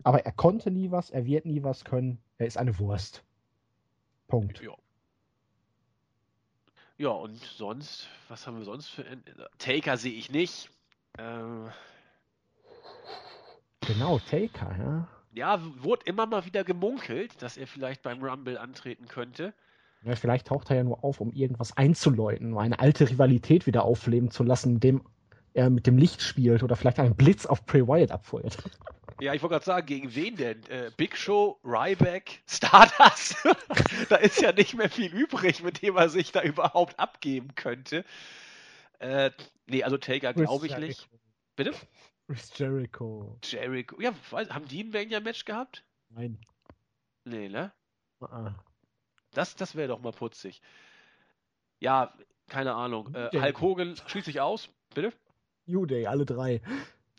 [0.04, 2.20] Aber er konnte nie was, er wird nie was können.
[2.38, 3.24] Er ist eine Wurst.
[4.28, 4.62] Punkt.
[4.62, 4.74] Ja.
[6.98, 9.04] Ja, und sonst, was haben wir sonst für.
[9.58, 10.70] Taker sehe ich nicht.
[11.18, 11.70] Ähm,
[13.82, 15.08] genau, Taker, ja.
[15.34, 19.54] Ja, wurde immer mal wieder gemunkelt, dass er vielleicht beim Rumble antreten könnte.
[20.04, 23.84] Ja, vielleicht taucht er ja nur auf, um irgendwas einzuläuten, um eine alte Rivalität wieder
[23.84, 25.02] aufleben zu lassen, indem
[25.56, 28.58] er mit dem Licht spielt oder vielleicht einen Blitz auf Bray Wyatt abfeuert.
[29.22, 30.62] Ja, ich wollte gerade sagen, gegen wen denn?
[30.66, 33.38] Äh, Big Show, Ryback, Stardust?
[34.10, 38.04] da ist ja nicht mehr viel übrig, mit dem er sich da überhaupt abgeben könnte.
[39.00, 39.32] Äh,
[39.68, 41.08] nee, also Taker glaube ich nicht.
[41.56, 41.74] Bitte?
[42.28, 43.40] Chris Jericho.
[43.42, 44.02] Jericho.
[44.02, 45.86] Ja, weiß, haben die ein Mania-Match gehabt?
[46.10, 46.38] Nein.
[47.24, 47.72] Nee, ne?
[48.20, 48.54] Uh -uh.
[49.32, 50.62] Das, das wäre doch mal putzig.
[51.80, 52.14] Ja,
[52.50, 53.16] keine Ahnung.
[53.16, 54.70] Äh, Hulk Hogan schließt sich aus.
[54.94, 55.14] Bitte?
[55.66, 56.62] New Day, alle drei.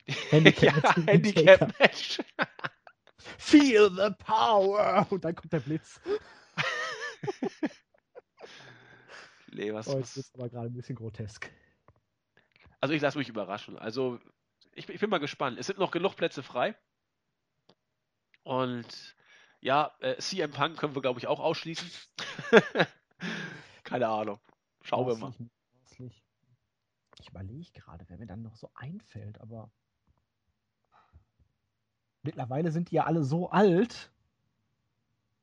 [0.31, 1.07] Handicap-Match.
[1.07, 2.21] Handicap-Match.
[3.39, 5.07] Feel the power!
[5.11, 6.01] Und dann kommt der Blitz.
[9.53, 11.51] nee, was, oh, das ist aber gerade ein bisschen grotesk.
[12.81, 13.79] Also ich lasse mich überraschen.
[13.79, 14.21] Also
[14.73, 15.59] ich, ich, bin mal gespannt.
[15.59, 16.77] Es sind noch genug Plätze frei.
[18.45, 19.17] Und
[19.61, 21.91] ja, äh, CM Punk können wir, glaube ich, auch ausschließen.
[23.83, 24.39] Keine Ahnung.
[24.83, 25.35] Schauen wir mal.
[27.19, 29.71] Ich überlege gerade, wer mir dann noch so einfällt, aber
[32.23, 34.11] mittlerweile sind die ja alle so alt,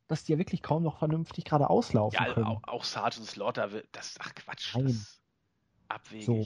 [0.08, 2.46] dass die ja wirklich kaum noch vernünftig gerade auslaufen ja, können.
[2.46, 4.88] Auch, auch Sergeant Slaughter, das, ach Quatsch, Nein.
[4.88, 5.22] das
[5.88, 6.26] abwegig.
[6.26, 6.46] So.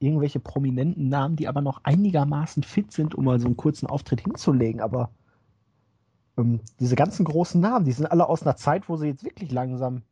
[0.00, 4.20] Irgendwelche prominenten Namen, die aber noch einigermaßen fit sind, um mal so einen kurzen Auftritt
[4.20, 5.10] hinzulegen, aber
[6.36, 9.50] ähm, diese ganzen großen Namen, die sind alle aus einer Zeit, wo sie jetzt wirklich
[9.50, 10.02] langsam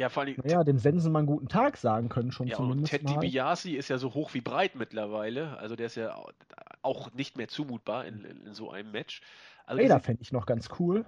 [0.00, 0.34] ja, vor allem.
[0.42, 2.94] Naja, dem Sensen mal einen guten Tag sagen können schon ja, zumindest.
[2.94, 5.58] Und Ted DiBiase ist ja so hoch wie breit mittlerweile.
[5.58, 6.16] Also der ist ja
[6.80, 9.20] auch nicht mehr zumutbar in, in so einem Match.
[9.66, 11.04] Also Vader fände ich noch ganz cool.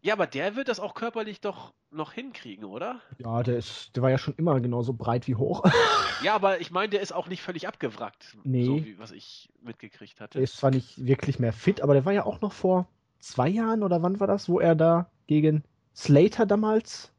[0.00, 3.00] Ja, aber der wird das auch körperlich doch noch hinkriegen, oder?
[3.18, 5.64] Ja, der ist, der war ja schon immer genauso breit wie hoch.
[6.22, 8.64] ja, aber ich meine, der ist auch nicht völlig abgewrackt, nee.
[8.64, 10.38] so wie was ich mitgekriegt hatte.
[10.38, 12.86] Der ist zwar nicht wirklich mehr fit, aber der war ja auch noch vor
[13.18, 15.64] zwei Jahren oder wann war das, wo er da gegen
[15.96, 17.12] Slater damals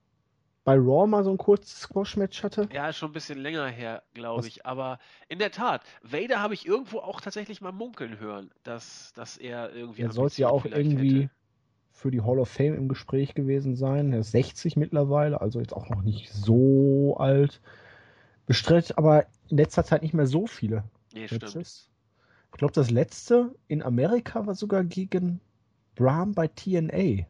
[0.63, 2.69] bei Raw mal so ein kurzes Squash-Match hatte?
[2.71, 4.65] Ja, schon ein bisschen länger her, glaube ich.
[4.65, 9.37] Aber in der Tat, Vader habe ich irgendwo auch tatsächlich mal munkeln hören, dass, dass
[9.37, 10.01] er irgendwie.
[10.01, 11.29] Er sollte ja auch irgendwie hätte.
[11.91, 14.13] für die Hall of Fame im Gespräch gewesen sein.
[14.13, 17.61] Er ist 60 mittlerweile, also jetzt auch noch nicht so alt.
[18.45, 20.83] Bestreitet aber in letzter Zeit nicht mehr so viele
[21.13, 21.49] nee, Matches.
[21.49, 21.89] Stimmt.
[22.51, 25.39] Ich glaube, das letzte in Amerika war sogar gegen
[25.95, 27.25] Brahm bei TNA.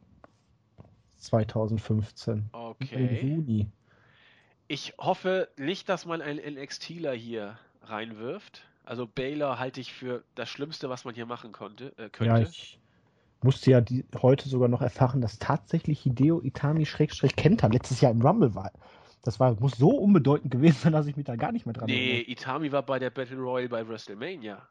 [1.20, 2.50] 2015.
[2.52, 3.20] Okay.
[3.22, 3.68] Im Juni.
[4.68, 8.64] Ich hoffe nicht, dass man einen NXTler hier reinwirft.
[8.84, 12.26] Also Baylor halte ich für das Schlimmste, was man hier machen konnte, äh, könnte.
[12.26, 12.80] Ja, ich
[13.42, 18.12] musste ja die, heute sogar noch erfahren, dass tatsächlich Hideo Itami Schrägstrich Kenta letztes Jahr
[18.12, 18.72] im Rumble war.
[19.22, 21.90] Das war, muss so unbedeutend gewesen sein, dass ich mich da gar nicht mehr dran
[21.90, 22.24] erinnere.
[22.26, 24.68] Nee, Itami war bei der Battle Royale bei WrestleMania.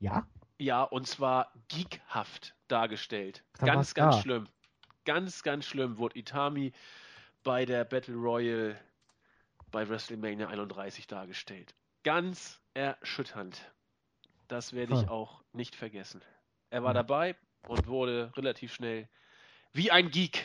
[0.00, 0.26] Ja?
[0.58, 3.44] Ja, und zwar geekhaft dargestellt.
[3.58, 4.22] Da ganz, ganz da.
[4.22, 4.48] schlimm
[5.04, 6.72] ganz, ganz schlimm wurde Itami
[7.42, 8.76] bei der Battle Royale
[9.70, 11.74] bei WrestleMania 31 dargestellt.
[12.04, 13.72] Ganz erschütternd.
[14.48, 16.20] Das werde ich auch nicht vergessen.
[16.70, 17.36] Er war dabei
[17.68, 19.08] und wurde relativ schnell
[19.72, 20.44] wie ein Geek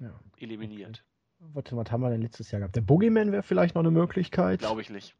[0.00, 0.12] ja.
[0.38, 1.04] eliminiert.
[1.40, 1.50] Okay.
[1.54, 2.76] Warte, was haben wir denn letztes Jahr gehabt?
[2.76, 4.60] Der Boogeyman wäre vielleicht noch eine Möglichkeit.
[4.60, 5.14] Glaube ich nicht.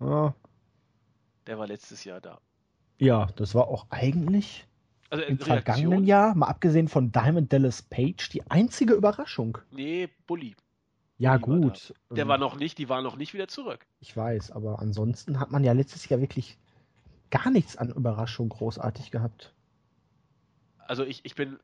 [0.00, 0.34] Ja.
[1.46, 2.40] Der war letztes Jahr da.
[2.98, 4.66] Ja, das war auch eigentlich
[5.10, 9.58] also im vergangenen Jahr, mal abgesehen von Diamond Dallas Page, die einzige Überraschung.
[9.72, 10.54] Nee, Bully.
[11.18, 11.94] Ja, Bully gut.
[12.08, 13.84] War Der war noch nicht, die war noch nicht wieder zurück.
[13.98, 16.58] Ich weiß, aber ansonsten hat man ja letztes Jahr wirklich
[17.30, 19.52] gar nichts an Überraschung großartig gehabt.
[20.78, 21.58] Also ich, ich bin,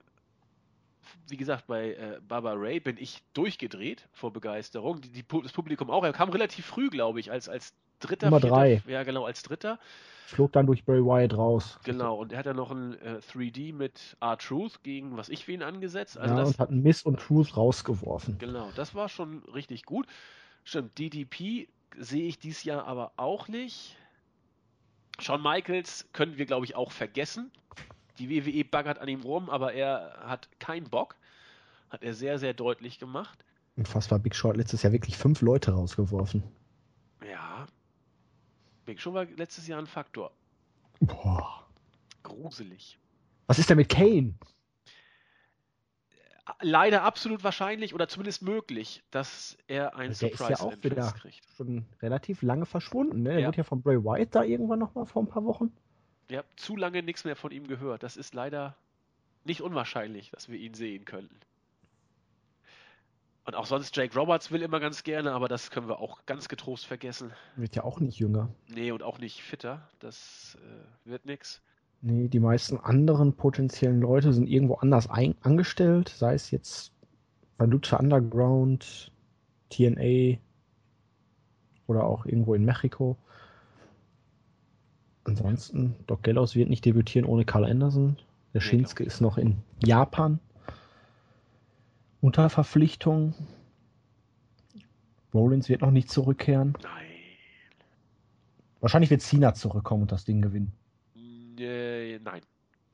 [1.28, 5.01] wie gesagt, bei äh, Baba Ray bin ich durchgedreht vor Begeisterung.
[5.01, 6.05] Die, die, das Publikum auch.
[6.05, 8.27] Er kam relativ früh, glaube ich, als, als dritter.
[8.27, 8.82] Nummer vierter, drei.
[8.86, 9.78] Ja, genau, als dritter.
[10.27, 11.78] Flog dann durch Bray Wyatt raus.
[11.85, 15.52] Genau, und er hat ja noch ein äh, 3D mit R-Truth gegen was ich für
[15.52, 16.18] ihn angesetzt.
[16.18, 18.36] Also ja, das, und hat Miss und Truth rausgeworfen.
[18.39, 20.06] Genau, das war schon richtig gut.
[20.64, 23.97] Stimmt, DDP sehe ich dieses Jahr aber auch nicht.
[25.20, 27.52] Shawn Michaels können wir, glaube ich, auch vergessen.
[28.18, 31.14] Die WWE baggert an ihm rum, aber er hat keinen Bock.
[31.89, 33.44] Hat er sehr, sehr deutlich gemacht.
[33.77, 36.43] Unfassbar Big Short letztes Jahr wirklich fünf Leute rausgeworfen.
[37.31, 37.66] Ja,
[38.86, 40.32] Big Show war letztes Jahr ein Faktor.
[41.00, 41.66] Boah.
[42.22, 42.98] Gruselig.
[43.46, 44.34] Was ist denn mit Kane?
[46.60, 51.12] Leider absolut wahrscheinlich oder zumindest möglich, dass er ein also Surprise ist ja auch wieder
[51.12, 51.42] kriegt.
[51.56, 53.32] Schon relativ lange verschwunden, ne?
[53.32, 53.46] Er ja.
[53.46, 55.72] wird ja von Bray Wyatt da irgendwann noch mal vor ein paar Wochen.
[56.30, 58.04] Ja, zu lange nichts mehr von ihm gehört.
[58.04, 58.76] Das ist leider
[59.44, 61.36] nicht unwahrscheinlich, dass wir ihn sehen könnten.
[63.47, 66.48] Und auch sonst, Jake Roberts will immer ganz gerne, aber das können wir auch ganz
[66.48, 67.31] getrost vergessen.
[67.55, 68.48] Wird ja auch nicht jünger.
[68.68, 69.89] Nee, und auch nicht fitter.
[70.01, 71.62] Das äh, wird nix.
[72.02, 76.93] Nee, die meisten anderen potenziellen Leute sind irgendwo anders angestellt, sei es jetzt
[77.56, 79.12] bei Lucha Underground,
[79.70, 80.39] TNA
[81.86, 83.16] oder auch irgendwo in Mexiko.
[85.23, 88.16] Ansonsten, Doc Gallows wird nicht debütieren ohne Carl Anderson.
[88.55, 90.40] Der nee, ist noch in Japan
[92.27, 93.35] unter Verpflichtung.
[95.32, 96.77] Rollins wird noch nicht zurückkehren.
[96.82, 97.07] Nein.
[98.81, 100.73] Wahrscheinlich wird Cena zurückkommen und das Ding gewinnen.
[101.59, 102.43] Äh, nein.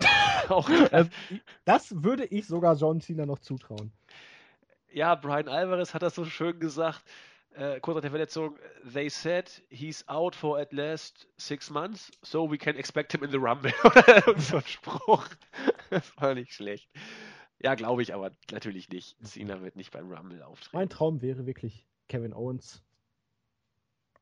[0.48, 1.08] Auch ähm,
[1.64, 3.90] das würde ich sogar John Cena noch zutrauen.
[4.92, 7.02] Ja, Brian Alvarez hat das so schön gesagt.
[7.54, 8.58] Äh, kurz nach der Verletzung,
[8.92, 13.30] they said he's out for at least six months, so we can expect him in
[13.30, 13.72] the Rumble.
[14.36, 15.26] so ein Spruch.
[15.90, 16.88] Das war nicht schlecht.
[17.62, 19.16] Ja, glaube ich aber natürlich nicht.
[19.24, 20.76] Cena wird nicht beim Rumble auftreten.
[20.76, 22.82] Mein Traum wäre wirklich Kevin Owens.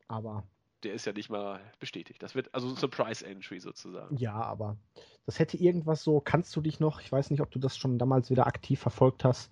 [0.09, 0.45] Aber.
[0.83, 2.23] Der ist ja nicht mal bestätigt.
[2.23, 4.17] Das wird also ein Surprise Entry sozusagen.
[4.17, 4.77] Ja, aber
[5.27, 6.21] das hätte irgendwas so.
[6.21, 9.25] Kannst du dich noch, ich weiß nicht, ob du das schon damals wieder aktiv verfolgt
[9.25, 9.51] hast,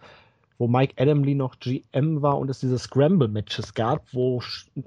[0.59, 4.43] wo Mike Adamley noch GM war und es diese Scramble-Matches gab, wo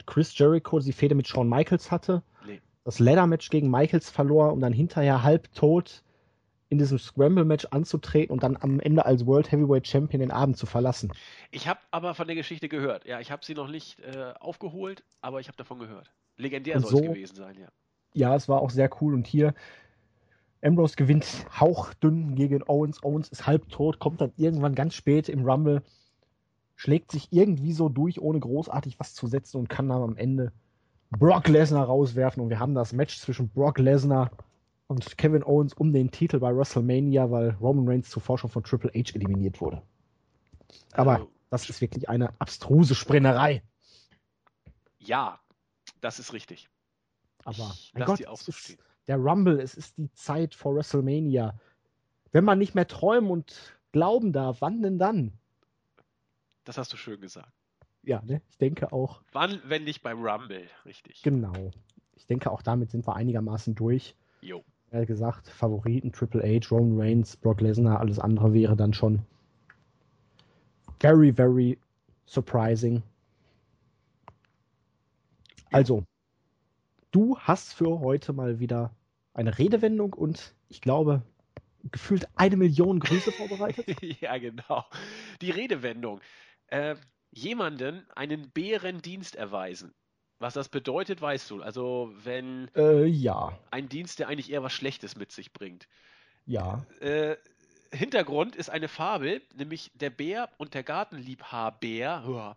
[0.05, 2.23] Chris Jericho die Fehde mit Shawn Michaels hatte.
[2.45, 2.59] Nee.
[2.83, 6.03] Das Ladder-Match gegen Michaels verlor und dann hinterher halb tot
[6.71, 10.65] in diesem Scramble-Match anzutreten und dann am Ende als World Heavyweight Champion den Abend zu
[10.65, 11.11] verlassen.
[11.51, 13.05] Ich habe aber von der Geschichte gehört.
[13.05, 16.13] Ja, ich habe sie noch nicht äh, aufgeholt, aber ich habe davon gehört.
[16.37, 17.67] Legendär soll so, es gewesen sein, ja.
[18.13, 19.53] Ja, es war auch sehr cool und hier
[20.63, 21.25] Ambrose gewinnt
[21.59, 23.03] hauchdünn gegen Owens.
[23.03, 25.81] Owens ist halbtot, kommt dann irgendwann ganz spät im Rumble,
[26.77, 30.53] schlägt sich irgendwie so durch, ohne großartig was zu setzen und kann dann am Ende
[31.09, 34.31] Brock Lesnar rauswerfen und wir haben das Match zwischen Brock Lesnar
[34.91, 38.91] und Kevin Owens um den Titel bei WrestleMania, weil Roman Reigns zuvor schon von Triple
[38.93, 39.81] H eliminiert wurde.
[40.91, 43.63] Aber also, das ist wirklich eine abstruse Sprinnerei.
[44.99, 45.39] Ja,
[46.01, 46.69] das ist richtig.
[47.45, 48.77] Aber mein Gott, auch so stehen.
[49.07, 51.57] der Rumble, es ist die Zeit vor WrestleMania.
[52.33, 55.31] Wenn man nicht mehr träumen und glauben darf, wann denn dann?
[56.65, 57.51] Das hast du schön gesagt.
[58.03, 58.41] Ja, ne?
[58.49, 59.21] ich denke auch.
[59.31, 61.21] Wann, wenn nicht beim Rumble, richtig.
[61.21, 61.71] Genau.
[62.15, 64.15] Ich denke auch damit sind wir einigermaßen durch.
[64.41, 64.63] Jo.
[64.91, 69.25] Wie gesagt, Favoriten Triple H, Roman Reigns, Brock Lesnar, alles andere wäre dann schon
[70.99, 71.77] very, very
[72.25, 73.01] surprising.
[75.71, 76.03] Also,
[77.11, 78.93] du hast für heute mal wieder
[79.33, 81.21] eine Redewendung und ich glaube,
[81.91, 83.85] gefühlt eine Million Grüße vorbereitet.
[84.21, 84.85] ja, genau.
[85.41, 86.19] Die Redewendung.
[86.67, 86.95] Äh,
[87.31, 89.93] jemanden einen Bärendienst erweisen.
[90.41, 91.61] Was das bedeutet, weißt du.
[91.61, 93.55] Also, wenn äh, ja.
[93.69, 95.87] ein Dienst, der eigentlich eher was Schlechtes mit sich bringt.
[96.47, 96.83] Ja.
[96.99, 97.35] Äh,
[97.93, 102.55] Hintergrund ist eine Fabel, nämlich der Bär und der Gartenliebhaber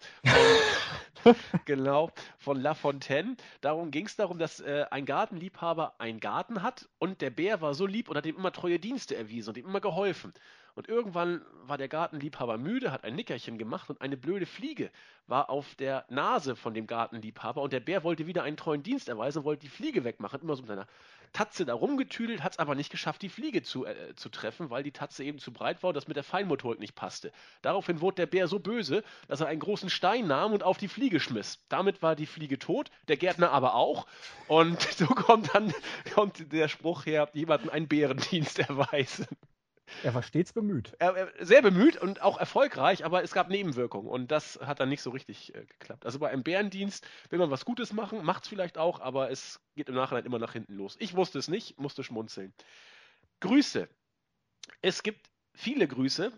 [1.23, 1.35] von,
[1.67, 3.37] genau, von La Fontaine.
[3.61, 7.75] Darum ging es darum, dass äh, ein Gartenliebhaber einen Garten hat und der Bär war
[7.75, 10.33] so lieb und hat ihm immer treue Dienste erwiesen und ihm immer geholfen.
[10.75, 14.91] Und irgendwann war der Gartenliebhaber müde, hat ein Nickerchen gemacht und eine blöde Fliege
[15.27, 19.09] war auf der Nase von dem Gartenliebhaber und der Bär wollte wieder einen treuen Dienst
[19.09, 20.87] erweisen und wollte die Fliege wegmachen, immer so mit seiner
[21.33, 24.83] Tatze da rumgetüdelt, hat es aber nicht geschafft, die Fliege zu, äh, zu treffen, weil
[24.83, 27.33] die Tatze eben zu breit war und das mit der Feinmotorik nicht passte.
[27.63, 30.89] Daraufhin wurde der Bär so böse, dass er einen großen Stein nahm und auf die
[30.89, 31.65] Fliege schmiss.
[31.69, 34.07] Damit war die Fliege tot, der Gärtner aber auch.
[34.49, 35.73] Und so kommt dann
[36.15, 39.27] kommt der Spruch her, jemanden einen Bärendienst erweisen.
[40.03, 40.95] Er war stets bemüht.
[40.99, 44.89] Er, er, sehr bemüht und auch erfolgreich, aber es gab Nebenwirkungen und das hat dann
[44.89, 46.07] nicht so richtig äh, geklappt.
[46.07, 49.61] Also bei einem Bärendienst will man was Gutes machen, macht es vielleicht auch, aber es
[49.77, 50.97] geht im Nachhinein immer nach hinten los.
[50.99, 52.53] Ich wusste es nicht, musste schmunzeln.
[53.41, 53.89] Grüße.
[54.81, 56.33] Es gibt viele Grüße.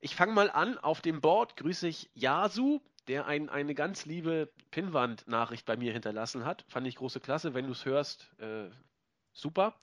[0.00, 0.78] Ich fange mal an.
[0.78, 6.44] Auf dem Board grüße ich Yasu, der ein, eine ganz liebe Pinwand-Nachricht bei mir hinterlassen
[6.44, 6.64] hat.
[6.68, 7.54] Fand ich große Klasse.
[7.54, 8.68] Wenn du es hörst, äh,
[9.32, 9.74] super.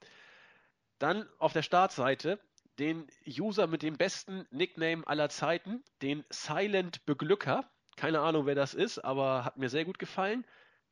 [1.00, 2.40] Dann auf der Startseite
[2.80, 7.70] den User mit dem besten Nickname aller Zeiten, den Silent Beglücker.
[7.96, 10.46] Keine Ahnung, wer das ist, aber hat mir sehr gut gefallen.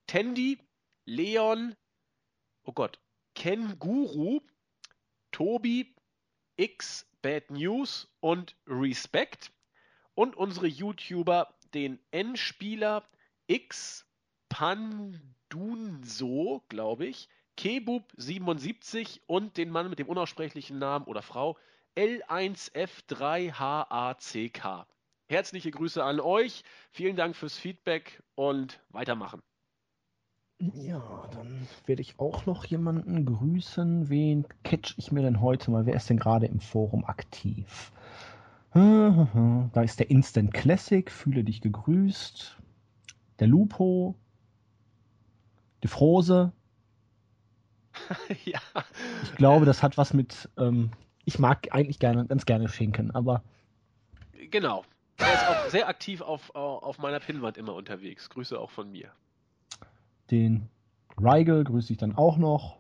[0.08, 0.60] Tandy,
[1.06, 1.76] Leon,
[2.64, 3.00] oh Gott,
[3.34, 4.42] Ken Guru,
[5.32, 5.96] Tobi,
[6.58, 9.52] X Bad News und Respect.
[10.14, 13.08] Und unsere YouTuber, den N-Spieler
[13.48, 14.06] X
[14.50, 15.24] Pandunso,
[16.68, 21.58] glaube ich, Kebub77 und den Mann mit dem unaussprechlichen Namen oder Frau
[21.96, 24.86] L1F3HACK.
[25.28, 26.64] Herzliche Grüße an euch.
[26.92, 29.42] Vielen Dank fürs Feedback und weitermachen.
[30.60, 34.10] Ja, dann werde ich auch noch jemanden grüßen.
[34.10, 35.86] Wen catch ich mir denn heute mal?
[35.86, 37.92] Wer ist denn gerade im Forum aktiv?
[38.74, 41.12] Da ist der Instant Classic.
[41.12, 42.58] Fühle dich gegrüßt.
[43.40, 44.16] Der Lupo.
[45.84, 46.54] Die Frose.
[48.46, 48.62] ja.
[49.24, 50.92] Ich glaube, das hat was mit ähm,
[51.26, 53.44] ich mag eigentlich gerne, ganz gerne Schinken, aber.
[54.50, 54.84] Genau.
[55.18, 58.30] Er ist auch sehr aktiv auf, auf meiner Pinnwand immer unterwegs.
[58.30, 59.12] Grüße auch von mir.
[60.32, 60.68] Den
[61.18, 62.80] Rigel grüße ich dann auch noch.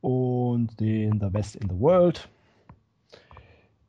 [0.00, 2.28] Und den The Best in the World.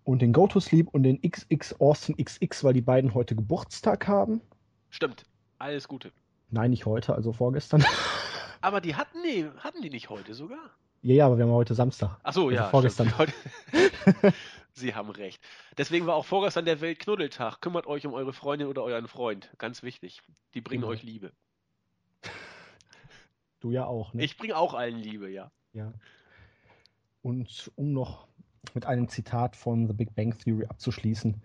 [0.04, 4.08] Und den Go to Sleep und den XX Austin XX, weil die beiden heute Geburtstag
[4.08, 4.42] haben.
[4.90, 5.26] Stimmt.
[5.58, 6.12] Alles Gute.
[6.50, 7.84] Nein, nicht heute, also vorgestern.
[8.62, 10.72] Aber die hatten, nee, hatten die nicht heute sogar?
[11.02, 12.18] Ja, ja, aber wir haben heute Samstag.
[12.24, 12.70] Ach so, also ja.
[12.70, 13.12] Vorgestern.
[14.74, 15.42] Sie haben recht.
[15.78, 17.62] Deswegen war auch vorgestern der Weltknuddeltag.
[17.62, 19.52] Kümmert euch um eure Freundin oder euren Freund.
[19.58, 20.22] Ganz wichtig.
[20.54, 20.90] Die bringen mhm.
[20.90, 21.32] euch Liebe.
[23.60, 24.24] Du ja auch, ne?
[24.24, 25.50] Ich bringe auch allen Liebe, ja.
[25.74, 25.92] Ja.
[27.24, 28.28] Und um noch
[28.76, 31.42] mit einem Zitat von The Big Bang Theory abzuschließen.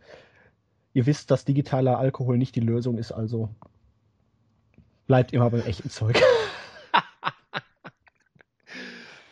[0.92, 3.48] Ihr wisst, dass digitaler Alkohol nicht die Lösung ist, also
[5.06, 6.20] bleibt immer beim echten Zeug.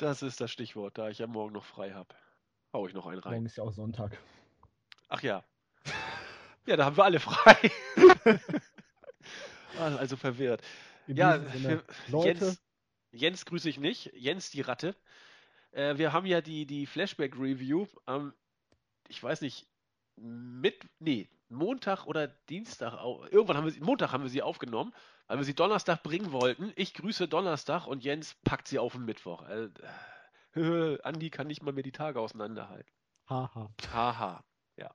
[0.00, 2.14] Das ist das Stichwort, da ich ja morgen noch frei habe.
[2.72, 3.34] Hau ich noch einen rein.
[3.34, 4.16] Morgen ist ja auch Sonntag.
[5.08, 5.44] Ach ja.
[6.64, 7.70] Ja, da haben wir alle frei.
[9.78, 10.62] Ah, also verwirrt.
[11.06, 12.60] In ja, für Jens,
[13.12, 14.10] Jens grüße ich nicht.
[14.14, 14.96] Jens die Ratte.
[15.70, 18.34] Äh, wir haben ja die, die Flashback-Review am,
[19.08, 19.68] ich weiß nicht,
[20.16, 22.94] mit, nee, Montag oder Dienstag,
[23.30, 24.94] irgendwann haben wir sie, Montag haben wir sie aufgenommen,
[25.26, 26.72] weil wir sie Donnerstag bringen wollten.
[26.76, 29.44] Ich grüße Donnerstag und Jens packt sie auf den Mittwoch.
[29.48, 29.68] Äh,
[31.02, 32.90] Andi kann nicht mal mehr die Tage auseinanderhalten.
[33.28, 33.70] Haha.
[33.92, 34.44] Haha.
[34.76, 34.90] Ja.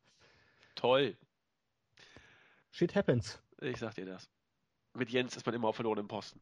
[0.76, 1.18] Toll.
[2.72, 3.42] Shit happens.
[3.62, 4.30] Ich sag dir das.
[4.94, 6.40] Mit Jens ist man immer auf verlorenem Posten.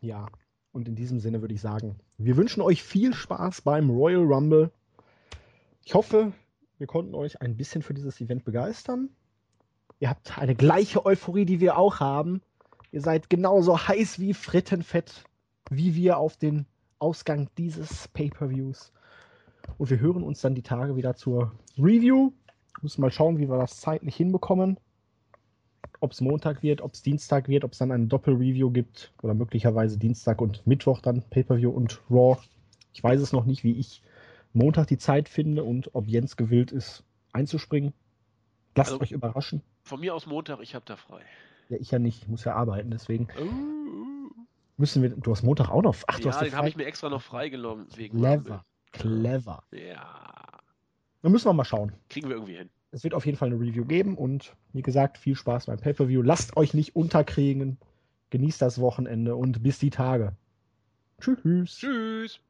[0.00, 0.26] Ja.
[0.72, 4.70] Und in diesem Sinne würde ich sagen, wir wünschen euch viel Spaß beim Royal Rumble.
[5.82, 6.34] Ich hoffe,
[6.76, 9.08] wir konnten euch ein bisschen für dieses Event begeistern.
[9.98, 12.42] Ihr habt eine gleiche Euphorie, die wir auch haben.
[12.92, 15.24] Ihr seid genauso heiß wie Frittenfett,
[15.70, 16.66] wie wir auf den
[16.98, 18.92] Ausgang dieses Pay-per-Views.
[19.78, 22.32] Und wir hören uns dann die Tage wieder zur Review.
[22.82, 24.78] Müssen mal schauen, wie wir das zeitlich hinbekommen.
[26.00, 29.34] ob es Montag wird, ob es Dienstag wird, ob es dann ein Doppel-Review gibt oder
[29.34, 32.38] möglicherweise Dienstag und Mittwoch dann Pay-Per-View und Raw.
[32.92, 34.02] Ich weiß es noch nicht, wie ich
[34.52, 37.92] Montag die Zeit finde und ob Jens gewillt ist, einzuspringen.
[38.74, 39.62] Lasst also, euch überraschen.
[39.86, 41.22] Von mir aus Montag, ich habe da frei.
[41.68, 42.22] Ja, ich ja nicht.
[42.22, 43.28] Ich muss ja arbeiten, deswegen.
[43.40, 44.30] Uh,
[44.76, 45.10] Müssen wir.
[45.10, 45.94] Du hast Montag auch noch.
[46.08, 47.86] Ach, du ja, hast den habe ich mir extra noch freigenommen.
[47.94, 48.64] Wegen Clever.
[48.90, 49.62] Clever.
[49.70, 50.58] Ja.
[51.22, 51.92] Dann müssen wir mal schauen.
[52.08, 52.68] Kriegen wir irgendwie hin.
[52.90, 56.20] Es wird auf jeden Fall eine Review geben und wie gesagt, viel Spaß beim Pay-Per-View.
[56.20, 57.78] Lasst euch nicht unterkriegen.
[58.30, 60.32] Genießt das Wochenende und bis die Tage.
[61.20, 61.76] Tschüss.
[61.76, 62.40] Tschüss.